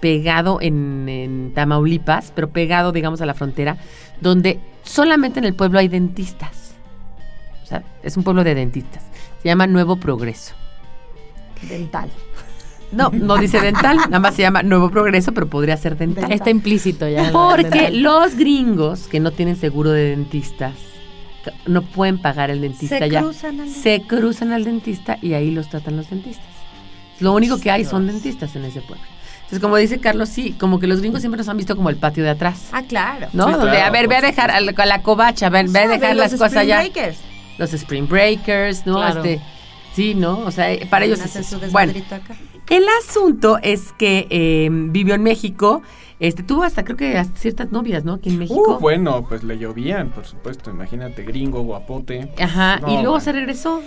pegado 0.00 0.58
en, 0.60 1.08
en 1.08 1.52
Tamaulipas, 1.54 2.32
pero 2.34 2.50
pegado, 2.50 2.92
digamos, 2.92 3.20
a 3.20 3.26
la 3.26 3.34
frontera, 3.34 3.78
donde 4.20 4.60
solamente 4.82 5.38
en 5.38 5.44
el 5.44 5.54
pueblo 5.54 5.78
hay 5.78 5.88
dentistas. 5.88 6.74
O 7.62 7.66
sea, 7.66 7.82
es 8.02 8.16
un 8.16 8.24
pueblo 8.24 8.44
de 8.44 8.54
dentistas. 8.54 9.02
Se 9.42 9.48
llama 9.48 9.66
Nuevo 9.66 9.96
Progreso. 9.96 10.54
Dental. 11.68 12.10
No, 12.92 13.10
no 13.12 13.36
dice 13.36 13.60
dental, 13.60 13.96
nada 13.96 14.18
más 14.18 14.34
se 14.34 14.42
llama 14.42 14.62
Nuevo 14.62 14.90
Progreso, 14.90 15.32
pero 15.32 15.46
podría 15.48 15.76
ser 15.76 15.96
dental. 15.96 16.30
Está 16.32 16.50
implícito 16.50 17.06
ya. 17.08 17.30
Porque 17.32 17.64
Dental. 17.64 18.02
los 18.02 18.34
gringos 18.34 19.08
que 19.08 19.20
no 19.20 19.30
tienen 19.30 19.56
seguro 19.56 19.90
de 19.90 20.10
dentistas 20.10 20.72
no 21.66 21.82
pueden 21.82 22.18
pagar 22.18 22.50
el 22.50 22.60
dentista 22.60 22.98
Se 22.98 23.10
ya. 23.10 23.20
cruzan 23.20 23.60
al 23.60 23.68
Se 23.70 24.02
cruzan 24.02 24.52
al 24.52 24.64
dentista 24.64 25.18
y 25.22 25.34
ahí 25.34 25.50
los 25.50 25.68
tratan 25.68 25.96
los 25.96 26.10
dentistas. 26.10 26.46
Lo 27.20 27.32
único 27.32 27.58
que 27.58 27.70
hay 27.70 27.84
son 27.84 28.06
dentistas 28.06 28.54
en 28.56 28.64
ese 28.64 28.80
pueblo. 28.80 29.04
Entonces, 29.36 29.60
como 29.60 29.76
dice 29.76 29.98
Carlos, 29.98 30.28
sí, 30.28 30.52
como 30.58 30.78
que 30.78 30.86
los 30.86 31.00
gringos 31.00 31.20
siempre 31.20 31.38
nos 31.38 31.48
han 31.48 31.56
visto 31.56 31.74
como 31.74 31.88
el 31.88 31.96
patio 31.96 32.22
de 32.22 32.30
atrás. 32.30 32.68
Ah, 32.72 32.82
claro. 32.82 33.28
¿No? 33.32 33.46
Sí, 33.46 33.52
Donde, 33.52 33.70
claro, 33.70 33.86
a 33.86 33.90
ver, 33.90 34.08
ve 34.08 34.16
a 34.16 34.20
dejar 34.20 34.50
a 34.50 34.60
la, 34.60 34.72
a 34.76 34.86
la 34.86 35.02
covacha, 35.02 35.48
ve, 35.48 35.64
ve 35.68 35.78
a 35.80 35.88
dejar 35.88 36.16
las 36.16 36.32
cosas 36.32 36.52
Spring 36.52 36.60
allá. 36.62 36.80
Breakers. 36.80 37.18
Los 37.56 37.72
Spring 37.72 38.06
Breakers, 38.06 38.86
¿no? 38.86 38.96
Claro. 38.96 39.24
Este, 39.24 39.40
Sí, 39.94 40.14
¿no? 40.14 40.38
O 40.40 40.50
sea, 40.52 40.68
para 40.90 41.06
ellos 41.06 41.18
es. 41.18 41.72
Bueno, 41.72 41.92
acá. 42.10 42.36
El 42.70 42.84
asunto 43.02 43.58
es 43.62 43.92
que 43.98 44.26
eh, 44.30 44.68
vivió 44.70 45.14
en 45.14 45.22
México, 45.22 45.82
este, 46.20 46.42
tuvo 46.42 46.64
hasta 46.64 46.84
creo 46.84 46.96
que 46.96 47.16
hasta 47.16 47.38
ciertas 47.38 47.70
novias, 47.70 48.04
¿no? 48.04 48.14
Aquí 48.14 48.30
en 48.30 48.38
México. 48.38 48.76
Uh, 48.76 48.80
bueno, 48.80 49.24
pues 49.28 49.44
le 49.44 49.58
llovían, 49.58 50.10
por 50.10 50.26
supuesto. 50.26 50.70
Imagínate, 50.70 51.22
gringo, 51.22 51.62
guapote. 51.62 52.30
Ajá, 52.40 52.80
No, 52.80 52.92
y 52.92 53.02
luego 53.02 53.20
se 53.20 53.32
regresó 53.32 53.82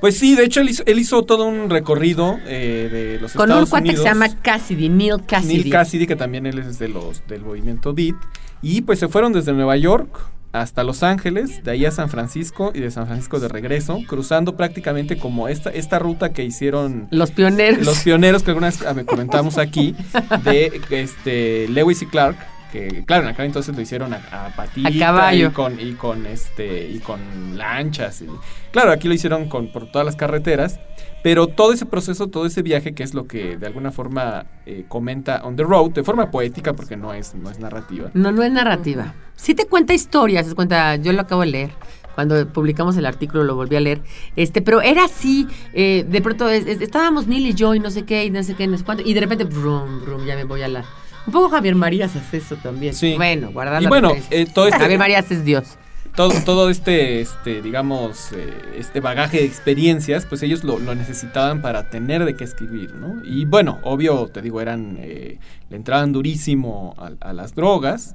Pues 0.00 0.18
sí, 0.18 0.34
de 0.34 0.44
hecho 0.44 0.60
él 0.60 0.70
hizo, 0.70 0.82
él 0.86 0.98
hizo 0.98 1.22
todo 1.24 1.44
un 1.44 1.70
recorrido 1.70 2.38
eh, 2.46 2.88
de 2.90 3.20
los 3.20 3.32
con 3.34 3.44
un 3.44 3.50
Estados 3.50 3.70
cuate 3.70 3.90
que 3.90 3.96
se 3.96 4.04
llama 4.04 4.28
Cassidy, 4.40 4.88
Neil 4.88 5.24
Cassidy. 5.26 5.54
Neil 5.54 5.70
Cassidy, 5.70 6.06
que 6.06 6.16
también 6.16 6.46
él 6.46 6.58
es 6.58 6.78
de 6.78 6.88
los 6.88 7.26
del 7.26 7.42
movimiento 7.42 7.92
Beat. 7.92 8.16
Y 8.62 8.80
pues 8.80 8.98
se 8.98 9.08
fueron 9.08 9.32
desde 9.32 9.52
Nueva 9.52 9.76
York 9.76 10.33
hasta 10.54 10.84
Los 10.84 11.02
Ángeles, 11.02 11.64
de 11.64 11.72
ahí 11.72 11.84
a 11.84 11.90
San 11.90 12.08
Francisco 12.08 12.70
y 12.72 12.78
de 12.78 12.92
San 12.92 13.06
Francisco 13.06 13.40
de 13.40 13.48
regreso, 13.48 13.98
cruzando 14.06 14.56
prácticamente 14.56 15.18
como 15.18 15.48
esta, 15.48 15.70
esta 15.70 15.98
ruta 15.98 16.32
que 16.32 16.44
hicieron 16.44 17.08
Los 17.10 17.32
pioneros. 17.32 17.84
los 17.84 17.98
pioneros 17.98 18.44
que 18.44 18.52
algunas 18.52 18.78
vez 18.94 19.04
comentamos 19.04 19.58
aquí, 19.58 19.96
de 20.44 20.80
este 20.90 21.66
Lewis 21.68 22.02
y 22.02 22.06
Clark. 22.06 22.36
Que, 22.74 23.04
claro, 23.06 23.22
en 23.22 23.28
aquel 23.28 23.44
entonces 23.46 23.72
lo 23.76 23.80
hicieron 23.80 24.12
a, 24.14 24.16
a 24.16 24.48
patita 24.56 24.88
A 24.88 24.98
caballo. 24.98 25.46
y 25.46 25.50
con 25.52 25.78
y 25.78 25.92
con 25.92 26.26
este 26.26 26.88
y 26.88 26.98
con 26.98 27.20
lanchas 27.56 28.20
y 28.22 28.26
claro 28.72 28.90
aquí 28.90 29.06
lo 29.06 29.14
hicieron 29.14 29.48
con 29.48 29.70
por 29.70 29.86
todas 29.92 30.04
las 30.04 30.16
carreteras 30.16 30.80
pero 31.22 31.46
todo 31.46 31.72
ese 31.72 31.86
proceso 31.86 32.26
todo 32.26 32.46
ese 32.46 32.62
viaje 32.62 32.92
que 32.92 33.04
es 33.04 33.14
lo 33.14 33.28
que 33.28 33.56
de 33.56 33.66
alguna 33.68 33.92
forma 33.92 34.46
eh, 34.66 34.84
comenta 34.88 35.40
on 35.44 35.54
the 35.54 35.62
road 35.62 35.92
de 35.92 36.02
forma 36.02 36.32
poética 36.32 36.72
porque 36.72 36.96
no 36.96 37.14
es 37.14 37.36
no 37.36 37.48
es 37.48 37.60
narrativa 37.60 38.10
No, 38.12 38.32
no 38.32 38.42
es 38.42 38.50
narrativa. 38.50 39.14
Sí 39.36 39.54
te 39.54 39.66
cuenta 39.66 39.94
historias, 39.94 40.48
te 40.48 40.54
cuenta, 40.56 40.96
yo 40.96 41.12
lo 41.12 41.20
acabo 41.20 41.42
de 41.42 41.48
leer. 41.48 41.70
Cuando 42.16 42.46
publicamos 42.52 42.96
el 42.96 43.06
artículo 43.06 43.42
lo 43.44 43.56
volví 43.56 43.74
a 43.76 43.80
leer. 43.80 44.00
Este, 44.36 44.62
pero 44.62 44.80
era 44.82 45.04
así, 45.04 45.46
eh, 45.72 46.04
de 46.08 46.20
pronto 46.22 46.48
es- 46.48 46.66
es- 46.66 46.80
estábamos 46.80 47.26
Neil 47.26 47.46
y 47.46 47.54
yo 47.54 47.74
y 47.74 47.80
no 47.80 47.90
sé 47.90 48.04
qué, 48.04 48.24
y 48.24 48.30
no 48.30 48.42
sé 48.44 48.54
qué, 48.54 48.66
no 48.68 48.78
sé 48.78 48.84
cuánto, 48.84 49.02
y 49.04 49.12
de 49.14 49.20
repente, 49.20 49.44
brum, 49.44 50.00
brum, 50.04 50.24
ya 50.24 50.36
me 50.36 50.44
voy 50.44 50.62
a 50.62 50.68
la. 50.68 50.84
Un 51.26 51.32
poco 51.32 51.48
Javier 51.48 51.74
Marías 51.74 52.14
hace 52.16 52.38
eso 52.38 52.56
también. 52.56 52.94
Sí. 52.94 53.14
Bueno, 53.16 53.50
guardar 53.50 53.82
y 53.82 53.86
bueno 53.86 54.12
eh, 54.30 54.46
todo 54.52 54.66
este 54.66 54.78
Javier 54.78 54.98
Marías 54.98 55.30
es 55.30 55.44
Dios. 55.44 55.78
todo, 56.14 56.32
todo 56.44 56.70
este, 56.70 57.20
este, 57.20 57.62
digamos, 57.62 58.32
eh, 58.32 58.52
este 58.78 59.00
bagaje 59.00 59.38
de 59.38 59.44
experiencias, 59.44 60.26
pues 60.26 60.42
ellos 60.42 60.62
lo, 60.64 60.78
lo 60.78 60.94
necesitaban 60.94 61.62
para 61.62 61.90
tener 61.90 62.24
de 62.24 62.36
qué 62.36 62.44
escribir, 62.44 62.94
¿no? 62.94 63.22
Y 63.24 63.46
bueno, 63.46 63.80
obvio, 63.82 64.28
te 64.28 64.42
digo, 64.42 64.60
eran, 64.60 64.98
eh, 65.00 65.38
le 65.70 65.76
entraban 65.76 66.12
durísimo 66.12 66.94
a, 66.98 67.28
a 67.28 67.32
las 67.32 67.54
drogas, 67.54 68.14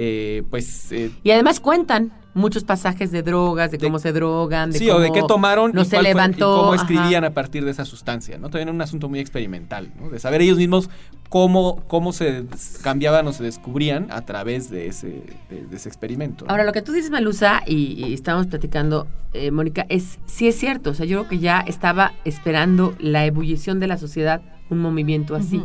eh, 0.00 0.42
pues... 0.48 0.92
eh, 0.92 1.10
Y 1.24 1.30
además 1.32 1.58
cuentan 1.60 2.12
muchos 2.34 2.62
pasajes 2.62 3.10
de 3.10 3.22
drogas, 3.24 3.72
de, 3.72 3.78
De- 3.78 3.86
cómo 3.86 3.98
se 3.98 4.12
drogan, 4.12 4.70
de 4.70 4.78
sí, 4.78 4.86
cómo 4.86 4.98
o 4.98 5.00
de 5.00 5.10
qué 5.10 5.22
tomaron 5.26 5.72
no 5.74 5.82
y, 5.82 5.84
se 5.84 5.90
cuál 5.96 6.02
fue- 6.04 6.10
y 6.10 6.14
levantó. 6.14 6.56
cómo 6.56 6.72
ajá. 6.72 6.82
escribían 6.82 7.24
a 7.24 7.30
partir 7.30 7.64
de 7.64 7.72
esa 7.72 7.84
sustancia, 7.84 8.38
¿no? 8.38 8.48
También 8.48 8.68
un 8.68 8.80
asunto 8.80 9.08
muy 9.08 9.18
experimental, 9.18 9.90
¿no? 10.00 10.08
De 10.10 10.20
saber 10.20 10.40
ellos 10.42 10.56
mismos 10.56 10.88
cómo, 11.30 11.82
cómo 11.88 12.12
se 12.12 12.44
cambiaban 12.82 13.26
o 13.26 13.32
se 13.32 13.42
descubrían 13.42 14.06
a 14.10 14.22
través 14.24 14.70
de 14.70 14.86
ese, 14.86 15.22
de, 15.50 15.66
de 15.68 15.76
ese 15.76 15.88
experimento. 15.88 16.44
¿no? 16.44 16.50
Ahora, 16.52 16.62
lo 16.64 16.72
que 16.72 16.80
tú 16.82 16.92
dices, 16.92 17.10
Malusa, 17.10 17.62
y, 17.66 18.04
y 18.06 18.14
estábamos 18.14 18.46
platicando, 18.46 19.08
eh, 19.32 19.50
Mónica, 19.50 19.84
es 19.88 20.18
sí 20.26 20.46
es 20.46 20.56
cierto. 20.56 20.90
O 20.90 20.94
sea, 20.94 21.06
yo 21.06 21.18
creo 21.18 21.28
que 21.30 21.38
ya 21.40 21.60
estaba 21.66 22.12
esperando 22.24 22.94
la 23.00 23.26
ebullición 23.26 23.80
de 23.80 23.88
la 23.88 23.98
sociedad 23.98 24.42
un 24.70 24.78
movimiento 24.78 25.34
así. 25.34 25.64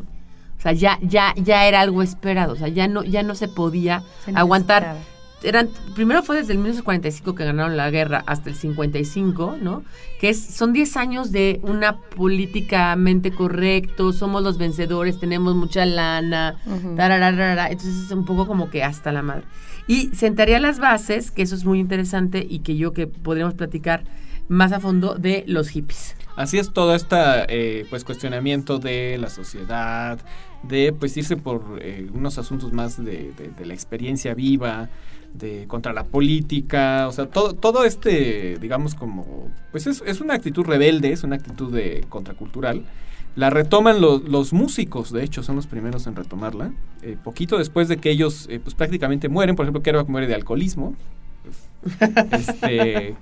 O 0.64 0.70
sea, 0.72 0.72
ya, 0.72 0.97
ya, 1.01 1.34
ya 1.36 1.68
era 1.68 1.82
algo 1.82 2.01
esperado. 2.01 2.53
O 2.53 2.55
sea, 2.55 2.70
ya 2.70 2.88
no, 2.88 3.03
ya 3.03 3.22
no 3.22 3.36
se 3.36 3.49
podía 3.49 4.01
Se 4.24 4.32
aguantar. 4.32 4.95
Eran, 5.43 5.68
primero 5.93 6.24
fue 6.24 6.38
desde 6.38 6.53
el 6.53 6.59
1945 6.59 7.36
que 7.36 7.43
ganaron 7.43 7.76
la 7.76 7.89
guerra 7.89 8.24
hasta 8.28 8.49
el 8.49 8.55
55, 8.55 9.57
¿no? 9.61 9.84
Que 10.22 10.30
es, 10.30 10.41
son 10.41 10.72
10 10.72 10.95
años 10.95 11.34
de 11.34 11.59
una 11.64 11.97
políticamente 11.97 13.32
correcto, 13.32 14.14
somos 14.14 14.41
los 14.41 14.57
vencedores, 14.57 15.20
tenemos 15.20 15.53
mucha 15.53 15.86
lana, 15.86 16.55
tarararara. 16.95 17.70
entonces 17.70 18.05
es 18.05 18.11
un 18.11 18.24
poco 18.24 18.47
como 18.47 18.70
que 18.70 18.86
hasta 18.86 19.11
la 19.11 19.22
madre. 19.22 19.43
Y 19.86 20.16
sentaría 20.16 20.61
las 20.61 20.80
bases, 20.80 21.30
que 21.30 21.41
eso 21.41 21.55
es 21.55 21.66
muy 21.66 21.80
interesante 21.80 22.47
y 22.49 22.59
que 22.59 22.78
yo 22.78 22.93
que 22.93 23.07
podríamos 23.07 23.53
platicar 23.53 24.05
más 24.47 24.72
a 24.72 24.80
fondo 24.80 25.16
de 25.16 25.43
los 25.45 25.68
hippies. 25.68 26.16
Así 26.38 26.57
es 26.57 26.72
todo 26.72 26.95
este 26.95 27.86
pues 27.89 28.05
cuestionamiento 28.05 28.80
de 28.80 29.18
la 29.20 29.30
sociedad, 29.30 30.20
de 30.64 30.93
pues 30.93 31.16
irse 31.18 31.36
por 31.38 31.80
eh, 31.82 32.09
unos 32.14 32.38
asuntos 32.38 32.72
más 32.74 32.97
de, 33.03 33.34
de- 33.57 33.66
la 33.66 33.74
experiencia 33.74 34.34
viva, 34.34 34.89
de 35.34 35.66
contra 35.68 35.93
la 35.93 36.03
política, 36.03 37.07
o 37.07 37.11
sea, 37.11 37.26
todo, 37.28 37.53
todo 37.53 37.86
este, 37.86 38.57
digamos 38.59 38.93
como, 38.95 39.49
pues 39.72 39.88
es, 39.88 40.03
es 40.05 40.22
una 40.22 40.36
actitud 40.36 40.64
rebelde, 40.66 41.11
es 41.11 41.24
una 41.24 41.36
actitud 41.38 41.74
de 41.74 42.05
contracultural. 42.09 42.84
La 43.36 43.49
retoman 43.49 43.99
los, 43.99 44.24
los 44.30 44.53
músicos, 44.53 45.11
de 45.11 45.24
hecho, 45.24 45.41
son 45.41 45.55
los 45.55 45.66
primeros 45.66 46.05
en 46.05 46.16
retomarla. 46.16 46.72
eh, 47.01 47.18
poquito 47.24 47.57
después 47.57 47.88
de 47.88 47.97
que 47.97 48.11
ellos, 48.11 48.45
eh, 48.49 48.59
pues 48.59 48.76
prácticamente 48.76 49.28
mueren, 49.28 49.55
por 49.55 49.66
ejemplo, 49.66 49.82
Kerouac 49.82 50.07
muere 50.07 50.28
de 50.28 50.36
alcoholismo. 50.36 50.95
Este, 52.31 53.15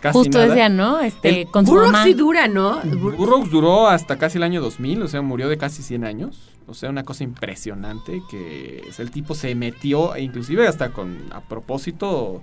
casi 0.00 0.18
Justo 0.18 0.38
nada. 0.38 0.48
decía, 0.50 0.68
¿no? 0.68 1.00
Este, 1.00 1.42
El 1.42 1.46
con 1.48 1.64
su 1.66 1.72
Burroughs 1.72 1.92
mamá. 1.92 2.04
sí 2.04 2.14
dura, 2.14 2.48
¿no? 2.48 2.80
Bur- 2.82 3.16
Burroughs 3.16 3.50
duró 3.50 3.88
hasta 3.88 4.16
casi 4.18 4.38
el 4.38 4.44
año 4.44 4.60
2000, 4.60 5.02
o 5.02 5.08
sea, 5.08 5.22
murió 5.22 5.48
de 5.48 5.58
casi 5.58 5.82
100 5.82 6.04
años. 6.04 6.50
O 6.66 6.74
sea, 6.74 6.90
una 6.90 7.02
cosa 7.04 7.24
impresionante 7.24 8.20
que 8.30 8.82
o 8.88 8.92
sea, 8.92 9.02
el 9.04 9.10
tipo 9.10 9.34
se 9.34 9.54
metió, 9.54 10.14
e 10.14 10.22
inclusive 10.22 10.66
hasta 10.68 10.90
con, 10.90 11.16
a 11.32 11.40
propósito, 11.40 12.42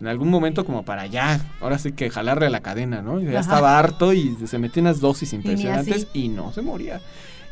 en 0.00 0.08
algún 0.08 0.28
momento 0.28 0.64
como 0.64 0.84
para 0.84 1.06
ya, 1.06 1.40
ahora 1.60 1.78
sí 1.78 1.92
que 1.92 2.10
jalarle 2.10 2.50
la 2.50 2.60
cadena, 2.60 3.00
¿no? 3.00 3.20
Ya 3.20 3.30
Ajá. 3.30 3.40
estaba 3.40 3.78
harto 3.78 4.12
y 4.12 4.36
se 4.46 4.58
metió 4.58 4.82
unas 4.82 5.00
dosis 5.00 5.32
impresionantes 5.32 6.08
y, 6.12 6.28
no 6.28 6.52
se 6.52 6.60
moría. 6.60 7.00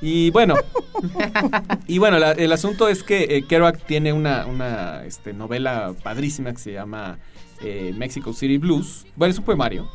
Y 0.02 0.30
bueno, 0.30 0.54
y 1.86 1.98
bueno, 1.98 2.18
la- 2.18 2.32
el 2.32 2.52
asunto 2.52 2.88
es 2.88 3.02
que 3.02 3.24
eh, 3.36 3.44
Kerouac 3.46 3.84
tiene 3.86 4.12
una, 4.12 4.46
una 4.46 5.04
este, 5.04 5.32
novela 5.32 5.92
padrísima 6.02 6.52
que 6.52 6.58
se 6.58 6.72
llama 6.72 7.18
eh, 7.62 7.94
Mexico 7.96 8.32
City 8.32 8.58
Blues. 8.58 9.06
Bueno, 9.16 9.32
es 9.32 9.38
un 9.38 9.44
poemario. 9.44 9.88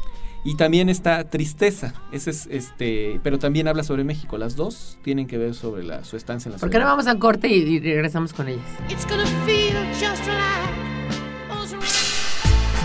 Y 0.43 0.55
también 0.57 0.89
está 0.89 1.23
Tristeza, 1.27 1.95
ese 2.11 2.29
es 2.29 2.47
este, 2.51 3.19
pero 3.23 3.39
también 3.39 3.67
habla 3.67 3.83
sobre 3.83 4.03
México. 4.03 4.37
Las 4.37 4.55
dos 4.55 4.99
tienen 5.03 5.25
que 5.25 5.39
ver 5.39 5.55
sobre 5.55 5.83
la, 5.83 6.03
su 6.03 6.17
estancia 6.17 6.49
en 6.49 6.53
la 6.53 6.59
¿Por 6.59 6.69
qué 6.69 6.77
no 6.77 6.81
ciudad. 6.83 6.91
vamos 6.91 7.07
a 7.07 7.17
corte 7.17 7.47
y, 7.47 7.61
y 7.63 7.79
regresamos 7.79 8.31
con 8.31 8.47
ellas? 8.47 8.61
It's 8.87 9.07
gonna 9.07 9.25
feel 9.47 9.73
just 9.99 10.21
like 10.27 11.49
those 11.49 11.75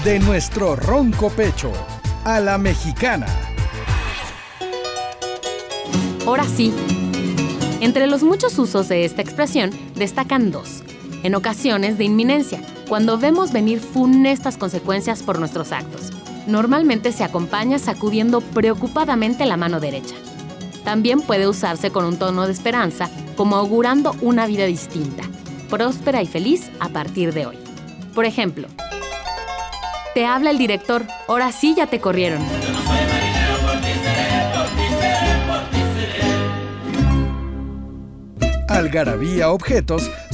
De 0.05 0.19
nuestro 0.21 0.75
ronco 0.75 1.29
pecho 1.29 1.71
a 2.25 2.41
la 2.41 2.57
mexicana. 2.57 3.27
Ahora 6.27 6.45
sí. 6.45 6.73
Entre 7.83 8.07
los 8.07 8.23
muchos 8.23 8.59
usos 8.59 8.89
de 8.89 9.05
esta 9.05 9.21
expresión 9.21 9.71
destacan 9.97 10.51
dos. 10.51 10.83
En 11.23 11.35
ocasiones 11.35 11.99
de 11.99 12.05
inminencia, 12.05 12.61
cuando 12.89 13.19
vemos 13.19 13.53
venir 13.53 13.79
funestas 13.79 14.57
consecuencias 14.57 15.23
por 15.23 15.39
nuestros 15.39 15.71
actos. 15.71 16.11
Normalmente 16.47 17.13
se 17.13 17.23
acompaña 17.23 17.79
sacudiendo 17.79 18.41
preocupadamente 18.41 19.45
la 19.45 19.57
mano 19.57 19.81
derecha. 19.81 20.15
También 20.83 21.21
puede 21.21 21.47
usarse 21.47 21.91
con 21.91 22.05
un 22.05 22.19
tono 22.19 22.47
de 22.47 22.53
esperanza, 22.53 23.11
como 23.37 23.57
augurando 23.57 24.17
una 24.23 24.47
vida 24.47 24.65
distinta, 24.65 25.23
próspera 25.69 26.23
y 26.23 26.27
feliz 26.27 26.71
a 26.81 26.89
partir 26.89 27.35
de 27.35 27.47
hoy. 27.47 27.59
Por 28.15 28.25
ejemplo, 28.25 28.67
te 30.15 30.27
habla 30.27 30.51
el 30.51 30.59
director, 30.59 31.07
ahora 31.29 31.53
sí 31.53 31.75
ya 31.77 31.87
te 31.87 32.01
corrieron. 32.01 32.43
Algarabía 38.69 39.51
objetos 39.51 40.11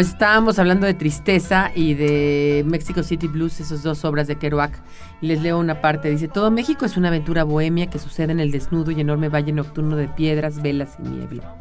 Pues 0.00 0.08
estábamos 0.08 0.58
hablando 0.58 0.86
de 0.86 0.94
Tristeza 0.94 1.72
y 1.74 1.92
de 1.92 2.64
Mexico 2.66 3.02
City 3.02 3.26
Blues, 3.28 3.60
esas 3.60 3.82
dos 3.82 4.02
obras 4.06 4.26
de 4.28 4.36
Kerouac. 4.36 4.72
Les 5.20 5.42
leo 5.42 5.58
una 5.58 5.82
parte. 5.82 6.08
Dice, 6.08 6.26
todo 6.26 6.50
México 6.50 6.86
es 6.86 6.96
una 6.96 7.08
aventura 7.08 7.44
bohemia 7.44 7.90
que 7.90 7.98
sucede 7.98 8.32
en 8.32 8.40
el 8.40 8.50
desnudo 8.50 8.92
y 8.92 9.00
enorme 9.02 9.28
valle 9.28 9.52
nocturno 9.52 9.96
de 9.96 10.08
piedras, 10.08 10.62
velas 10.62 10.96
y 11.04 11.06
niebla. 11.06 11.54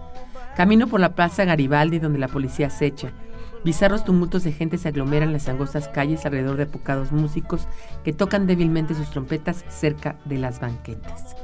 Camino 0.56 0.88
por 0.88 1.02
la 1.02 1.16
plaza 1.16 1.44
Garibaldi 1.44 2.00
donde 2.00 2.18
la 2.18 2.30
policía 2.30 2.68
acecha. 2.68 3.12
Bizarros 3.66 4.06
tumultos 4.06 4.46
de 4.46 4.54
gente 4.54 4.78
se 4.78 4.88
aglomeran 4.88 5.28
en 5.28 5.34
las 5.34 5.50
angostas 5.50 5.90
calles 5.90 6.26
alrededor 6.26 6.56
de 6.56 6.64
apocados 6.64 7.12
músicos 7.12 7.68
que 8.06 8.14
tocan 8.14 8.48
débilmente 8.48 8.96
sus 8.96 9.12
trompetas 9.12 9.66
cerca 9.68 10.16
de 10.24 10.38
las 10.38 10.62
banquetas. 10.62 11.36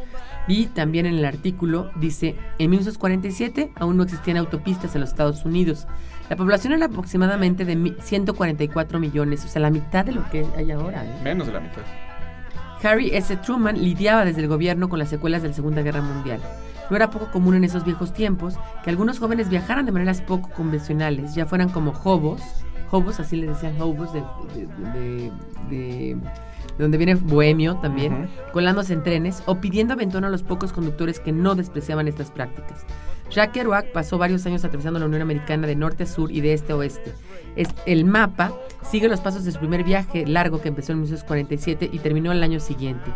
Y 0.47 0.67
también 0.67 1.05
en 1.07 1.15
el 1.15 1.25
artículo 1.25 1.89
dice, 1.95 2.35
en 2.59 2.69
1947 2.69 3.71
aún 3.75 3.97
no 3.97 4.03
existían 4.03 4.37
autopistas 4.37 4.95
en 4.95 5.01
los 5.01 5.09
Estados 5.09 5.43
Unidos. 5.43 5.87
La 6.29 6.35
población 6.35 6.73
era 6.73 6.87
aproximadamente 6.87 7.65
de 7.65 7.75
mi- 7.75 7.95
144 8.01 8.99
millones, 8.99 9.45
o 9.45 9.47
sea, 9.47 9.61
la 9.61 9.69
mitad 9.69 10.03
de 10.05 10.11
lo 10.13 10.27
que 10.29 10.45
hay 10.57 10.71
ahora. 10.71 11.05
¿eh? 11.05 11.19
Menos 11.23 11.47
de 11.47 11.53
la 11.53 11.59
mitad. 11.59 11.81
Harry 12.83 13.09
S. 13.15 13.35
Truman 13.37 13.77
lidiaba 13.81 14.25
desde 14.25 14.41
el 14.41 14.47
gobierno 14.47 14.89
con 14.89 14.99
las 14.99 15.09
secuelas 15.09 15.41
de 15.41 15.49
la 15.49 15.53
Segunda 15.53 15.81
Guerra 15.81 16.01
Mundial. 16.01 16.39
No 16.89 16.95
era 16.95 17.09
poco 17.09 17.31
común 17.31 17.55
en 17.55 17.63
esos 17.63 17.83
viejos 17.83 18.13
tiempos 18.13 18.55
que 18.83 18.89
algunos 18.91 19.17
jóvenes 19.19 19.49
viajaran 19.49 19.85
de 19.85 19.91
maneras 19.91 20.21
poco 20.21 20.49
convencionales, 20.49 21.33
ya 21.33 21.45
fueran 21.47 21.69
como 21.69 21.91
hobos, 22.03 22.41
hobos, 22.91 23.19
así 23.19 23.37
le 23.37 23.47
decían 23.47 23.79
hobos 23.81 24.13
de, 24.13 24.21
de, 24.53 24.67
de- 24.67 25.31
de- 25.69 26.15
de 26.15 26.83
donde 26.83 26.97
viene 26.97 27.15
bohemio 27.15 27.75
también, 27.77 28.29
colándose 28.51 28.93
en 28.93 29.01
trenes 29.01 29.41
o 29.45 29.55
pidiendo 29.61 29.93
aventón 29.93 30.25
a 30.25 30.29
los 30.29 30.43
pocos 30.43 30.73
conductores 30.73 31.19
que 31.19 31.31
no 31.31 31.55
despreciaban 31.55 32.07
estas 32.07 32.29
prácticas. 32.31 32.85
Jacques 33.31 33.53
Kerouac 33.53 33.91
pasó 33.91 34.17
varios 34.17 34.45
años 34.45 34.63
atravesando 34.63 34.99
la 34.99 35.05
Unión 35.07 35.21
Americana 35.21 35.67
de 35.67 35.75
norte 35.75 36.03
a 36.03 36.07
sur 36.07 36.31
y 36.31 36.41
de 36.41 36.53
este 36.53 36.73
a 36.73 36.75
oeste. 36.77 37.13
Es- 37.55 37.73
el 37.85 38.05
mapa 38.05 38.53
sigue 38.89 39.07
los 39.07 39.19
pasos 39.21 39.43
de 39.43 39.51
su 39.51 39.59
primer 39.59 39.83
viaje 39.83 40.25
largo 40.27 40.61
que 40.61 40.69
empezó 40.69 40.91
en 40.91 40.99
1947 40.99 41.89
y 41.91 41.99
terminó 41.99 42.31
el 42.31 42.43
año 42.43 42.59
siguiente. 42.59 43.11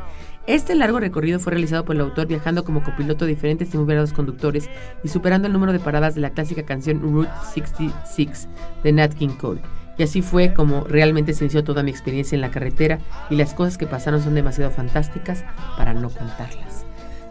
Este 0.47 0.74
largo 0.74 0.99
recorrido 0.99 1.39
fue 1.39 1.51
realizado 1.51 1.86
por 1.86 1.95
el 1.95 2.01
autor 2.01 2.26
viajando 2.28 2.64
como 2.66 2.82
copiloto 2.84 3.26
de 3.26 3.32
diferentes 3.36 3.72
y 3.74 3.78
muy 3.78 3.86
variados 3.86 4.14
conductores 4.14 4.68
y 5.03 5.10
superando 5.10 5.47
el 5.47 5.53
número 5.53 5.74
de 5.74 5.80
paradas 5.80 6.16
de 6.16 6.22
la 6.22 6.32
clásica 6.32 6.64
canción 6.64 7.01
Route 7.01 7.30
66 7.53 8.49
de 8.84 8.91
Nat 8.91 9.14
King 9.14 9.36
Cole. 9.39 9.62
Y 9.97 10.03
así 10.03 10.22
fue 10.22 10.53
como 10.53 10.86
realmente 10.86 11.34
se 11.34 11.43
inició 11.43 11.64
toda 11.64 11.84
mi 11.84 11.91
experiencia 11.91 12.34
en 12.36 12.41
la 12.41 12.51
carretera 12.51 12.99
y 13.30 13.36
las 13.36 13.53
cosas 13.53 13.78
que 13.78 13.86
pasaron 13.86 14.24
son 14.24 14.34
demasiado 14.34 14.72
fantásticas 14.72 15.43
para 15.78 15.93
no 15.93 16.10
contarlas. 16.10 16.69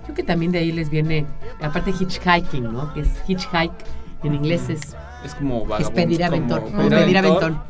Creo 0.09 0.17
que 0.17 0.23
también 0.23 0.53
de 0.53 0.61
ahí 0.61 0.73
les 0.73 0.89
viene, 0.89 1.27
aparte 1.61 1.91
hitchhiking, 1.91 2.73
¿no? 2.73 2.95
Que 2.95 3.01
es 3.01 3.09
hitchhike, 3.29 3.75
en 4.23 4.35
inglés 4.37 4.71
es, 4.71 4.97
Es 5.23 5.35
como 5.35 5.65
es 5.65 5.69
vagabundo. 5.69 5.93
pedir 5.95 6.25
aventón, 6.25 6.61
como 6.63 6.89
pedir 6.89 7.19
aventón. 7.19 7.61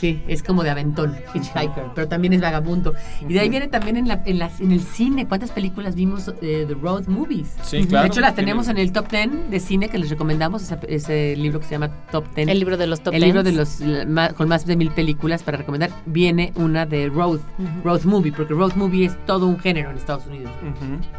Sí, 0.00 0.22
es 0.26 0.42
como 0.42 0.62
de 0.62 0.70
aventón, 0.70 1.14
hitchhiker, 1.34 1.84
pero 1.94 2.08
también 2.08 2.32
es 2.32 2.40
vagabundo. 2.40 2.94
Y 3.28 3.34
de 3.34 3.40
ahí 3.40 3.50
viene 3.50 3.68
también 3.68 3.98
en, 3.98 4.08
la, 4.08 4.22
en, 4.24 4.38
las- 4.38 4.58
en 4.60 4.72
el 4.72 4.80
cine. 4.80 5.26
¿Cuántas 5.28 5.50
películas 5.50 5.94
vimos 5.94 6.26
de 6.26 6.64
The 6.66 6.74
Road 6.74 7.06
Movies? 7.06 7.54
Sí, 7.62 7.84
claro. 7.84 8.04
De 8.04 8.08
hecho, 8.08 8.20
las 8.20 8.34
tenemos 8.34 8.68
en 8.68 8.78
el 8.78 8.92
top 8.92 9.08
10 9.10 9.50
de 9.50 9.60
cine 9.60 9.90
que 9.90 9.98
les 9.98 10.08
recomendamos, 10.08 10.62
ese, 10.62 10.78
ese 10.88 11.36
libro 11.36 11.60
que 11.60 11.66
se 11.66 11.72
llama 11.72 11.90
Top 12.10 12.24
10. 12.34 12.48
El 12.48 12.58
libro 12.58 12.76
de 12.78 12.86
los 12.86 13.02
top 13.02 13.12
El 13.12 13.20
libro 13.20 13.42
de 13.42 13.52
los 13.52 13.80
la- 13.80 14.32
con 14.32 14.48
más 14.48 14.64
de 14.64 14.76
mil 14.76 14.90
películas 14.90 15.42
para 15.42 15.58
recomendar 15.58 15.90
viene 16.06 16.52
una 16.56 16.86
de 16.86 17.08
road 17.10 17.40
road 17.84 18.02
movie 18.04 18.32
porque 18.32 18.54
road 18.54 18.72
movie 18.76 19.04
es 19.04 19.26
todo 19.26 19.46
un 19.46 19.58
género 19.58 19.90
en 19.90 19.98
Estados 19.98 20.26
Unidos. 20.26 20.50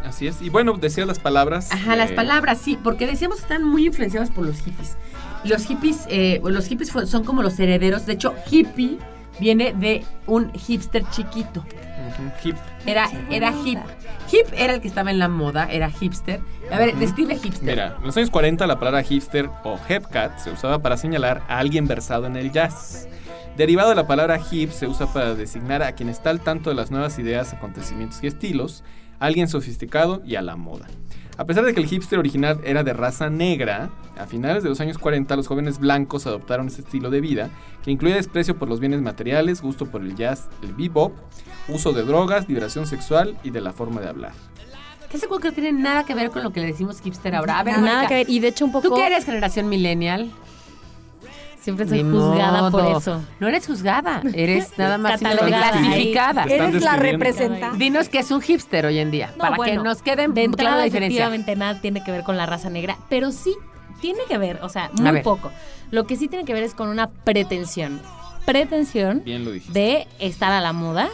Así 0.04 0.26
es. 0.28 0.42
Y 0.42 0.50
bueno, 0.50 0.74
decía 0.74 1.06
las 1.06 1.20
palabras. 1.20 1.72
Ajá, 1.72 1.96
las 1.96 2.12
eh, 2.12 2.16
palabras, 2.16 2.58
sí, 2.58 2.80
porque 2.84 3.06
decíamos 3.06 3.38
que 3.38 3.44
están 3.44 3.64
muy 3.64 3.86
influenciados 3.86 4.30
por 4.32 4.46
los 4.46 4.58
hippies. 4.62 4.98
Los 5.44 5.66
hippies, 5.66 6.06
eh, 6.10 6.40
los 6.44 6.68
hippies 6.68 6.92
son 7.06 7.24
como 7.24 7.42
los 7.42 7.60
herederos. 7.60 8.06
De 8.06 8.14
hecho, 8.14 8.34
hippie 8.50 8.98
viene 9.40 9.74
de 9.74 10.04
un 10.28 10.52
hipster 10.54 11.04
chiquito. 11.10 11.66
hip. 12.44 12.56
Era, 12.86 13.10
era 13.30 13.54
hip. 13.66 13.80
Hip 14.32 14.48
era 14.54 14.74
el 14.76 14.82
que 14.82 14.88
estaba 14.88 15.12
en 15.12 15.20
la 15.20 15.28
moda, 15.28 15.68
era 15.70 15.90
hipster. 15.90 16.40
A 16.72 16.78
ver, 16.78 16.96
describe 16.96 17.36
hipster. 17.36 17.70
Mira, 17.70 17.96
en 18.00 18.06
los 18.06 18.16
años 18.18 18.30
40 18.30 18.66
la 18.68 18.78
palabra 18.78 19.04
hipster 19.04 19.50
o 19.64 19.80
hepcat 19.88 20.38
se 20.40 20.52
usaba 20.52 20.80
para 20.80 20.98
señalar 20.98 21.44
a 21.48 21.58
alguien 21.58 21.88
versado 21.88 22.28
en 22.28 22.36
el 22.36 22.52
jazz. 22.52 23.08
Derivado 23.58 23.90
de 23.90 23.96
la 23.96 24.08
palabra 24.08 24.40
hip 24.52 24.72
se 24.72 24.88
usa 24.88 25.12
para 25.12 25.36
designar 25.36 25.84
a 25.84 25.94
quien 25.94 26.08
está 26.08 26.30
al 26.30 26.40
tanto 26.40 26.70
de 26.70 26.76
las 26.76 26.90
nuevas 26.90 27.20
ideas, 27.20 27.54
acontecimientos 27.54 28.24
y 28.24 28.28
estilos, 28.28 28.84
alguien 29.20 29.48
sofisticado 29.48 30.22
y 30.26 30.36
a 30.36 30.42
la 30.42 30.56
moda. 30.56 30.88
A 31.38 31.46
pesar 31.46 31.64
de 31.66 31.74
que 31.74 31.80
el 31.80 31.88
hipster 31.88 32.20
original 32.20 32.60
era 32.64 32.84
de 32.84 32.94
raza 32.94 33.30
negra, 33.30 33.90
a 34.18 34.28
finales 34.28 34.64
de 34.64 34.70
los 34.70 34.80
años 34.82 34.98
40 34.98 35.36
los 35.36 35.48
jóvenes 35.48 35.80
blancos 35.80 36.28
adoptaron 36.28 36.68
este 36.68 36.82
estilo 36.82 37.10
de 37.10 37.22
vida 37.22 37.50
que 37.84 37.92
incluía 37.92 38.16
desprecio 38.16 38.58
por 38.58 38.70
los 38.70 38.80
bienes 38.80 39.02
materiales, 39.02 39.62
gusto 39.62 39.86
por 39.86 40.02
el 40.02 40.16
jazz, 40.16 40.50
el 40.62 40.74
bebop, 40.74 41.14
uso 41.68 41.94
de 41.94 42.04
drogas, 42.04 42.48
diversión 42.48 42.86
sexual 42.86 43.38
y 43.44 43.50
de 43.50 43.62
la 43.62 43.74
forma 43.74 44.02
de 44.02 44.10
hablar. 44.10 44.34
Que 45.10 45.18
seguro 45.18 45.42
que 45.42 45.50
no 45.50 45.54
tiene 45.54 45.74
nada 45.74 46.06
que 46.06 46.16
ver 46.16 46.30
con 46.30 46.42
lo 46.42 46.54
que 46.54 46.62
le 46.62 46.68
decimos 46.68 47.02
hipster 47.02 47.36
ahora. 47.36 47.60
A 47.60 47.64
ver, 47.64 47.80
Nada 47.80 47.96
Mónica, 47.96 48.08
que 48.08 48.14
ver. 48.16 48.30
Y 48.30 48.40
de 48.40 48.48
hecho 48.48 48.64
un 48.64 48.72
poco... 48.72 48.90
¿Tú 48.90 48.96
que 48.96 49.06
eres 49.06 49.26
generación 49.26 49.68
millennial? 49.68 50.32
Siempre 51.62 51.88
soy 51.88 52.04
Ni 52.04 52.12
juzgada 52.12 52.62
modo. 52.64 52.72
por 52.72 52.98
eso. 52.98 53.22
No 53.40 53.48
eres 53.48 53.68
juzgada, 53.68 54.22
eres 54.34 54.74
nada 54.78 54.98
más 54.98 55.20
Catalogada. 55.22 55.72
clasificada. 55.72 56.44
Eres 56.46 56.84
la 56.84 56.96
representante. 56.96 57.78
Dinos 57.78 58.10
que 58.10 58.20
es 58.20 58.32
un 58.32 58.42
hipster 58.42 58.86
hoy 58.88 58.98
en 58.98 59.12
día, 59.12 59.32
No, 59.38 59.38
para 59.38 59.58
que 59.64 59.76
nos 59.78 60.02
queden 60.02 60.34
de 60.34 60.44
entrada 60.46 60.78
la 60.78 60.84
diferencia. 60.84 61.18
efectivamente 61.26 61.56
nada 61.56 61.80
tiene 61.80 62.04
que 62.04 62.12
ver 62.12 62.24
con 62.24 62.36
la 62.36 62.46
raza 62.48 62.70
negra, 62.72 62.98
pero 63.10 63.32
sí 63.32 63.54
tiene 64.02 64.22
que 64.28 64.38
ver, 64.40 64.60
o 64.64 64.70
sea, 64.70 64.90
muy 64.94 65.22
poco. 65.22 65.52
Lo 65.92 66.08
que 66.08 66.16
sí 66.16 66.28
tiene 66.28 66.46
que 66.46 66.54
ver 66.54 66.64
es 66.64 66.74
con 66.74 66.90
una 66.90 67.10
pretensión. 67.12 68.02
Pretensión 68.46 69.22
Bien 69.24 69.46
lo 69.46 69.52
de 69.52 70.08
estar 70.20 70.52
a 70.52 70.62
la 70.62 70.74
moda 70.74 71.10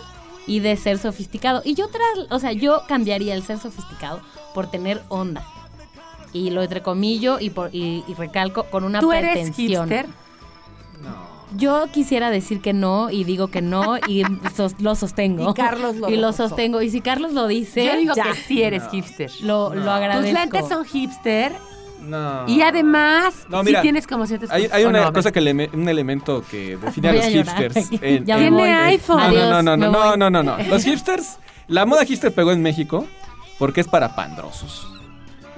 y 0.45 0.61
de 0.61 0.77
ser 0.77 0.97
sofisticado. 0.97 1.61
Y 1.65 1.73
yo 1.75 1.89
tras, 1.89 2.27
o 2.31 2.39
sea, 2.39 2.53
yo 2.53 2.83
cambiaría 2.87 3.33
el 3.35 3.43
ser 3.43 3.57
sofisticado 3.59 4.21
por 4.53 4.71
tener 4.71 5.01
onda. 5.09 5.43
Y 6.31 6.51
lo 6.51 6.61
entrecomillo 6.63 7.37
y 7.39 7.49
por 7.49 7.69
y, 7.75 8.05
y 8.07 8.13
recalco 8.13 8.63
con 8.65 8.85
una 8.85 9.01
¿Tú 9.01 9.11
eres 9.11 9.33
pretensión. 9.33 9.89
Hipster? 11.03 11.37
Yo 11.55 11.85
quisiera 11.93 12.29
decir 12.29 12.61
que 12.61 12.73
no 12.73 13.09
y 13.09 13.23
digo 13.23 13.47
que 13.47 13.61
no 13.61 13.97
y 14.07 14.23
sos- 14.55 14.75
lo 14.81 14.95
sostengo. 14.95 15.49
Y 15.49 15.53
Carlos 15.53 15.95
lo 15.95 16.09
Y 16.09 16.17
lo 16.17 16.33
sostengo. 16.33 16.81
Y 16.81 16.89
si 16.89 16.99
Carlos 17.01 17.31
lo 17.33 17.47
dice, 17.47 17.85
Yo 17.85 17.95
digo 17.97 18.13
ya, 18.15 18.23
que 18.23 18.33
sí 18.35 18.61
eres 18.63 18.83
hipster. 18.91 19.31
lo, 19.41 19.73
lo 19.73 19.91
agradezco. 19.91 20.29
Tus 20.29 20.33
lentes 20.39 20.67
son 20.67 20.83
hipster 20.85 21.53
No. 22.01 22.43
y 22.47 22.61
además 22.61 23.45
No, 23.49 23.63
sí 23.63 23.73
tienes 23.81 24.05
como 24.07 24.27
ciertas 24.27 24.51
Hay, 24.51 24.63
cosas. 24.63 24.77
hay 24.77 24.83
¿o 24.83 24.89
una 24.89 25.05
no? 25.05 25.13
Cosa 25.13 25.31
que 25.31 25.39
le, 25.41 25.69
un 25.73 25.87
elemento 25.87 26.43
que 26.51 26.75
define 26.77 27.09
a 27.09 27.13
los 27.13 27.25
hipsters. 27.25 27.89
Ya 28.25 28.37
Tiene 28.37 28.73
iPhone. 28.73 29.17
No, 29.17 29.23
Adiós, 29.23 29.49
no, 29.49 29.63
no, 29.63 29.77
no, 29.77 29.89
no, 29.91 30.17
no, 30.17 30.29
no, 30.29 30.43
no. 30.43 30.57
Los 30.69 30.83
hipsters, 30.85 31.37
la 31.69 31.85
moda 31.85 32.03
hipster 32.03 32.33
pegó 32.33 32.51
en 32.51 32.61
México 32.61 33.07
porque 33.57 33.79
es 33.81 33.87
para 33.87 34.15
pandrosos. 34.15 34.87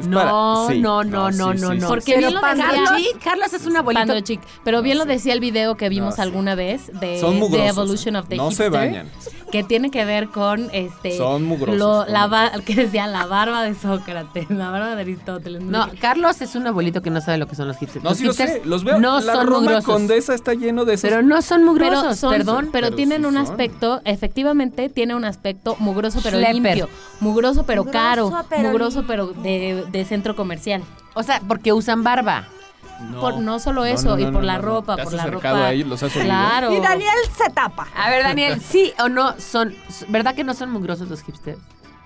No, 0.07 0.17
para- 0.65 0.73
sí, 0.73 0.79
no, 0.81 1.03
no, 1.03 1.31
no, 1.31 1.53
sí, 1.53 1.59
no, 1.61 1.71
sí, 1.73 1.77
no. 1.79 1.87
Porque 1.87 2.17
bien 2.17 2.33
lo 2.33 2.41
decía- 2.41 2.65
Carlos, 2.65 3.01
Carlos 3.23 3.53
es 3.53 3.65
un 3.65 3.77
abuelito. 3.77 4.07
Pando 4.07 4.19
chic. 4.21 4.41
Pero 4.63 4.81
bien 4.81 4.97
No 4.97 5.05
lo 5.05 5.11
decía 5.11 5.33
el 5.33 5.39
video 5.39 5.75
que 5.75 5.89
vimos 5.89 6.17
No 6.17 6.23
alguna 6.23 6.55
vez 6.55 6.91
de 6.99 7.19
Son 7.19 7.39
The. 7.39 7.67
Evolution 7.67 8.15
of 8.15 8.27
the 8.27 8.35
No 8.37 8.51
se 8.51 8.63
Hipster, 8.65 8.71
bañan. 8.71 9.09
Que 9.51 9.63
tiene 9.63 9.89
que 9.89 10.05
ver 10.05 10.29
con 10.29 10.69
este 10.73 11.17
Son 11.17 11.43
mugrosos, 11.43 11.79
lo- 11.79 12.05
la 12.05 12.27
ba- 12.27 12.51
que 12.65 12.75
decía 12.75 13.07
la 13.07 13.25
barba 13.25 13.63
de 13.63 13.73
Sócrates, 13.73 14.49
la 14.49 14.69
barba 14.69 14.95
de 14.95 15.01
Aristóteles. 15.01 15.63
No. 15.63 15.87
Carlos 15.99 16.39
es 16.41 16.55
un 16.55 16.67
abuelito 16.67 17.01
que 17.01 17.09
no 17.09 17.19
sabe 17.19 17.39
lo 17.39 17.47
que 17.47 17.55
son 17.55 17.67
los 17.67 17.77
hipsters. 17.77 18.03
No, 18.03 18.11
los 18.11 18.19
sí 18.19 18.25
lo 18.25 18.33
sé. 18.33 18.61
Los 18.65 18.83
veo. 18.83 18.99
no 18.99 19.19
la 19.21 19.33
son 19.33 19.47
Roma 19.47 19.59
mugrosos. 19.61 19.85
Condesa 19.85 20.33
está 20.35 20.53
lleno 20.53 20.85
de 20.85 20.93
esos. 20.93 21.09
Pero 21.09 21.23
no 21.23 21.41
son 21.41 21.63
mugrosos, 21.65 22.01
pero 22.03 22.15
son- 22.15 22.31
perdón. 22.31 22.69
pero, 22.71 22.87
Pero 22.87 22.95
tienen 22.95 23.21
sí 23.21 23.27
un 23.27 23.33
son. 23.33 23.43
aspecto, 23.43 24.01
efectivamente 24.05 24.87
tiene 24.89 25.15
un 25.15 25.25
aspecto 25.25 25.75
mugroso 25.79 26.19
pero 26.23 26.37
Schlepper. 26.37 26.53
limpio, 26.77 26.89
mugroso 27.19 27.63
pero 27.65 27.83
Mugroso, 27.83 27.99
caro, 28.31 28.45
pero 28.49 28.69
mugroso 28.69 28.99
limpio. 28.99 29.07
pero 29.33 29.41
de, 29.41 29.85
de 29.91 30.05
centro 30.05 30.35
comercial. 30.35 30.83
O 31.13 31.23
sea, 31.23 31.41
porque 31.47 31.73
usan 31.73 32.03
barba. 32.03 32.47
No, 33.11 33.21
Por- 33.21 33.37
no 33.37 33.59
solo 33.59 33.85
eso, 33.85 34.17
no, 34.17 34.19
y 34.19 34.23
por 34.25 34.33
no, 34.33 34.41
la 34.41 34.57
no. 34.57 34.61
ropa, 34.63 34.97
¿Te 34.97 35.03
por 35.03 35.13
has 35.13 35.17
la 35.17 35.23
acercado 35.23 35.55
ropa. 35.57 35.67
a 35.67 35.71
ellos? 35.71 35.87
¿Los 35.87 36.03
has? 36.03 36.11
Claro. 36.11 36.73
Y 36.73 36.79
Daniel 36.81 37.15
se 37.33 37.49
tapa. 37.51 37.87
A 37.95 38.09
ver, 38.09 38.23
Daniel, 38.23 38.59
¿sí 38.61 38.93
o 38.99 39.07
no 39.07 39.39
son... 39.39 39.73
¿Verdad 40.09 40.35
que 40.35 40.43
no 40.43 40.53
son 40.53 40.69
mugrosos 40.71 41.09
los 41.09 41.21
hipsters? 41.21 41.59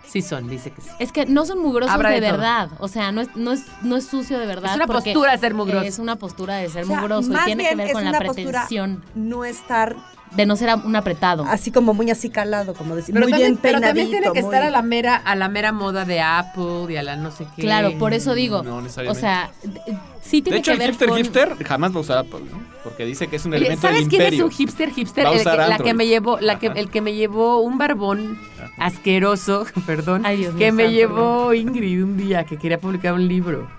Sí 0.06 0.22
son, 0.22 0.48
dice 0.48 0.70
que 0.70 0.82
sí. 0.82 0.90
Es 1.00 1.12
que 1.12 1.26
no 1.26 1.46
son 1.46 1.60
mugrosos 1.60 1.92
Habrá 1.92 2.10
de, 2.10 2.22
de 2.22 2.32
verdad. 2.32 2.70
O 2.78 2.88
sea, 2.88 3.12
no 3.12 3.22
es, 3.22 3.36
no 3.36 3.52
es, 3.52 3.64
no 3.82 3.96
es 3.96 4.06
sucio 4.06 4.38
de 4.38 4.46
verdad. 4.46 4.70
Es 4.70 4.76
una 4.76 4.86
postura 4.86 5.36
ser 5.38 5.56
mugroso. 5.56 5.86
Es 5.88 5.98
una 5.98 6.18
postura 6.18 6.58
de 6.58 6.70
ser 6.70 6.84
O 6.84 6.88
sea, 6.88 7.00
mugroso 7.00 7.32
y 7.32 7.46
tiene 7.46 7.68
que 7.70 7.76
ver 7.76 7.92
con 7.94 8.06
la 8.12 8.20
pretensión 8.20 9.04
No 9.16 9.44
estar 9.46 9.96
de 10.36 10.46
no 10.46 10.56
ser 10.56 10.74
un 10.84 10.96
apretado. 10.96 11.46
así 11.48 11.72
como 11.72 11.94
muy 11.94 12.10
así 12.10 12.30
calado, 12.30 12.74
como 12.74 12.96
decir, 12.96 13.14
Pero 13.14 13.26
muy 13.26 13.32
también, 13.32 13.52
bien 13.54 13.60
pero 13.62 13.74
peinadito. 13.80 13.88
también 13.88 14.10
tiene 14.22 14.34
que 14.34 14.42
muy- 14.42 14.50
estar 14.54 14.64
a 14.64 14.72
la 14.72 14.82
mera 14.82 15.16
a 15.16 15.36
la 15.36 15.48
mera 15.50 15.72
moda 15.72 16.06
de 16.06 16.22
Apple 16.22 16.86
y 16.90 16.96
a 16.98 17.04
la 17.04 17.16
no 17.16 17.32
sé 17.32 17.46
qué. 17.56 17.62
Claro, 17.62 17.98
por 18.00 18.14
eso 18.14 18.34
digo. 18.34 18.64
No 18.64 18.78
o 18.78 18.82
necesariamente. 18.82 19.22
sea, 19.22 19.52
d- 19.64 19.80
sí 20.22 20.38
De 20.38 20.44
tiene 20.44 20.58
hecho, 20.60 20.72
que 20.72 20.74
el 20.74 20.80
ver 20.80 20.88
hipster 20.90 21.08
con... 21.10 21.18
hipster 21.18 21.64
jamás 21.66 21.92
va 21.94 21.98
a 21.98 22.02
usar 22.02 22.18
Apple, 22.20 22.42
¿no? 22.52 22.74
Porque 22.84 23.06
dice 23.06 23.28
que 23.28 23.36
es 23.38 23.46
un 23.46 23.54
elemento 23.54 23.88
del 23.88 23.96
¿Sabes 23.96 24.10
quién 24.10 24.22
es 24.34 24.40
un 24.42 24.50
hipster 24.52 24.90
hipster? 24.92 25.26
Va 25.26 25.30
a 25.30 25.34
El 25.34 25.44
que- 25.44 25.56
la 25.70 25.78
que 25.78 25.94
me 25.94 26.08
llevó, 26.08 26.40
la 26.40 26.60
que, 26.60 26.68
el 26.68 26.90
que 26.90 27.02
me 27.02 27.14
llevó 27.14 27.60
un 27.62 27.78
barbón 27.78 28.38
asqueroso, 28.80 29.66
perdón, 29.86 30.26
Ay, 30.26 30.38
Dios 30.38 30.54
mío 30.54 30.60
que 30.60 30.72
me 30.72 30.84
santo, 30.84 30.96
llevó 30.98 31.54
Ingrid 31.54 32.04
un 32.04 32.18
día 32.18 32.44
que 32.46 32.58
quería 32.58 32.80
publicar 32.80 33.14
un 33.14 33.28
libro. 33.28 33.70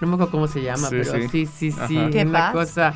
No 0.00 0.06
me 0.06 0.14
acuerdo 0.14 0.30
cómo 0.30 0.46
se 0.46 0.62
llama, 0.62 0.88
Sí, 0.88 0.96
pero 0.98 1.28
sí. 1.28 1.46
sí, 1.46 1.72
sí. 1.72 1.98
¿Qué 2.10 2.22
una 2.22 2.52
pasa? 2.52 2.52
cosa 2.52 2.94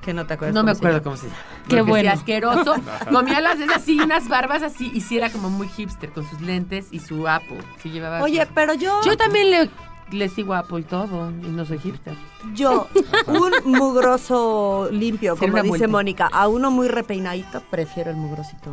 Que 0.00 0.14
no 0.14 0.26
te 0.26 0.34
acuerdas 0.34 0.54
No 0.54 0.62
me 0.62 0.72
se 0.72 0.78
acuerdo 0.78 0.98
llama. 0.98 1.02
cómo 1.04 1.16
se 1.16 1.26
llama. 1.26 1.38
Qué 1.68 1.82
bueno. 1.82 2.10
sí, 2.10 2.16
asqueroso. 2.18 2.74
Comía 3.10 3.40
las 3.40 3.58
es 3.60 3.70
así, 3.70 3.98
unas 4.00 4.28
barbas 4.28 4.62
así, 4.62 4.90
y 4.94 5.00
sí 5.00 5.16
era 5.16 5.30
como 5.30 5.50
muy 5.50 5.68
hipster, 5.68 6.10
con 6.10 6.28
sus 6.28 6.40
lentes 6.40 6.88
y 6.90 7.00
su 7.00 7.26
Apple. 7.28 7.58
Sí 7.82 7.90
llevaba 7.90 8.22
Oye, 8.22 8.46
pero 8.54 8.74
yo, 8.74 9.00
Yo 9.04 9.16
también 9.16 9.50
le, 9.50 9.70
le 10.10 10.28
sigo 10.28 10.54
Apple 10.54 10.82
todo, 10.82 11.30
y 11.30 11.46
no 11.48 11.64
soy 11.64 11.78
hipster. 11.78 12.14
yo, 12.54 12.88
un 13.26 13.52
mugroso 13.72 14.88
limpio, 14.90 15.36
como 15.36 15.62
dice. 15.62 15.88
Mónica, 15.88 16.26
a 16.26 16.48
uno 16.48 16.70
muy 16.70 16.88
repeinadito, 16.88 17.62
prefiero 17.70 18.10
el 18.10 18.16
mugrosito. 18.16 18.70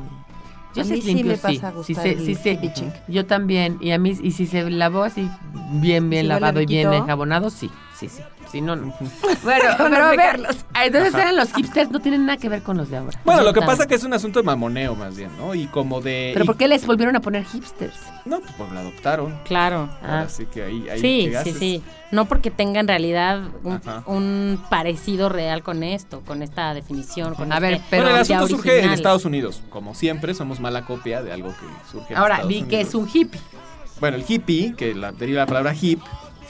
Yo 0.73 0.83
a 0.83 0.85
sí 0.85 0.91
mí 0.93 0.99
es 0.99 1.05
sí 1.05 1.23
me 1.25 1.37
pasa 1.37 1.67
a 1.67 1.71
gustar 1.71 1.83
sí, 1.83 1.95
sé- 1.95 2.11
el 2.11 2.25
sí 2.25 2.35
sé. 2.35 2.93
Yo 3.09 3.25
también, 3.25 3.77
y 3.81 3.91
a 3.91 3.97
mí, 3.97 4.17
y 4.21 4.31
si 4.31 4.47
se 4.47 4.69
lavó 4.69 5.03
así 5.03 5.29
bien, 5.73 6.09
bien 6.09 6.23
¿Sí 6.23 6.27
lavado 6.27 6.61
y 6.61 6.65
bien 6.65 6.93
enjabonado, 6.93 7.49
sí, 7.49 7.69
sí, 8.01 8.09
sí. 8.09 8.21
Si 8.51 8.59
no, 8.61 8.75
no. 8.75 8.93
Bueno, 9.43 9.63
pero 9.77 10.05
a 10.05 10.09
ver, 10.09 10.19
Carlos. 10.19 10.57
entonces 10.83 11.13
eran 11.13 11.35
los 11.37 11.53
hipsters, 11.53 11.89
no 11.91 11.99
tienen 11.99 12.25
nada 12.25 12.37
que 12.37 12.49
ver 12.49 12.61
con 12.63 12.75
los 12.77 12.89
de 12.89 12.97
ahora. 12.97 13.17
Bueno, 13.23 13.43
lo 13.43 13.53
que 13.53 13.61
pasa 13.61 13.87
que 13.87 13.95
es 13.95 14.03
un 14.03 14.13
asunto 14.13 14.39
de 14.39 14.45
mamoneo 14.45 14.93
más 14.95 15.15
bien, 15.15 15.29
¿no? 15.37 15.55
Y 15.55 15.67
como 15.67 16.01
de... 16.01 16.31
¿Pero 16.33 16.43
y- 16.43 16.47
por 16.47 16.57
qué 16.57 16.67
les 16.67 16.85
volvieron 16.85 17.15
a 17.15 17.21
poner 17.21 17.45
hipsters? 17.45 17.95
No, 18.25 18.39
pues 18.41 18.51
porque 18.57 18.73
lo 18.73 18.79
adoptaron. 18.81 19.39
Claro. 19.45 19.89
Ahora 20.01 20.21
Ah. 20.21 20.29
sí 20.29 20.45
que 20.45 20.63
ahí... 20.63 20.89
ahí 20.89 20.99
Sí, 20.99 21.29
¿qué 21.31 21.41
sí, 21.43 21.53
sí. 21.57 21.83
No 22.11 22.25
porque 22.25 22.51
tenga 22.51 22.81
en 22.81 22.87
realidad 22.89 23.41
un, 24.05 24.61
parecido 24.69 25.29
real 25.29 25.63
con 25.63 25.81
esto, 25.83 26.21
con 26.25 26.41
esta 26.43 26.73
definición, 26.73 27.35
con 27.35 27.53
A 27.53 27.59
ver, 27.61 27.75
este 27.75 27.85
pero 27.89 28.03
bueno, 28.03 28.17
el 28.17 28.21
asunto 28.23 28.47
surge 28.47 28.83
en. 28.83 28.91
Estados 28.91 29.23
Unidos. 29.23 29.61
Como 29.69 29.95
siempre, 29.95 30.33
somos 30.33 30.59
mala 30.59 30.83
copia 30.85 31.23
de 31.23 31.31
algo 31.31 31.49
que 31.49 31.89
surge 31.91 32.11
en 32.13 32.19
Ahora, 32.19 32.35
Estados 32.35 32.49
vi 32.49 32.63
que 32.63 32.81
es 32.81 32.93
un 32.95 33.07
hippie. 33.11 33.39
Bueno, 34.01 34.17
el 34.17 34.25
hippie, 34.27 34.73
que 34.75 34.93
la, 34.93 35.11
deriva 35.13 35.41
la 35.41 35.45
palabra 35.45 35.73
hip, 35.79 36.01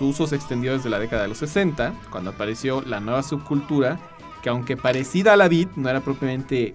su 0.01 0.07
uso 0.07 0.25
se 0.25 0.35
extendió 0.35 0.75
desde 0.75 0.89
la 0.89 0.97
década 0.97 1.21
de 1.21 1.27
los 1.27 1.37
60, 1.37 1.93
cuando 2.09 2.31
apareció 2.31 2.81
la 2.81 2.99
nueva 2.99 3.21
subcultura, 3.21 3.99
que 4.41 4.49
aunque 4.49 4.75
parecida 4.75 5.33
a 5.33 5.37
la 5.37 5.47
beat, 5.47 5.75
no 5.75 5.89
era 5.89 6.01
propiamente 6.01 6.73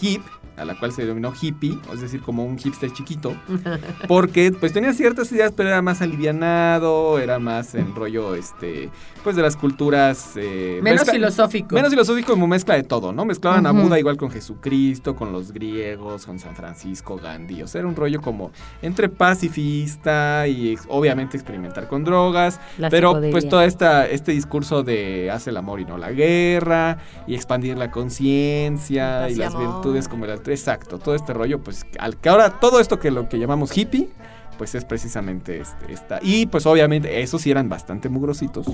hip, 0.00 0.22
a 0.58 0.64
la 0.64 0.78
cual 0.78 0.92
se 0.92 1.02
denominó 1.02 1.32
hippie, 1.40 1.78
es 1.92 2.00
decir, 2.00 2.20
como 2.20 2.44
un 2.44 2.58
hipster 2.58 2.92
chiquito, 2.92 3.34
porque 4.08 4.52
pues 4.52 4.72
tenía 4.72 4.92
ciertas 4.92 5.30
ideas, 5.32 5.52
pero 5.56 5.68
era 5.68 5.82
más 5.82 6.02
alivianado, 6.02 7.18
era 7.18 7.38
más 7.38 7.74
en 7.74 7.94
rollo, 7.94 8.34
este, 8.34 8.90
pues 9.24 9.36
de 9.36 9.42
las 9.42 9.56
culturas... 9.56 10.32
eh, 10.36 10.80
Menos 10.82 11.00
mezcla- 11.02 11.12
filosófico. 11.14 11.74
Menos 11.74 11.90
filosófico 11.90 12.32
como 12.32 12.46
mezcla 12.46 12.74
de 12.74 12.82
todo, 12.82 13.12
¿no? 13.12 13.24
Mezclaban 13.24 13.66
a. 13.66 13.72
Buda 13.78 13.96
igual 13.98 14.16
con 14.16 14.30
Jesucristo, 14.30 15.14
con 15.14 15.30
los 15.32 15.52
griegos, 15.52 16.26
con 16.26 16.38
San 16.40 16.56
Francisco, 16.56 17.16
Gandhi. 17.16 17.62
O 17.62 17.66
sea, 17.68 17.78
era 17.80 17.88
un 17.88 17.94
rollo 17.94 18.20
como 18.20 18.50
entre 18.82 19.08
pacifista 19.08 20.46
y 20.48 20.72
ex- 20.72 20.86
obviamente 20.88 21.36
experimentar 21.36 21.86
con 21.86 22.02
drogas. 22.04 22.60
La 22.78 22.90
pero 22.90 23.10
psicodelia. 23.10 23.30
pues 23.32 23.48
todo 23.48 23.62
esta, 23.62 24.06
este 24.08 24.32
discurso 24.32 24.82
de 24.82 25.30
hace 25.30 25.50
el 25.50 25.56
amor 25.58 25.80
y 25.80 25.84
no 25.84 25.96
la 25.96 26.10
guerra, 26.10 26.98
y 27.26 27.34
expandir 27.34 27.76
la 27.78 27.90
conciencia 27.90 29.28
y 29.30 29.32
y 29.32 29.36
las 29.36 29.54
amor. 29.54 29.74
virtudes 29.74 30.08
como 30.08 30.24
el 30.24 30.32
altruismo. 30.32 30.47
Exacto, 30.50 30.98
todo 30.98 31.14
este 31.14 31.32
rollo, 31.32 31.60
pues 31.60 31.86
al 31.98 32.16
que 32.16 32.28
ahora 32.28 32.58
todo 32.60 32.80
esto 32.80 32.98
que 32.98 33.10
lo 33.10 33.28
que 33.28 33.38
llamamos 33.38 33.76
hippie, 33.76 34.08
pues 34.56 34.74
es 34.74 34.84
precisamente 34.84 35.60
este, 35.60 35.92
esta. 35.92 36.18
Y 36.22 36.46
pues 36.46 36.66
obviamente 36.66 37.20
esos 37.22 37.42
sí 37.42 37.50
eran 37.50 37.68
bastante 37.68 38.08
mugrositos. 38.08 38.66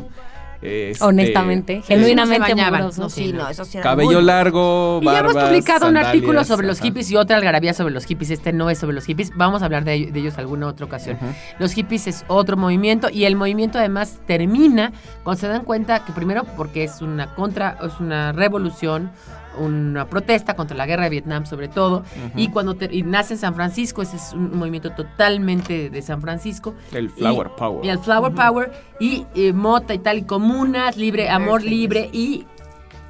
Este, 0.62 1.05
Honestamente, 1.05 1.77
sí. 1.83 1.89
genuinamente 1.89 2.53
amorosos. 2.59 2.99
¿no? 2.99 3.11
Sí, 3.11 3.35
no, 3.35 3.47
eso 3.51 3.66
sí 3.66 3.77
era 3.77 3.83
Cabello 3.91 4.12
muy- 4.12 4.25
largo, 4.25 4.99
Y 5.03 5.05
ya 5.05 5.18
hemos 5.18 5.35
barbas, 5.35 5.51
publicado 5.51 5.89
un 5.91 5.97
artículo 5.99 6.43
sobre 6.45 6.66
los 6.66 6.79
ajá. 6.79 6.87
hippies 6.87 7.11
y 7.11 7.16
otra 7.16 7.37
algarabía 7.37 7.75
sobre 7.75 7.93
los 7.93 8.07
hippies. 8.07 8.31
Este 8.31 8.51
no 8.55 8.70
es 8.70 8.79
sobre 8.79 8.95
los 8.95 9.05
hippies. 9.05 9.33
Vamos 9.37 9.61
a 9.61 9.66
hablar 9.66 9.85
de, 9.85 10.07
de 10.11 10.18
ellos 10.20 10.39
alguna 10.39 10.66
otra 10.68 10.87
ocasión. 10.87 11.18
Los 11.59 11.72
hippies 11.72 12.07
es 12.07 12.25
otro 12.29 12.57
movimiento 12.57 13.11
y 13.11 13.25
el 13.25 13.37
movimiento 13.37 13.79
además 13.79 14.20
termina 14.27 14.93
cuando 15.22 15.39
se 15.39 15.49
dan 15.49 15.64
cuenta 15.64 16.03
que 16.07 16.12
primero 16.12 16.45
porque 16.57 16.85
es 16.85 17.03
una 17.03 17.35
contra, 17.35 17.77
es 17.85 18.01
una 18.01 18.33
revolución, 18.33 19.11
una 19.59 20.07
protesta 20.09 20.55
contra 20.55 20.77
la 20.77 20.87
guerra 20.87 21.05
de 21.05 21.11
Vietnam 21.11 21.47
sobre 21.47 21.69
todo 21.69 22.05
y 22.37 22.49
cuando 22.49 22.75
ter- 22.75 22.93
y 22.95 23.03
nace 23.03 23.35
en 23.35 23.39
San 23.41 23.55
Francisco, 23.55 24.03
ese 24.03 24.17
es 24.17 24.33
un 24.33 24.57
movimiento 24.57 24.91
totalmente 24.91 25.91
de 25.91 26.03
San 26.03 26.21
Francisco. 26.21 26.75
El 26.93 27.11
Flower 27.11 27.49
Y- 27.55 27.59
Power. 27.59 27.85
Y 27.85 27.89
el 27.89 27.99
Flower 27.99 28.33
Power 28.35 28.73
y 29.01 29.27
eh, 29.35 29.53
mota 29.53 29.95
y 29.95 29.99
tal, 29.99 30.19
y 30.19 30.23
comunas, 30.23 30.97
libre, 30.97 31.29
amor 31.29 31.61
Perfecto. 31.63 31.71
libre 31.77 32.11
y 32.13 32.47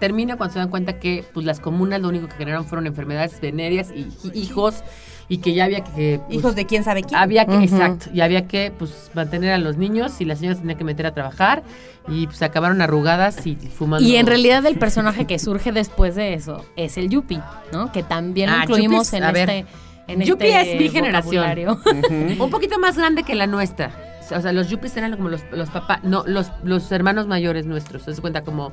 termina 0.01 0.37
cuando 0.37 0.53
se 0.55 0.59
dan 0.59 0.69
cuenta 0.69 0.99
que 0.99 1.25
pues 1.33 1.47
las 1.47 1.61
comunas 1.61 2.01
lo 2.01 2.09
único 2.09 2.27
que 2.29 2.35
generaron 2.35 2.65
fueron 2.67 2.87
enfermedades 2.87 3.41
venéreas 3.41 3.91
y 3.95 4.09
hi- 4.23 4.31
hijos 4.35 4.83
y 5.29 5.39
que 5.39 5.55
ya 5.55 5.65
había 5.65 5.83
que 5.83 6.21
pues, 6.27 6.39
Hijos 6.39 6.55
de 6.55 6.67
quién 6.67 6.85
sabe 6.85 7.03
quién. 7.03 7.19
había 7.19 7.47
que 7.47 7.57
exacto 7.65 8.07
y 8.13 8.21
había 8.21 8.47
que 8.47 8.73
pues 8.79 9.11
mantener 9.15 9.53
a 9.53 9.59
los 9.59 9.77
niños 9.77 10.21
y 10.21 10.25
las 10.25 10.39
señoras 10.39 10.59
tenían 10.61 10.79
que 10.79 10.85
meter 10.85 11.07
a 11.07 11.15
trabajar 11.15 11.63
y 12.09 12.27
pues 12.27 12.43
acabaron 12.43 12.83
arrugadas 12.83 13.47
y 13.47 13.57
fumando 13.57 14.07
Y 14.07 14.17
en 14.17 14.27
realidad 14.27 14.65
el 14.67 14.79
personaje 14.79 15.27
que 15.27 15.39
surge 15.39 15.73
después 15.73 16.15
de 16.15 16.35
eso 16.35 16.65
es 16.77 16.97
el 16.99 17.09
Yuppie, 17.09 17.41
¿no? 17.73 17.91
Que 17.93 18.03
también 18.03 18.51
Ah, 18.51 18.61
incluimos 18.65 19.11
Yuppies, 19.11 19.23
en 19.27 19.33
ver. 19.33 19.51
este 19.51 19.67
en 20.07 20.21
Yuppie 20.21 20.61
este 20.61 20.75
es 20.77 20.81
mi 20.83 20.89
generación. 20.91 21.79
un 22.39 22.51
poquito 22.51 22.79
más 22.79 22.99
grande 22.99 23.23
que 23.23 23.35
la 23.35 23.47
nuestra 23.47 23.91
o 24.35 24.41
sea, 24.41 24.53
los 24.53 24.71
yuppies 24.71 24.97
eran 24.97 25.15
como 25.17 25.29
los, 25.29 25.43
los 25.53 25.69
papás, 25.69 26.01
no, 26.03 26.25
los, 26.27 26.51
los 26.63 26.91
hermanos 26.93 27.27
mayores 27.27 27.67
nuestros. 27.67 28.03
Se 28.03 28.15
cuenta 28.23 28.43
como, 28.43 28.73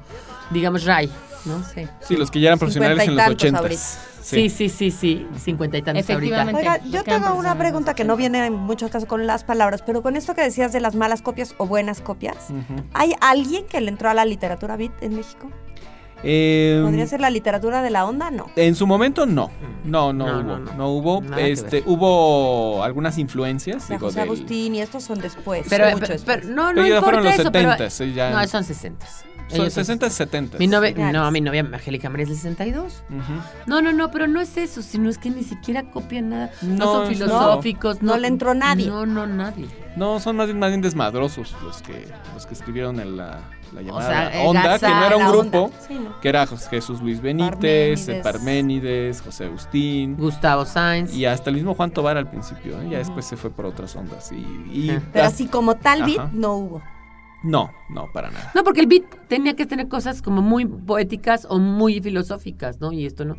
digamos, 0.52 0.86
Ray, 0.86 1.10
¿no? 1.46 1.64
Sí. 1.64 1.88
Sí, 2.02 2.16
los 2.18 2.30
que 2.32 2.40
ya 2.40 2.50
eran 2.50 2.60
profesionales 2.60 3.08
en 3.08 3.16
los 3.16 3.24
Cincuenta 3.26 3.48
y 3.48 3.52
tantos 3.52 3.66
ochentas. 3.72 4.08
Sí, 4.22 4.50
sí, 4.50 4.70
sí, 4.70 4.92
sí, 4.92 5.28
cincuenta 5.40 5.78
y 5.78 5.82
tantos 5.82 6.08
ahorita. 6.10 6.36
Efectivamente. 6.44 6.60
Oiga, 6.60 6.78
Los 6.84 6.92
yo 6.94 7.04
tengo 7.04 7.34
una 7.34 7.58
pregunta 7.58 7.96
que 7.96 8.04
no 8.04 8.16
viene 8.16 8.46
en 8.46 8.54
muchos 8.54 8.92
casos 8.92 9.08
con 9.10 9.26
las 9.26 9.44
palabras, 9.44 9.82
pero 9.86 10.02
con 10.04 10.16
esto 10.16 10.36
que 10.36 10.42
decías 10.42 10.72
de 10.72 10.80
las 10.80 10.96
malas 10.96 11.22
copias 11.22 11.56
o 11.58 11.66
buenas 11.66 12.02
copias, 12.02 12.38
Ujú. 12.50 12.84
¿hay 12.94 13.14
alguien 13.20 13.66
que 13.66 13.82
le 13.82 13.90
entró 13.90 14.10
a 14.10 14.14
la 14.14 14.26
literatura 14.26 14.78
beat 14.78 14.92
en 15.02 15.16
México? 15.16 15.50
Eh, 16.24 16.80
¿Podría 16.84 17.08
ser 17.08 17.20
la 17.20 17.32
literatura 17.32 17.82
de 17.82 17.90
la 17.90 18.06
onda? 18.06 18.30
No. 18.30 18.46
En 18.56 18.76
su 18.76 18.86
momento 18.86 19.26
no. 19.26 19.50
No, 19.84 20.14
no, 20.14 20.28
No, 20.28 20.34
hubo. 20.38 20.44
no, 20.44 20.60
No, 20.60 20.74
no. 20.76 20.90
hubo. 20.90 21.22
Nada 21.22 21.42
este, 21.42 21.82
hubo 21.88 22.84
algunas 22.84 23.18
influencias. 23.18 23.88
Digo, 23.90 24.02
José 24.02 24.20
del- 24.20 24.30
Agustín 24.30 24.76
y 24.76 24.82
estos 24.82 25.04
son 25.04 25.20
después. 25.20 25.66
Pero, 25.68 25.86
mucho 25.86 25.98
pero- 26.02 26.14
después. 26.14 26.38
pero 26.44 26.54
no, 26.54 26.68
no 26.74 26.76
Pero 26.76 26.82
ya 26.84 26.88
importa 26.98 27.04
fueron 27.06 27.24
los 27.24 27.34
eso, 27.40 27.52
pero- 27.52 27.70
70s, 27.72 28.14
ya- 28.14 28.30
No, 28.30 28.48
son 28.48 28.64
60. 28.64 29.08
Son 29.56 29.70
60, 29.72 30.10
70. 30.10 30.58
Mi 30.58 30.68
novia, 30.68 30.94
Finales. 30.94 31.14
no, 31.14 31.32
mi 31.32 31.42
novia 31.42 31.62
Angélica 31.62 32.10
María 32.10 32.24
es 32.24 32.30
del 32.30 32.38
62. 32.40 33.04
No, 33.68 33.82
no, 33.82 33.92
no, 33.94 34.12
pero 34.12 34.28
no 34.28 34.40
es 34.42 34.58
eso, 34.58 34.82
sino 34.82 35.10
es 35.10 35.18
que 35.18 35.30
ni 35.30 35.44
siquiera 35.44 35.84
copian 35.92 36.30
nada. 36.30 36.52
No, 36.62 36.76
No, 36.76 36.86
son 36.86 37.02
no. 37.04 37.08
filosóficos. 37.10 38.02
No 38.02 38.18
le 38.18 38.28
entró 38.28 38.54
nadie. 38.54 38.88
No, 38.88 39.06
no, 39.06 39.28
nadie. 39.28 39.68
No, 39.96 40.20
son 40.20 40.36
más 40.38 40.48
bien, 40.48 40.58
más 40.60 40.70
bien 40.70 40.82
desmadrosos 40.82 41.54
los 41.64 41.82
que, 41.82 42.08
los 42.34 42.46
que 42.46 42.54
escribieron 42.54 43.00
en 43.02 43.18
la, 43.18 43.42
la 43.74 43.82
llamada 43.82 44.32
sea, 44.32 44.42
Onda, 44.44 44.64
Gaza, 44.68 44.88
que 44.88 44.94
no 44.94 45.06
era 45.06 45.18
un 45.18 45.28
grupo, 45.32 45.58
Onda. 45.64 45.78
Sí, 45.86 45.94
¿no? 45.96 46.20
que 46.22 46.30
era 46.30 46.48
Jesús 46.48 47.02
Luis 47.02 47.20
Benítez, 47.22 48.00
Parménides. 48.06 48.24
Parménides, 48.24 49.22
José 49.22 49.46
Agustín. 49.46 50.16
Gustavo 50.16 50.64
Sainz. 50.66 51.14
Y 51.14 51.26
hasta 51.26 51.50
el 51.50 51.58
mismo 51.58 51.74
Juan 51.76 51.92
Tobar 51.92 52.16
al 52.16 52.30
principio, 52.30 52.82
¿eh? 52.82 52.88
ya 52.90 53.00
después 53.00 53.26
se 53.26 53.36
fue 53.36 53.50
por 53.50 53.66
otras 53.66 53.94
ondas. 53.98 54.32
Y, 54.32 54.36
y. 54.72 54.88
Pero 55.12 55.26
hasta- 55.26 55.26
así 55.26 55.48
como 55.48 55.76
tal 55.76 56.04
beat, 56.04 56.20
Ajá. 56.20 56.30
no 56.34 56.54
hubo. 56.56 56.82
No, 57.44 57.72
no, 57.90 58.12
para 58.12 58.30
nada. 58.30 58.52
No, 58.54 58.64
porque 58.64 58.82
el 58.82 58.88
beat 58.88 59.04
tenía 59.28 59.56
que 59.56 59.66
tener 59.66 59.88
cosas 59.88 60.22
como 60.22 60.42
muy 60.42 60.66
poéticas 60.66 61.48
o 61.50 61.58
muy 61.58 62.00
filosóficas, 62.00 62.80
¿no? 62.80 62.92
Y 62.92 63.06
esto 63.06 63.26
no. 63.26 63.38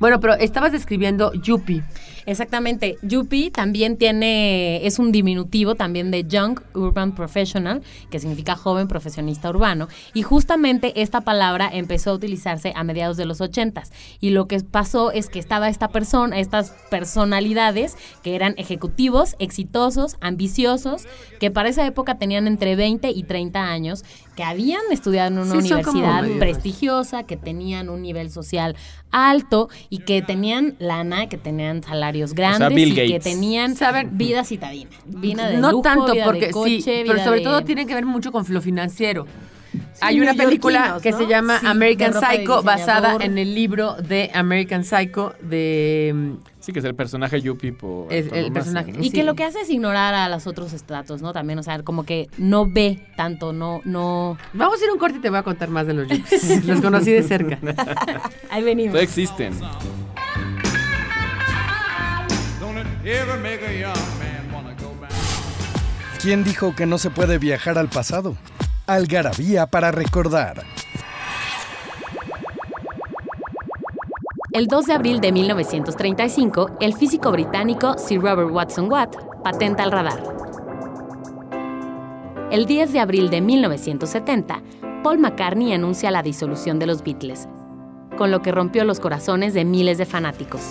Bueno, 0.00 0.18
pero 0.18 0.34
estabas 0.34 0.72
describiendo 0.72 1.32
Yuppie. 1.34 1.84
Exactamente. 2.26 2.96
Yuppie 3.02 3.50
también 3.50 3.96
tiene, 3.96 4.86
es 4.86 4.98
un 4.98 5.12
diminutivo 5.12 5.74
también 5.74 6.10
de 6.10 6.24
Young 6.24 6.60
Urban 6.74 7.14
Professional, 7.14 7.82
que 8.10 8.18
significa 8.18 8.56
joven 8.56 8.88
profesionista 8.88 9.50
urbano. 9.50 9.88
Y 10.14 10.22
justamente 10.22 11.02
esta 11.02 11.20
palabra 11.20 11.68
empezó 11.72 12.10
a 12.10 12.14
utilizarse 12.14 12.72
a 12.74 12.82
mediados 12.82 13.16
de 13.16 13.26
los 13.26 13.40
ochentas. 13.40 13.92
Y 14.20 14.30
lo 14.30 14.46
que 14.48 14.60
pasó 14.60 15.12
es 15.12 15.28
que 15.28 15.38
estaba 15.38 15.68
esta 15.68 15.88
persona, 15.88 16.38
estas 16.38 16.70
personalidades 16.90 17.96
que 18.22 18.34
eran 18.34 18.54
ejecutivos, 18.56 19.36
exitosos, 19.38 20.16
ambiciosos, 20.20 21.06
que 21.40 21.50
para 21.50 21.68
esa 21.68 21.86
época 21.86 22.16
tenían 22.16 22.46
entre 22.46 22.74
20 22.76 23.10
y 23.10 23.22
30 23.24 23.60
años, 23.60 24.04
que 24.36 24.44
habían 24.44 24.80
estudiado 24.90 25.28
en 25.28 25.38
una 25.38 25.60
Sí, 25.60 25.72
universidad 25.72 26.24
prestigiosa, 26.38 27.24
que 27.24 27.36
tenían 27.36 27.90
un 27.90 28.02
nivel 28.02 28.30
social 28.30 28.76
alto 29.10 29.68
y 29.88 29.98
que 29.98 30.22
tenían 30.22 30.76
lana, 30.78 31.28
que 31.28 31.36
tenían 31.36 31.82
salarios 31.82 32.34
grandes 32.34 32.74
Bill 32.74 32.98
y 32.98 33.12
que 33.12 33.20
tenían 33.20 33.74
¿Saben? 33.76 34.16
vida 34.16 34.44
citadina. 34.44 34.90
Vida 35.06 35.48
de 35.48 35.58
no 35.58 35.70
lujo, 35.72 35.82
tanto, 35.82 36.12
vida 36.12 36.24
porque 36.24 36.46
de 36.46 36.52
coche, 36.52 36.80
sí, 36.80 37.02
pero 37.02 37.14
vida 37.14 37.24
sobre 37.24 37.38
de- 37.40 37.44
todo 37.44 37.64
tiene 37.64 37.86
que 37.86 37.94
ver 37.94 38.06
mucho 38.06 38.30
con 38.32 38.44
lo 38.48 38.60
financiero. 38.60 39.26
Hay 40.00 40.20
una 40.20 40.34
película 40.34 40.98
que 41.02 41.12
¿no? 41.12 41.18
se 41.18 41.26
llama 41.28 41.60
Sí, 41.60 41.66
American 41.66 42.12
Psycho, 42.14 42.62
basada 42.62 43.16
en 43.20 43.38
el 43.38 43.54
libro 43.54 43.94
de 43.94 44.30
American 44.34 44.82
Psycho 44.84 45.34
de 45.42 46.34
Sí, 46.70 46.72
que 46.72 46.78
es 46.78 46.84
el 46.84 46.94
personaje 46.94 47.40
Yuppie 47.40 47.72
por 47.72 48.12
Es 48.12 48.26
el 48.26 48.46
antonomasia, 48.46 48.52
personaje. 48.52 48.92
¿no? 48.92 49.00
Y 49.00 49.04
Sí. 49.04 49.10
que 49.10 49.24
lo 49.24 49.34
que 49.34 49.42
hace 49.42 49.60
es 49.62 49.70
ignorar 49.70 50.14
a 50.14 50.28
los 50.28 50.46
otros 50.46 50.72
estratos, 50.72 51.20
¿no? 51.20 51.32
También, 51.32 51.58
o 51.58 51.64
sea, 51.64 51.82
como 51.82 52.04
que 52.04 52.28
no 52.38 52.64
ve 52.70 53.04
tanto, 53.16 53.52
no, 53.52 53.80
no... 53.84 54.38
Vamos 54.52 54.80
a 54.80 54.84
ir 54.84 54.90
a 54.90 54.92
un 54.92 55.00
corte 55.00 55.18
y 55.18 55.20
te 55.20 55.30
voy 55.30 55.40
a 55.40 55.42
contar 55.42 55.68
más 55.68 55.88
de 55.88 55.94
los 55.94 56.06
yuppies. 56.06 56.64
los 56.66 56.80
conocí 56.80 57.10
de 57.10 57.24
cerca. 57.24 57.58
Ahí 58.50 58.62
venimos. 58.62 58.92
Todavía 58.92 59.02
existen. 59.08 59.52
Don't 62.60 62.78
it 62.78 62.86
ever 63.04 63.36
make 63.40 63.64
a 63.66 63.72
young 63.72 63.94
man 64.20 64.52
wanna 64.54 64.74
go 64.80 64.94
back? 65.00 65.10
¿Quién 66.22 66.44
dijo 66.44 66.74
que 66.76 66.86
no 66.86 66.98
se 66.98 67.10
puede 67.10 67.38
viajar 67.38 67.78
al 67.78 67.88
pasado? 67.88 68.36
Algarabía 68.86 69.66
para 69.66 69.90
recordar. 69.90 70.62
El 74.52 74.66
2 74.66 74.86
de 74.86 74.92
abril 74.94 75.20
de 75.20 75.30
1935, 75.30 76.78
el 76.80 76.94
físico 76.94 77.30
británico 77.30 77.96
Sir 77.96 78.20
Robert 78.20 78.50
Watson 78.50 78.90
Watt 78.90 79.14
patenta 79.44 79.84
el 79.84 79.92
radar. 79.92 80.20
El 82.50 82.66
10 82.66 82.92
de 82.92 82.98
abril 82.98 83.30
de 83.30 83.40
1970, 83.42 84.60
Paul 85.04 85.20
McCartney 85.20 85.72
anuncia 85.72 86.10
la 86.10 86.24
disolución 86.24 86.80
de 86.80 86.86
los 86.86 87.04
Beatles, 87.04 87.48
con 88.18 88.32
lo 88.32 88.42
que 88.42 88.50
rompió 88.50 88.84
los 88.84 88.98
corazones 88.98 89.54
de 89.54 89.64
miles 89.64 89.98
de 89.98 90.06
fanáticos. 90.06 90.62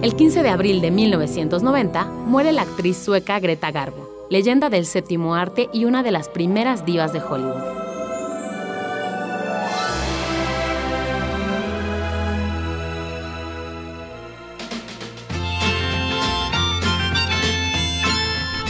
El 0.00 0.16
15 0.16 0.42
de 0.42 0.48
abril 0.48 0.80
de 0.80 0.90
1990 0.90 2.04
muere 2.06 2.52
la 2.52 2.62
actriz 2.62 2.96
sueca 2.96 3.38
Greta 3.38 3.70
Garbo, 3.70 4.07
leyenda 4.30 4.68
del 4.70 4.86
séptimo 4.86 5.34
arte 5.34 5.68
y 5.72 5.84
una 5.84 6.02
de 6.02 6.10
las 6.10 6.28
primeras 6.28 6.84
divas 6.84 7.12
de 7.12 7.20
Hollywood. 7.20 7.62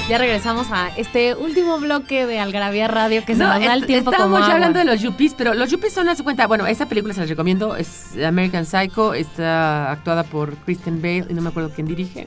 Ya 0.08 0.16
regresamos 0.16 0.68
a 0.70 0.88
este 0.96 1.34
último 1.34 1.78
bloque 1.80 2.24
de 2.24 2.38
Algarabía 2.38 2.88
Radio 2.88 3.26
que 3.26 3.34
se 3.34 3.40
nos 3.42 3.50
da 3.60 3.74
el 3.74 3.80
est- 3.80 3.86
tiempo 3.86 4.10
estábamos 4.10 4.38
como 4.38 4.38
ya 4.38 4.54
agua. 4.54 4.54
hablando 4.54 4.78
de 4.78 4.86
los 4.86 5.02
Yuppies, 5.02 5.34
pero 5.36 5.52
los 5.52 5.70
Yuppies 5.70 5.92
son, 5.92 6.16
su 6.16 6.24
cuenta, 6.24 6.46
bueno, 6.46 6.66
esa 6.66 6.86
película 6.88 7.12
se 7.12 7.20
las 7.20 7.28
recomiendo, 7.28 7.76
es 7.76 8.12
American 8.26 8.64
Psycho, 8.64 9.12
está 9.12 9.92
actuada 9.92 10.22
por 10.22 10.54
Kristen 10.64 11.02
Bale 11.02 11.26
y 11.28 11.34
no 11.34 11.42
me 11.42 11.50
acuerdo 11.50 11.70
quién 11.74 11.86
dirige, 11.86 12.26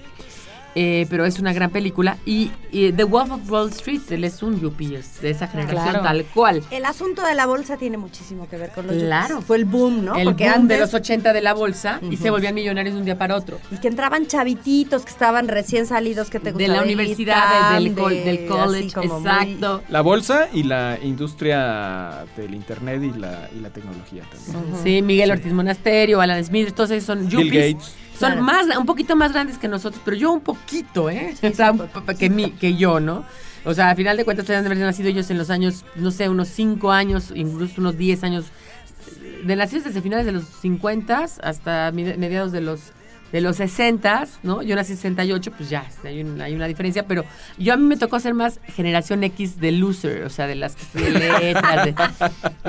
eh, 0.75 1.05
pero 1.09 1.25
es 1.25 1.39
una 1.39 1.53
gran 1.53 1.69
película. 1.69 2.17
Y, 2.25 2.51
y 2.71 2.91
The 2.91 3.03
Wolf 3.03 3.31
of 3.31 3.49
Wall 3.51 3.69
Street, 3.69 4.01
él 4.11 4.23
es 4.23 4.41
un 4.43 4.59
Yuppie, 4.59 4.95
es 4.97 5.21
de 5.21 5.29
esa 5.31 5.47
generación 5.47 5.83
Claro. 5.83 6.01
tal 6.03 6.25
cual. 6.33 6.63
El 6.71 6.85
asunto 6.85 7.23
de 7.23 7.35
la 7.35 7.45
bolsa 7.45 7.77
tiene 7.77 7.97
muchísimo 7.97 8.47
que 8.49 8.57
ver 8.57 8.71
con 8.71 8.87
los 8.87 8.95
Claro. 8.95 9.29
yuppies. 9.35 9.45
Fue 9.47 9.57
el 9.57 9.65
boom, 9.65 10.05
¿no? 10.05 10.15
el 10.15 10.23
Porque 10.25 10.45
boom 10.45 10.53
antes 10.61 10.77
de 10.77 10.81
los 10.85 10.93
80 10.93 11.33
de 11.33 11.41
la 11.41 11.53
bolsa 11.53 11.99
y 12.09 12.17
se 12.17 12.29
volvían 12.29 12.55
millonarios 12.55 12.93
de 12.95 12.99
un 12.99 13.05
día 13.05 13.17
para 13.17 13.35
otro. 13.35 13.59
y 13.71 13.77
que 13.77 13.87
entraban 13.87 14.27
chavititos 14.27 15.03
que 15.03 15.09
estaban 15.11 15.47
recién 15.47 15.85
salidos 15.85 16.29
que 16.29 16.39
te 16.39 16.51
De 16.53 16.67
la 16.67 16.81
universidad, 16.83 17.73
del, 17.79 17.93
col- 17.93 18.13
de- 18.13 18.23
del 18.23 18.45
college, 18.47 18.91
como 18.93 19.19
muy- 19.19 19.29
exacto. 19.29 19.83
La 19.89 20.01
bolsa 20.01 20.47
y 20.53 20.63
la 20.63 20.97
industria 21.01 22.25
del 22.37 22.53
internet 22.53 23.01
y 23.03 23.17
la, 23.19 23.49
y 23.55 23.59
la 23.59 23.69
tecnología 23.69 24.23
también. 24.31 24.75
Sí, 24.83 25.01
Miguel 25.01 25.31
Ortiz 25.31 25.51
Monasterio, 25.53 26.21
Alan 26.21 26.43
Smith, 26.43 26.73
todos 26.73 26.91
esos 26.91 27.05
son 27.05 27.27
Bill 27.27 27.45
yuppies. 27.45 27.95
Son 28.21 28.41
más, 28.41 28.65
un 28.77 28.85
poquito 28.85 29.15
más 29.15 29.33
grandes 29.33 29.57
que 29.57 29.67
nosotros, 29.67 30.01
pero 30.05 30.15
yo 30.17 30.31
un 30.31 30.41
poquito, 30.41 31.09
¿eh? 31.09 31.35
o 31.43 31.53
sea, 31.55 31.71
un 31.71 31.87
que, 32.17 32.29
mi- 32.29 32.51
que 32.51 32.75
yo, 32.75 32.99
¿no? 32.99 33.25
O 33.65 33.73
sea, 33.73 33.89
a 33.91 33.95
final 33.95 34.17
de 34.17 34.25
cuentas, 34.25 34.47
deben 34.47 34.63
de 34.63 34.67
haber 34.69 34.79
nacido 34.79 35.09
ellos 35.09 35.29
en 35.29 35.37
los 35.37 35.49
años, 35.49 35.85
no 35.95 36.09
sé, 36.11 36.29
unos 36.29 36.47
5 36.47 36.91
años, 36.91 37.31
incluso 37.35 37.79
unos 37.81 37.97
10 37.97 38.23
años, 38.23 38.45
de 39.43 39.55
nacidos 39.55 39.83
desde 39.85 40.01
finales 40.01 40.25
de 40.25 40.31
los 40.31 40.45
50 40.45 41.25
hasta 41.43 41.91
mediados 41.91 42.51
de 42.51 42.61
los 42.61 42.79
de 43.31 43.41
los 43.41 43.55
60, 43.57 44.27
¿no? 44.43 44.61
Yo 44.61 44.75
nací 44.75 44.91
en 44.91 44.97
68, 44.97 45.51
pues 45.57 45.69
ya, 45.69 45.85
hay, 46.03 46.21
un- 46.21 46.41
hay 46.41 46.53
una 46.53 46.67
diferencia, 46.67 47.03
pero 47.07 47.23
yo 47.57 47.73
a 47.73 47.77
mí 47.77 47.83
me 47.85 47.97
tocó 47.97 48.19
ser 48.19 48.33
más 48.33 48.59
generación 48.75 49.23
X 49.23 49.59
de 49.59 49.71
loser, 49.71 50.23
o 50.23 50.29
sea, 50.29 50.47
de 50.47 50.55
las 50.55 50.75
que 50.75 50.81
estudié 50.83 51.09
letras, 51.11 51.85
de- 51.85 51.95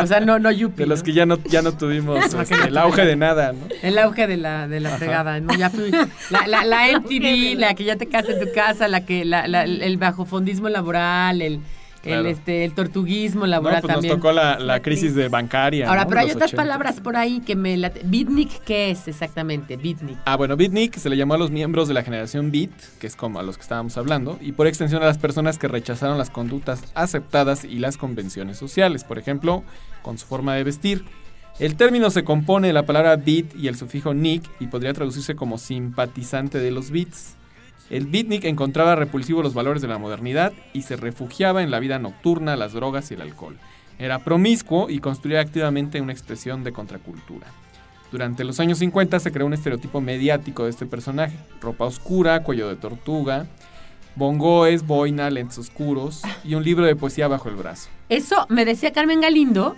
o 0.01 0.07
sea, 0.07 0.21
no, 0.21 0.39
no 0.39 0.51
yuppie, 0.51 0.85
De 0.85 0.89
los 0.89 1.01
¿no? 1.01 1.05
que 1.05 1.13
ya 1.13 1.27
no, 1.27 1.39
ya 1.45 1.63
no 1.63 1.73
tuvimos 1.73 2.25
este, 2.35 2.55
el 2.69 2.79
auge 2.79 3.05
de 3.05 3.17
nada, 3.17 3.53
¿no? 3.53 3.67
El 3.83 3.99
auge 3.99 4.27
de 4.27 4.37
la, 4.37 4.69
de 4.69 4.81
la 4.81 4.91
fregada, 4.99 5.41
¿no? 5.41 5.55
Ya 5.55 5.71
fui. 5.71 5.91
La, 6.31 6.47
la, 6.47 6.65
la 6.65 6.87
MTV, 7.01 7.59
la 7.59 7.75
que 7.75 7.85
ya 7.85 7.97
te 7.97 8.07
casas 8.07 8.37
en 8.37 8.41
tu 8.47 8.53
casa, 8.55 8.89
la 8.89 9.05
que, 9.05 9.25
la, 9.25 9.49
la- 9.49 9.65
el 9.65 9.97
bajofondismo 9.97 10.69
laboral, 10.69 11.43
el, 11.43 11.61
Claro. 12.03 12.21
el, 12.23 12.27
este, 12.27 12.65
el 12.65 12.75
tortuguismo 12.75 13.43
No, 13.43 13.47
laboral 13.47 13.81
pues 13.81 13.91
nos 13.91 13.95
también. 14.03 14.17
tocó 14.17 14.33
la, 14.33 14.59
la 14.59 14.81
crisis 14.83 15.15
de 15.15 15.29
bancaria. 15.29 15.89
Ahora, 15.89 16.03
¿no? 16.03 16.09
pero 16.09 16.21
hay 16.21 16.27
Los 16.27 16.35
otras 16.37 16.49
80. 16.51 16.63
palabras 16.63 17.01
por 17.01 17.17
ahí 17.17 17.41
que 17.41 17.55
me... 17.55 17.77
late- 17.77 18.03
Beatnik, 18.05 18.63
¿qué 18.65 18.91
es 18.91 19.07
exactamente? 19.07 19.77
Beatnik. 19.77 20.19
Ah, 20.25 20.37
bueno, 20.37 20.57
Beatnik 20.57 20.97
se 20.97 21.09
le 21.09 21.17
llamó 21.17 21.35
a 21.35 21.39
los 21.39 21.51
miembros 21.53 21.87
de 21.89 21.95
la 21.95 22.03
generación 22.03 22.51
Beat, 22.51 22.71
que 22.99 23.07
es 23.07 23.15
como 23.15 23.39
a 23.39 23.43
los 23.45 23.57
que 23.57 23.63
estábamos 23.63 23.97
hablando, 23.97 24.37
y 24.41 24.53
por 24.53 24.67
extensión 24.67 25.03
a 25.03 25.07
las 25.07 25.19
personas 25.19 25.59
que 25.59 25.69
rechazaron 25.69 26.19
las 26.19 26.31
conductas 26.31 26.83
aceptadas 26.95 27.65
y 27.65 27.79
las 27.79 27.97
convenciones 27.97 28.59
sociales, 28.59 29.05
por 29.05 29.19
ejemplo, 29.19 29.63
con 30.03 30.19
su 30.19 30.27
forma 30.27 30.55
de 30.55 30.65
vestir. 30.65 31.05
El 31.61 31.77
término 31.77 32.11
se 32.11 32.25
compone 32.25 32.67
de 32.69 32.73
la 32.73 32.85
palabra 32.87 33.15
beat 33.15 33.55
y 33.55 33.69
el 33.69 33.77
sufijo 33.77 34.15
nick 34.15 34.43
y 34.59 34.67
podría 34.67 34.93
traducirse 34.95 35.37
como 35.37 35.59
simpatizante 35.59 36.59
de 36.59 36.71
los 36.71 36.91
beats. 36.91 37.37
El 37.91 38.07
beatnik 38.07 38.45
encontraba 38.45 38.97
repulsivos 38.97 39.45
los 39.45 39.55
valores 39.55 39.83
de 39.83 39.89
la 39.89 39.99
modernidad 39.99 40.53
y 40.73 40.83
se 40.83 40.97
refugiaba 40.97 41.63
en 41.63 41.71
la 41.71 41.79
vida 41.79 41.99
nocturna, 41.99 42.57
las 42.57 42.73
drogas 42.73 43.11
y 43.11 43.15
el 43.15 43.23
alcohol. 43.23 43.59
Era 43.99 44.21
promiscuo 44.21 44.89
y 44.89 45.01
construía 45.01 45.41
activamente 45.41 46.01
una 46.01 46.13
expresión 46.13 46.65
de 46.65 46.73
contracultura. 46.73 47.47
Durante 48.11 48.45
los 48.45 48.61
años 48.61 48.79
50 48.79 49.21
se 49.21 49.33
creó 49.33 49.47
un 49.47 49.55
estereotipo 49.55 50.01
mediático 50.01 50.65
de 50.65 50.71
este 50.71 50.87
personaje. 50.87 51.37
Ropa 51.61 51.87
oscura, 51.87 52.43
cuello 52.43 52.69
de 52.69 52.77
tortuga, 52.77 53.47
bongoes, 54.17 54.87
boina, 54.87 55.31
lentes 55.31 55.59
oscuros 55.59 56.23
y 56.45 56.55
un 56.55 56.63
libro 56.63 56.85
de 56.85 56.97
poesía 56.97 57.29
bajo 57.29 57.49
el 57.49 57.57
brazo. 57.57 57.89
Eso 58.09 58.47
me 58.49 58.65
decía 58.65 58.93
Carmen 58.93 59.21
Galindo, 59.21 59.77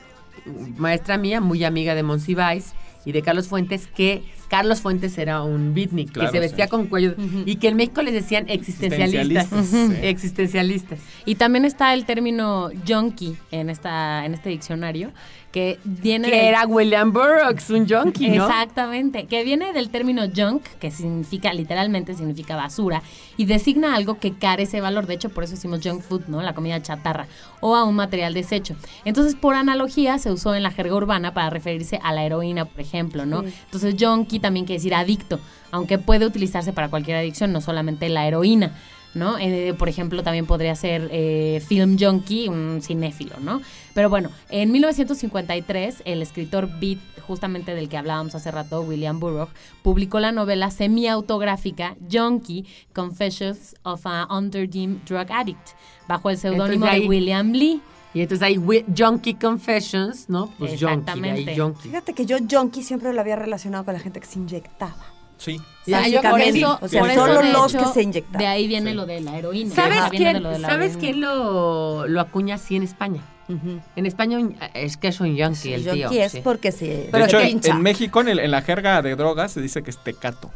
maestra 0.76 1.16
mía, 1.16 1.40
muy 1.40 1.64
amiga 1.64 1.94
de 1.94 2.02
Monsiváis 2.02 2.74
y 3.04 3.12
de 3.12 3.22
Carlos 3.22 3.48
Fuentes, 3.48 3.86
que 3.86 4.24
Carlos 4.48 4.80
Fuentes 4.80 5.16
era 5.18 5.42
un 5.42 5.74
beatnik, 5.74 6.12
Claro, 6.12 6.30
que 6.30 6.36
se 6.36 6.40
vestía 6.40 6.66
sí. 6.66 6.70
con 6.70 6.86
cuello, 6.86 7.14
y 7.44 7.56
que 7.56 7.68
en 7.68 7.76
México 7.76 8.02
les 8.02 8.14
decían 8.14 8.46
existencialistas. 8.48 9.52
Existencialistas, 9.52 9.98
sí. 10.00 10.06
Existencialistas. 10.06 10.98
Y 11.24 11.34
también 11.36 11.64
está 11.64 11.94
el 11.94 12.04
término 12.04 12.70
junkie 12.86 13.36
en 13.50 13.70
esta 13.70 14.24
en 14.24 14.34
este 14.34 14.50
diccionario 14.50 15.12
que 15.54 15.78
viene 15.84 16.28
Que 16.28 16.34
del- 16.36 16.46
era 16.46 16.66
William 16.66 17.12
Burroughs, 17.12 17.70
un 17.70 17.88
junkie, 17.88 18.28
¿no? 18.28 18.44
Exactamente, 18.48 19.26
que 19.26 19.44
viene 19.44 19.72
del 19.72 19.88
término 19.88 20.22
junk, 20.34 20.64
que 20.80 20.90
significa 20.90 21.52
literalmente 21.54 22.12
significa 22.14 22.56
basura 22.56 23.02
y 23.36 23.44
designa 23.44 23.94
algo 23.94 24.18
que 24.18 24.32
carece 24.32 24.78
de 24.78 24.80
valor. 24.80 25.06
De 25.06 25.14
hecho, 25.14 25.28
por 25.28 25.44
eso 25.44 25.54
decimos 25.54 25.78
junk 25.80 26.02
food, 26.02 26.22
¿no? 26.26 26.42
La 26.42 26.54
comida 26.54 26.82
chatarra 26.82 27.28
o 27.60 27.76
a 27.76 27.84
un 27.84 27.94
material 27.94 28.34
desecho. 28.34 28.74
Entonces, 29.04 29.36
por 29.36 29.54
analogía, 29.54 30.18
se 30.18 30.32
usó 30.32 30.56
en 30.56 30.64
la 30.64 30.72
jerga 30.72 30.96
urbana 30.96 31.32
para 31.34 31.50
referirse 31.50 32.00
a 32.02 32.12
la 32.12 32.24
heroína, 32.24 32.64
por 32.64 32.80
ejemplo, 32.80 33.24
¿no? 33.24 33.44
Entonces, 33.44 33.94
junkie 33.96 34.40
también 34.40 34.66
quiere 34.66 34.78
decir 34.80 34.94
adicto, 34.96 35.38
aunque 35.70 35.98
puede 35.98 36.26
utilizarse 36.26 36.72
para 36.72 36.88
cualquier 36.88 37.16
adicción, 37.18 37.52
no 37.52 37.60
solamente 37.60 38.08
la 38.08 38.26
heroína. 38.26 38.72
¿No? 39.14 39.38
Eh, 39.38 39.74
por 39.78 39.88
ejemplo, 39.88 40.22
también 40.22 40.46
podría 40.46 40.74
ser 40.74 41.08
eh, 41.12 41.62
film 41.66 41.96
junkie, 41.98 42.48
un 42.48 42.80
cinéfilo, 42.82 43.36
¿no? 43.40 43.60
Pero 43.94 44.10
bueno, 44.10 44.30
en 44.50 44.72
1953, 44.72 46.02
el 46.04 46.22
escritor 46.22 46.68
Beat, 46.80 46.98
justamente 47.26 47.74
del 47.74 47.88
que 47.88 47.96
hablábamos 47.96 48.34
hace 48.34 48.50
rato, 48.50 48.82
William 48.82 49.20
Burroughs, 49.20 49.52
publicó 49.82 50.20
la 50.20 50.32
novela 50.32 50.70
semi-autográfica 50.70 51.96
Junkie, 52.10 52.66
Confessions 52.92 53.76
of 53.82 54.06
a 54.06 54.26
Underdeem 54.30 55.00
Drug 55.06 55.30
Addict, 55.30 55.70
bajo 56.08 56.30
el 56.30 56.38
seudónimo 56.38 56.86
de 56.86 57.00
William 57.00 57.52
Lee. 57.52 57.80
Y 58.14 58.20
entonces 58.20 58.46
hay 58.46 58.60
Junkie 58.96 59.34
Confessions, 59.34 60.28
¿no? 60.28 60.52
Pues 60.58 60.80
ahí. 60.82 61.58
Junkie. 61.58 61.88
Fíjate 61.88 62.14
que 62.14 62.26
yo 62.26 62.36
junkie 62.48 62.82
siempre 62.82 63.12
lo 63.12 63.20
había 63.20 63.34
relacionado 63.34 63.84
con 63.84 63.94
la 63.94 64.00
gente 64.00 64.20
que 64.20 64.26
se 64.26 64.38
inyectaba. 64.38 65.13
Sí. 65.36 65.60
Ya, 65.86 66.06
yo 66.08 66.22
por 66.22 66.32
Básicamente. 66.32 66.58
eso- 66.60 66.78
o 66.80 66.88
sea, 66.88 67.00
por 67.00 67.10
eso, 67.10 67.26
solo 67.26 67.40
de 67.42 67.52
los 67.52 67.74
hecho, 67.74 67.84
que 67.84 67.92
se 67.92 68.02
inyectaban. 68.02 68.38
De 68.38 68.46
ahí 68.46 68.66
viene 68.68 68.90
Sí. 68.90 68.96
lo 68.96 69.04
de 69.06 69.20
la 69.20 69.38
heroína. 69.38 69.74
¿Sabes 69.74 70.10
de 70.10 70.16
quién, 70.16 70.42
lo 70.42 70.50
de 70.50 70.58
la 70.58 70.68
¿sabes 70.68 70.92
heroína. 70.92 71.00
quién 71.00 71.20
lo, 71.20 72.06
lo 72.06 72.20
acuña 72.20 72.54
así 72.54 72.76
en 72.76 72.82
España? 72.84 73.20
Ujú. 73.48 73.80
En 73.94 74.06
España 74.06 74.38
es 74.72 74.96
que 74.96 75.08
es 75.08 75.20
un 75.20 75.36
junkie 75.38 75.74
el 75.74 75.84
tío. 75.90 76.10
Es 76.10 76.32
sí. 76.32 76.40
porque 76.42 76.72
se 76.72 76.86
De 76.86 77.08
Pero 77.12 77.26
hecho, 77.26 77.38
en, 77.40 77.48
pincha. 77.48 77.72
en 77.72 77.82
México, 77.82 78.20
en, 78.22 78.28
el- 78.28 78.38
en 78.38 78.50
la 78.50 78.62
jerga 78.62 79.02
de 79.02 79.14
drogas, 79.16 79.52
se 79.52 79.60
dice 79.60 79.82
que 79.82 79.90
es 79.90 79.98
tecato. 80.02 80.50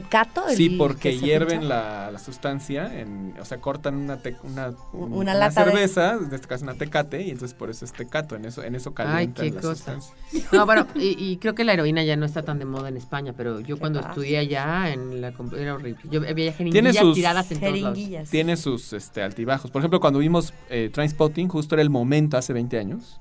Tecato. 0.00 0.48
el 0.48 0.56
Sí, 0.56 0.70
que 0.70 0.76
porque 0.76 1.18
hierven 1.18 1.68
la, 1.68 2.10
la 2.10 2.18
sustancia, 2.18 2.98
en, 3.00 3.34
o 3.40 3.44
sea, 3.44 3.60
cortan 3.60 3.94
una, 3.96 4.16
te- 4.18 4.36
una, 4.42 4.72
Una 4.92 5.34
lata 5.34 5.64
de- 5.64 5.70
cerveza, 5.70 6.14
en 6.14 6.34
este 6.34 6.46
caso 6.48 6.64
una 6.64 6.74
tecate, 6.74 7.22
y 7.22 7.30
entonces 7.30 7.54
por 7.56 7.70
eso 7.70 7.84
es 7.84 7.92
tecato, 7.92 8.34
en 8.36 8.44
eso, 8.44 8.62
en 8.64 8.74
eso 8.74 8.90
Ay, 8.90 8.94
calientan 9.06 9.44
qué 9.46 9.52
la 9.52 9.60
cosa. 9.60 9.74
sustancia. 9.74 10.14
No, 10.52 10.66
bueno, 10.66 10.86
y, 10.94 11.16
y 11.22 11.36
creo 11.36 11.54
que 11.54 11.64
la 11.64 11.72
heroína 11.74 12.02
ya 12.04 12.16
no 12.16 12.26
está 12.26 12.42
tan 12.42 12.58
de 12.58 12.64
moda 12.64 12.88
en 12.88 12.96
España, 12.96 13.32
pero 13.36 13.60
yo 13.60 13.78
cuando 13.78 14.00
pasa? 14.00 14.10
estudié 14.12 14.38
allá 14.38 14.92
en 14.92 15.20
la 15.20 15.28
era 15.58 15.74
horrible. 15.74 15.96
Yo 16.10 16.20
veía 16.20 16.52
jeringuillas 16.52 16.96
sus 16.96 17.14
tiradas 17.14 17.50
en 17.52 17.60
todos 17.60 17.80
lados. 17.80 17.96
Jeringuillas. 17.96 18.30
Tiene 18.30 18.56
sus 18.56 18.92
este, 18.92 19.22
altibajos. 19.22 19.70
Por 19.70 19.80
ejemplo, 19.80 20.00
cuando 20.00 20.18
vimos 20.18 20.52
eh, 20.70 20.90
Trainspotting, 20.92 21.48
justo 21.48 21.74
era 21.74 21.82
el 21.82 21.90
momento 21.90 22.36
hace 22.36 22.52
20 22.52 22.78
años 22.78 23.20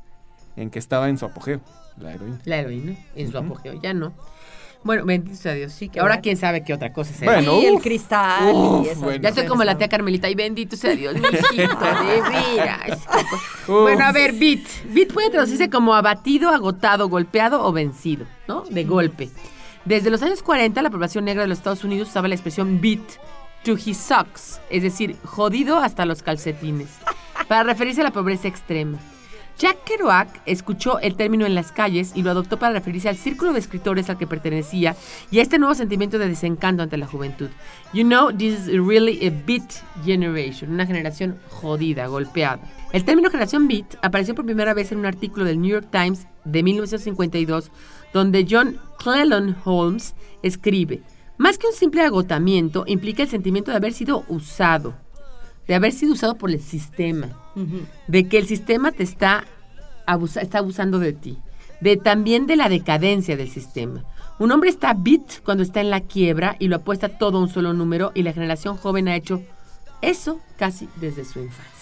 en 0.55 0.69
que 0.69 0.79
estaba 0.79 1.09
en 1.09 1.17
su 1.17 1.25
apogeo, 1.25 1.61
la 1.97 2.13
heroína. 2.13 2.39
La 2.45 2.57
heroína 2.57 2.95
en 3.15 3.31
su 3.31 3.37
apogeo, 3.37 3.79
ya 3.81 3.93
no. 3.93 4.13
Bueno, 4.83 5.05
bendito 5.05 5.37
sea 5.37 5.53
Dios, 5.53 5.71
sí. 5.71 5.89
Que 5.89 5.99
ahora 5.99 6.19
quién 6.19 6.35
sabe 6.37 6.63
qué 6.63 6.73
otra 6.73 6.91
cosa 6.91 7.13
será. 7.13 7.33
Bueno, 7.33 7.61
y 7.61 7.65
el 7.65 7.79
cristal 7.79 8.53
uf, 8.53 8.85
y 8.85 8.89
esas 8.89 9.01
bueno. 9.01 9.23
Ya 9.23 9.29
estoy 9.29 9.45
como 9.45 9.63
la 9.63 9.77
tía 9.77 9.87
Carmelita 9.87 10.29
y 10.29 10.35
bendito 10.35 10.75
sea 10.75 10.95
Dios, 10.95 11.13
mi 11.15 11.21
hijito, 11.21 11.55
de 11.57 12.21
veras. 12.29 12.99
Bueno, 13.67 14.03
a 14.03 14.11
ver, 14.11 14.33
beat. 14.33 14.61
Beat 14.89 15.13
puede 15.13 15.29
traducirse 15.29 15.69
como 15.69 15.93
abatido, 15.93 16.49
agotado, 16.49 17.07
golpeado 17.09 17.65
o 17.65 17.71
vencido, 17.71 18.25
¿no? 18.47 18.63
De 18.69 18.83
golpe. 18.83 19.29
Desde 19.85 20.09
los 20.09 20.21
años 20.23 20.43
40, 20.43 20.81
la 20.81 20.89
población 20.89 21.25
negra 21.25 21.43
de 21.43 21.47
los 21.47 21.57
Estados 21.57 21.83
Unidos 21.83 22.09
usaba 22.09 22.27
la 22.27 22.35
expresión 22.35 22.79
beat 22.81 23.01
to 23.63 23.73
his 23.73 23.97
socks, 23.97 24.59
es 24.69 24.83
decir, 24.83 25.15
jodido 25.23 25.77
hasta 25.77 26.05
los 26.05 26.23
calcetines. 26.23 26.89
para 27.47 27.63
referirse 27.63 28.01
a 28.01 28.05
la 28.05 28.11
pobreza 28.11 28.47
extrema. 28.47 28.97
Jack 29.63 29.85
Kerouac 29.85 30.41
escuchó 30.45 30.99
el 30.99 31.15
término 31.15 31.45
en 31.45 31.55
las 31.55 31.71
calles 31.71 32.11
y 32.15 32.21
lo 32.21 32.31
adoptó 32.31 32.59
para 32.59 32.73
referirse 32.73 33.07
al 33.07 33.15
círculo 33.15 33.53
de 33.53 33.59
escritores 33.59 34.09
al 34.09 34.17
que 34.17 34.27
pertenecía 34.27 34.93
y 35.31 35.39
a 35.39 35.41
este 35.41 35.57
nuevo 35.57 35.73
sentimiento 35.73 36.19
de 36.19 36.27
desencanto 36.27 36.83
ante 36.83 36.97
la 36.97 37.07
juventud. 37.07 37.47
You 37.93 38.03
know, 38.03 38.29
this 38.29 38.59
is 38.59 38.67
really 38.85 39.25
a 39.25 39.29
beat 39.29 39.81
generation, 40.03 40.73
una 40.73 40.85
generación 40.85 41.39
jodida, 41.47 42.07
golpeada. 42.07 42.59
El 42.91 43.05
término 43.05 43.29
generación 43.29 43.69
beat 43.69 43.95
apareció 44.01 44.35
por 44.35 44.43
primera 44.43 44.73
vez 44.73 44.91
en 44.91 44.97
un 44.97 45.05
artículo 45.05 45.45
del 45.45 45.61
New 45.61 45.71
York 45.71 45.87
Times 45.89 46.27
de 46.43 46.61
1952, 46.61 47.71
donde 48.11 48.45
John 48.49 48.77
Clellan 49.01 49.55
Holmes 49.63 50.13
escribe, 50.41 51.03
más 51.37 51.57
que 51.57 51.67
un 51.67 51.73
simple 51.73 52.01
agotamiento, 52.01 52.83
implica 52.85 53.23
el 53.23 53.29
sentimiento 53.29 53.71
de 53.71 53.77
haber 53.77 53.93
sido 53.93 54.25
usado, 54.27 54.93
de 55.67 55.75
haber 55.75 55.91
sido 55.93 56.13
usado 56.13 56.35
por 56.35 56.49
el 56.51 56.61
sistema, 56.61 57.29
de 58.07 58.27
que 58.27 58.37
el 58.37 58.47
sistema 58.47 58.91
te 58.91 59.03
está, 59.03 59.45
abusa- 60.05 60.41
está 60.41 60.57
abusando 60.59 60.99
de 60.99 61.13
ti, 61.13 61.37
de 61.81 61.97
también 61.97 62.47
de 62.47 62.55
la 62.55 62.69
decadencia 62.69 63.37
del 63.37 63.49
sistema. 63.49 64.03
Un 64.39 64.51
hombre 64.51 64.69
está 64.69 64.93
bit 64.93 65.39
cuando 65.45 65.63
está 65.63 65.79
en 65.81 65.89
la 65.89 66.01
quiebra 66.01 66.55
y 66.59 66.67
lo 66.67 66.77
apuesta 66.77 67.09
todo 67.17 67.37
a 67.37 67.41
un 67.41 67.49
solo 67.49 67.73
número 67.73 68.11
y 68.15 68.23
la 68.23 68.33
generación 68.33 68.77
joven 68.77 69.07
ha 69.07 69.15
hecho 69.15 69.41
eso 70.01 70.39
casi 70.57 70.89
desde 70.97 71.23
su 71.23 71.39
infancia. 71.39 71.72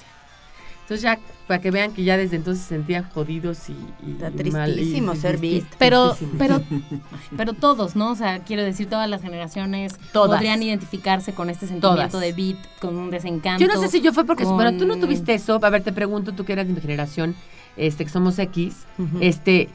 Entonces 0.92 1.04
ya, 1.04 1.20
para 1.48 1.62
que 1.62 1.72
vean 1.72 1.94
que 1.94 2.04
ya 2.04 2.18
desde 2.18 2.36
entonces 2.36 2.64
se 2.64 2.76
sentían 2.76 3.10
jodidos 3.12 3.70
y, 3.70 3.72
y- 4.06 4.12
Está 4.22 4.44
y 4.46 4.52
mal, 4.52 4.72
y- 4.72 4.74
tristísimo 4.74 5.14
y 5.14 5.16
ser 5.16 5.38
beat. 5.38 5.64
Pero, 5.80 6.10
tristísimo. 6.16 6.38
pero, 6.38 6.62
pero 7.38 7.54
todos, 7.54 7.96
¿no? 7.96 8.12
O 8.12 8.16
sea, 8.16 8.40
quiero 8.40 8.62
decir, 8.62 8.90
todas 8.90 9.10
las 9.10 9.22
generaciones 9.22 9.94
Todas. 10.12 10.32
podrían 10.40 10.62
identificarse 10.62 11.32
con 11.34 11.50
este 11.50 11.66
sentimiento 11.68 12.10
Todas. 12.10 12.22
de 12.22 12.34
beat, 12.34 12.58
con 12.82 12.98
un 12.98 13.10
desencanto. 13.10 13.64
Yo 13.66 13.74
no 13.74 13.80
sé 13.80 13.88
si 13.88 14.02
yo 14.02 14.12
fue 14.12 14.26
porque, 14.26 14.44
con- 14.44 14.56
bueno, 14.58 14.78
tú 14.78 14.86
no 14.86 14.98
tuviste 14.98 15.34
eso. 15.34 15.60
A 15.64 15.70
ver, 15.70 15.82
te 15.82 15.94
pregunto, 15.94 16.34
tú 16.34 16.44
que 16.44 16.52
eras 16.52 16.68
de 16.68 16.74
mi 16.74 16.82
generación, 16.82 17.36
este, 17.78 18.04
que 18.04 18.10
somos 18.12 18.38
X, 18.38 18.76
este, 19.22 19.70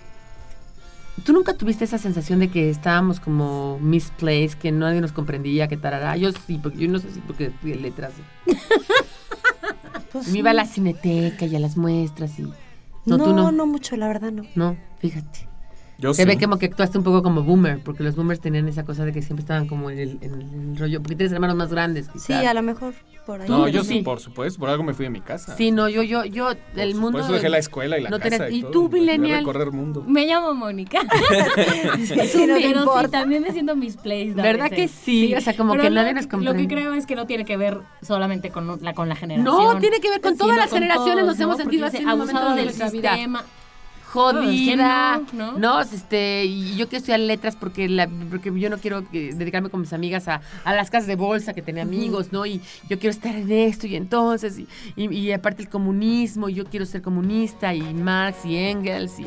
¿tú 1.25 1.33
nunca 1.33 1.55
tuviste 1.55 1.85
esa 1.87 1.97
sensación 1.97 2.41
de 2.41 2.49
que 2.51 2.69
estábamos 2.69 3.21
como 3.21 3.79
misplaced, 3.81 4.59
que 4.59 4.71
nadie 4.71 5.01
nos 5.01 5.13
comprendía, 5.13 5.67
que 5.67 5.79
tarará? 5.79 6.15
Yo 6.19 6.31
sí, 6.47 6.61
porque 6.63 6.77
yo 6.77 6.89
no 6.91 6.99
sé 6.99 7.11
si 7.11 7.21
porque 7.21 7.53
de 7.63 7.75
letras. 7.77 8.13
Pues 10.13 10.29
Me 10.29 10.39
iba 10.39 10.51
a 10.51 10.55
la 10.55 10.65
cineteca 10.67 11.47
y 11.47 11.57
a 11.57 11.61
las 11.61 11.77
muestras 11.77 12.39
y... 12.39 12.43
No, 12.43 12.53
No, 13.19 13.25
tú 13.25 13.33
no. 13.35 13.53
no 13.53 13.67
mucho, 13.67 13.97
la 13.97 14.09
verdad 14.09 14.33
no. 14.33 14.43
No, 14.55 14.77
fíjate. 14.99 15.49
Yo 15.99 16.13
Se 16.13 16.23
sí. 16.23 16.29
ve 16.29 16.39
como 16.39 16.59
que 16.59 16.67
actuaste 16.67 16.99
un 16.99 17.05
poco 17.05 17.23
como 17.23 17.43
boomer, 17.43 17.83
porque 17.83 18.03
los 18.03 18.17
boomers 18.17 18.41
tenían 18.41 18.69
esa 18.69 18.85
cosa 18.85 19.05
de 19.05 19.13
que 19.13 19.23
siempre 19.23 19.43
estaban 19.43 19.67
como 19.67 19.91
en 19.91 19.99
el, 19.99 20.19
en 20.21 20.35
el 20.35 20.77
rollo, 20.77 21.01
porque 21.03 21.17
tienes 21.17 21.33
hermanos 21.33 21.57
más 21.57 21.71
grandes, 21.71 22.07
Sí, 22.07 22.13
quizás. 22.15 22.47
a 22.47 22.53
lo 22.55 22.63
mejor 22.63 22.95
por 23.27 23.43
ahí. 23.43 23.49
No, 23.49 23.67
yo 23.69 23.83
Sí. 23.83 23.95
sí, 23.99 24.03
por 24.03 24.21
supuesto. 24.21 24.59
Por 24.61 24.71
algo 24.71 24.83
me 24.85 24.95
fui 24.95 25.05
de 25.05 25.11
mi 25.11 25.21
casa. 25.21 25.57
Sí, 25.57 25.71
no, 25.73 25.89
yo, 25.89 26.03
yo, 26.03 26.25
yo, 26.25 26.51
el 26.77 26.93
Por 26.93 27.01
mundo... 27.01 27.19
supuesto 27.19 27.33
dejé 27.35 27.49
la 27.49 27.59
escuela 27.59 27.99
y 27.99 28.03
la 28.03 28.11
no 28.11 28.19
casa. 28.19 28.31
tenías- 28.31 28.53
y 28.53 28.63
todo. 28.63 28.71
tú, 28.71 28.83
Me 28.85 28.89
fui 28.91 28.99
a 28.99 29.03
millennial. 29.03 29.39
recorrer 29.41 29.71
mundo. 29.73 30.05
Me 30.07 30.27
llamo 30.27 30.55
Mónica. 30.55 31.01
Sí, 31.97 32.47
no 32.47 32.55
te 32.57 32.61
pero 32.69 32.85
sí, 33.07 33.11
también 33.11 33.43
me 33.43 33.53
siento 33.53 33.75
misplaced. 33.77 34.35
¿Verdad 34.37 34.71
que 34.71 34.89
sí? 34.89 35.35
O 35.35 35.41
sea, 35.41 35.57
como 35.57 35.73
Pero 35.73 35.85
que 35.85 35.91
lo 35.91 35.95
nadie 35.97 36.15
nos 36.15 36.25
Lo 36.25 36.31
comprende. 36.31 36.63
que 36.63 36.75
creo 36.75 36.95
es 36.95 37.07
que 37.07 37.17
no 37.17 37.27
tiene 37.27 37.45
que 37.45 37.57
ver 37.57 37.81
solamente 38.03 38.51
con 38.51 38.79
la, 38.81 38.95
con 38.95 39.09
la 39.09 39.17
generación. 39.17 39.45
No, 39.45 39.79
tiene 39.79 40.01
que 40.01 40.11
ver 40.11 40.21
con 40.21 40.37
todas 40.37 40.57
las 40.57 40.71
generaciones, 40.71 41.25
nos 41.27 41.39
hemos 41.41 41.57
sentido 41.57 41.87
así 41.87 41.99
abusado 42.07 42.51
de 42.51 42.57
del 42.57 42.65
nuestra 42.67 42.91
vida. 42.91 43.17
Jodida. 44.17 45.17
No, 45.19 45.23
es 45.25 45.31
que 45.31 45.37
no, 45.37 45.59
No, 45.59 45.81
este, 45.81 46.45
y 46.47 46.77
yo 46.77 46.89
quiero 46.89 46.99
estudiar 46.99 47.21
letras 47.21 47.57
porque, 47.57 47.89
la, 47.89 48.09
porque 48.31 48.53
yo 48.59 48.71
no 48.71 48.79
quiero 48.79 49.09
que- 49.11 49.33
dedicarme 49.35 49.69
con 49.71 49.81
mis 49.81 49.93
amigas 49.93 50.27
a, 50.29 50.41
a 50.65 50.75
las 50.75 50.91
casas 50.91 51.07
de 51.07 51.17
bolsa 51.17 51.53
que 51.55 51.63
tenía 51.63 51.83
amigos, 51.83 52.33
¿no? 52.33 52.47
Y 52.47 52.61
yo 52.89 52.99
quiero 52.99 53.11
estar 53.11 53.35
en 53.35 53.51
esto 53.53 53.87
y 53.87 53.97
entonces, 53.97 54.59
y, 54.59 54.67
y- 54.97 55.15
y 55.15 55.33
aparte 55.33 55.63
el 55.63 55.69
comunismo, 55.69 56.49
yo 56.49 56.65
quiero 56.65 56.87
ser 56.87 57.03
comunista, 57.03 57.75
y 57.75 57.83
Marx 57.95 58.45
y 58.45 58.57
Engels, 58.57 59.19
y, 59.21 59.27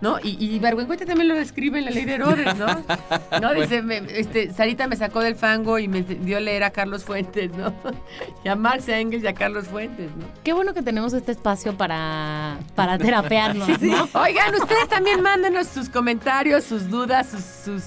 ¿no? 0.00 0.18
Y, 0.22 0.36
y 0.44 0.58
Bergüengoite 0.58 1.06
también 1.06 1.28
lo 1.28 1.34
describe 1.34 1.78
en 1.78 1.84
la 1.86 1.90
ley 1.90 2.04
de 2.04 2.14
Herodes, 2.14 2.56
¿no? 2.56 2.66
¿No? 3.40 3.54
Dice, 3.54 3.82
me- 3.82 4.02
este, 4.08 4.52
Sarita 4.52 4.86
me 4.86 4.96
sacó 4.96 5.20
del 5.20 5.34
fango 5.34 5.78
y 5.78 5.88
me 5.88 6.02
dio 6.02 6.36
a 6.36 6.40
leer 6.40 6.64
a 6.64 6.70
Carlos 6.70 7.04
Fuentes, 7.04 7.50
¿no? 7.52 7.72
Y 8.44 8.48
a 8.48 8.56
Marx, 8.56 8.88
a 8.88 8.98
Engels 8.98 9.24
y 9.24 9.26
a 9.26 9.34
Carlos 9.34 9.66
Fuentes, 9.66 10.10
¿no? 10.16 10.26
Qué 10.44 10.52
bueno 10.52 10.72
que 10.74 10.82
tenemos 10.82 11.12
este 11.12 11.32
espacio 11.32 11.76
para, 11.76 12.58
para 12.74 12.98
terapearnos, 12.98 13.68
¿no? 13.82 14.08
Oigan, 14.14 14.54
ustedes 14.54 14.88
también 14.88 15.20
mándenos 15.22 15.66
sus 15.66 15.88
comentarios, 15.88 16.64
sus 16.64 16.88
dudas, 16.88 17.28
sus... 17.30 17.42
sus 17.42 17.82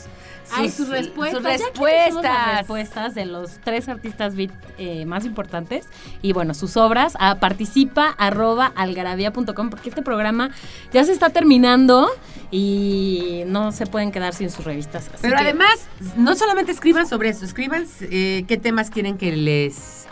Ay, 0.53 0.69
sus 0.69 0.89
respuestas. 0.89 1.41
sus 1.41 1.43
Ya 1.59 1.65
respuestas. 1.67 2.23
las 2.23 2.57
respuestas 2.59 3.15
de 3.15 3.25
los 3.25 3.51
tres 3.63 3.87
artistas 3.89 4.35
beat 4.35 4.51
eh, 4.77 5.05
más 5.05 5.25
importantes. 5.25 5.87
Y 6.21 6.33
bueno, 6.33 6.53
sus 6.53 6.77
obras 6.77 7.13
a 7.19 7.35
participa 7.39 8.07
arroba 8.17 8.71
algarabía.com 8.75 9.69
porque 9.69 9.89
este 9.89 10.01
programa 10.01 10.51
ya 10.93 11.03
se 11.03 11.11
está 11.11 11.29
terminando 11.29 12.09
y 12.51 13.43
no 13.47 13.71
se 13.71 13.85
pueden 13.87 14.11
quedar 14.11 14.33
sin 14.33 14.49
sus 14.49 14.65
revistas. 14.65 15.07
Así 15.07 15.17
Pero 15.21 15.35
que- 15.37 15.43
además, 15.43 15.87
no 16.17 16.35
solamente 16.35 16.71
escriban 16.71 17.07
sobre 17.07 17.29
eso, 17.29 17.45
escriban 17.45 17.85
eh, 18.01 18.43
qué 18.47 18.57
temas 18.57 18.89
quieren 18.89 19.17
que 19.17 19.31
les 19.35 20.07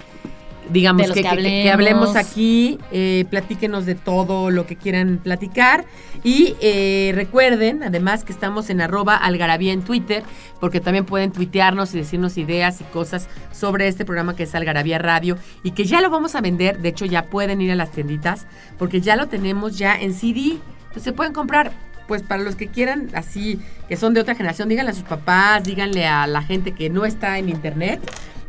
digamos 0.72 1.08
que, 1.08 1.24
que 1.24 1.30
que- 1.30 1.36
que- 1.38 1.42
que 1.64 1.72
hablemos 1.72 2.10
hablemos. 2.10 2.16
aquí, 2.16 2.78
eh, 2.92 3.26
platíquenos 3.32 3.88
de 3.88 3.96
todo 3.96 4.52
lo 4.52 4.68
que 4.68 4.76
quieran 4.76 5.20
platicar 5.24 5.86
y 6.24 6.56
eh, 6.62 7.12
recuerden 7.16 7.84
además 7.84 8.24
que 8.24 8.34
estamos 8.34 8.70
en 8.70 8.82
arroba 8.82 9.16
algarabía 9.16 9.74
en 9.74 9.84
Twitter 9.84 10.24
porque 10.60 10.80
también 10.80 11.06
pueden 11.06 11.32
tuitearnos 11.32 11.94
y 11.94 11.98
decirnos 11.98 12.38
ideas 12.38 12.82
y 12.82 12.84
cosas 12.86 13.28
sobre 13.52 13.88
este 13.88 14.06
programa 14.06 14.36
que 14.36 14.44
es 14.44 14.56
Algarabía 14.56 14.98
Radio 14.98 15.38
y 15.64 15.72
que 15.72 15.86
ya 15.86 16.02
lo 16.02 16.10
vamos 16.10 16.36
a 16.36 16.42
vender, 16.42 16.80
de 16.80 16.90
hecho 16.90 17.06
ya 17.06 17.26
pueden 17.26 17.62
ir 17.62 17.72
a 17.72 17.76
las 17.76 17.92
tienditas 17.92 18.48
porque 18.78 19.02
ya 19.02 19.16
lo 19.16 19.28
tenemos 19.28 19.78
ya 19.78 19.96
en 19.96 20.14
CD, 20.14 20.58
entonces 20.90 21.04
se 21.04 21.14
pueden 21.14 21.34
comprar. 21.34 21.72
Pues 22.08 22.24
para 22.24 22.42
los 22.42 22.56
que 22.56 22.70
quieran, 22.70 23.10
así, 23.14 23.60
que 23.88 23.96
son 23.96 24.16
de 24.16 24.22
otra 24.22 24.34
generación, 24.34 24.68
díganle 24.68 24.90
a 24.90 24.96
sus 24.96 25.04
papás, 25.04 25.64
díganle 25.64 26.08
a 26.08 26.26
la 26.26 26.42
gente 26.42 26.72
que 26.72 26.90
no 26.90 27.06
está 27.06 27.38
en 27.38 27.50
internet, 27.50 28.02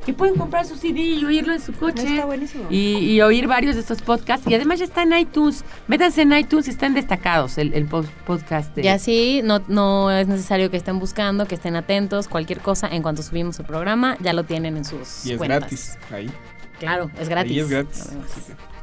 que 0.04 0.14
pueden 0.14 0.34
comprar 0.36 0.64
su 0.66 0.76
CD 0.76 1.00
y 1.00 1.24
oírlo 1.24 1.52
en 1.52 1.60
su 1.60 1.72
coche. 1.74 2.06
Está 2.14 2.24
buenísimo. 2.24 2.64
Y, 2.70 2.96
y 2.96 3.20
oír 3.20 3.46
varios 3.46 3.74
de 3.74 3.82
estos 3.82 4.00
podcasts. 4.02 4.46
Y 4.48 4.54
además 4.54 4.78
ya 4.78 4.86
está 4.86 5.02
en 5.02 5.12
iTunes. 5.16 5.64
Métanse 5.88 6.22
en 6.22 6.32
iTunes 6.32 6.66
y 6.68 6.70
están 6.70 6.94
destacados 6.94 7.58
el, 7.58 7.74
el 7.74 7.84
po- 7.86 8.04
podcast. 8.26 8.74
de- 8.74 8.82
Y 8.84 8.88
así 8.88 9.40
no, 9.44 9.60
no 9.68 10.10
es 10.10 10.26
necesario 10.26 10.70
que 10.70 10.76
estén 10.78 10.98
buscando, 10.98 11.46
que 11.46 11.54
estén 11.54 11.76
atentos, 11.76 12.28
cualquier 12.28 12.60
cosa, 12.60 12.88
en 12.88 13.02
cuanto 13.02 13.22
subimos 13.22 13.58
el 13.58 13.66
programa, 13.66 14.16
ya 14.20 14.32
lo 14.32 14.44
tienen 14.44 14.76
en 14.78 14.84
sus 14.84 15.26
Y 15.26 15.32
es 15.32 15.38
cuentas. 15.38 15.60
gratis. 15.60 15.98
Ahí. 16.10 16.30
Claro, 16.78 17.10
es 17.20 17.28
gratis. 17.28 17.52
Ahí 17.52 17.58
es 17.60 17.68
gratis. 17.68 18.08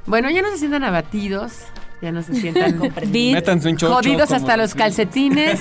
Bueno, 0.05 0.29
ya 0.29 0.41
no 0.41 0.49
se 0.51 0.57
sientan 0.59 0.83
abatidos. 0.83 1.53
Ya 2.01 2.11
no 2.11 2.21
se 2.21 2.35
sientan 2.35 2.79
Beat, 3.07 3.33
Métanse 3.33 3.69
un 3.69 3.77
chocho. 3.77 3.93
jodidos 3.95 4.31
hasta 4.31 4.55
los 4.57 4.69
decimos. 4.69 4.83
calcetines. 4.83 5.59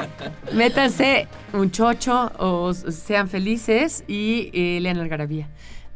Métanse 0.54 1.26
un 1.52 1.70
chocho 1.70 2.30
o 2.38 2.72
sean 2.74 3.28
felices 3.28 4.04
y 4.06 4.50
eh, 4.52 4.78
lean 4.80 4.98
Algarabía. 4.98 5.48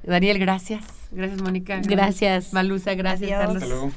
Daniel, 0.03 0.39
gracias. 0.39 0.85
Gracias, 1.13 1.41
Mónica. 1.41 1.81
Gracias. 1.85 2.53
Malusa, 2.53 2.95
gracias, 2.95 3.31
Adiós. 3.31 3.39
Carlos. 3.47 3.63
Hasta 3.63 3.75
luego. 3.75 3.93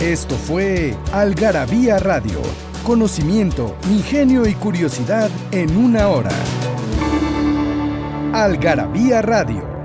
Esto 0.00 0.34
fue 0.36 0.94
Algarabía 1.12 1.98
Radio. 1.98 2.40
Conocimiento, 2.84 3.76
ingenio 3.90 4.46
y 4.46 4.54
curiosidad 4.54 5.30
en 5.50 5.76
una 5.76 6.08
hora. 6.08 6.30
Algarabía 8.32 9.20
Radio. 9.22 9.79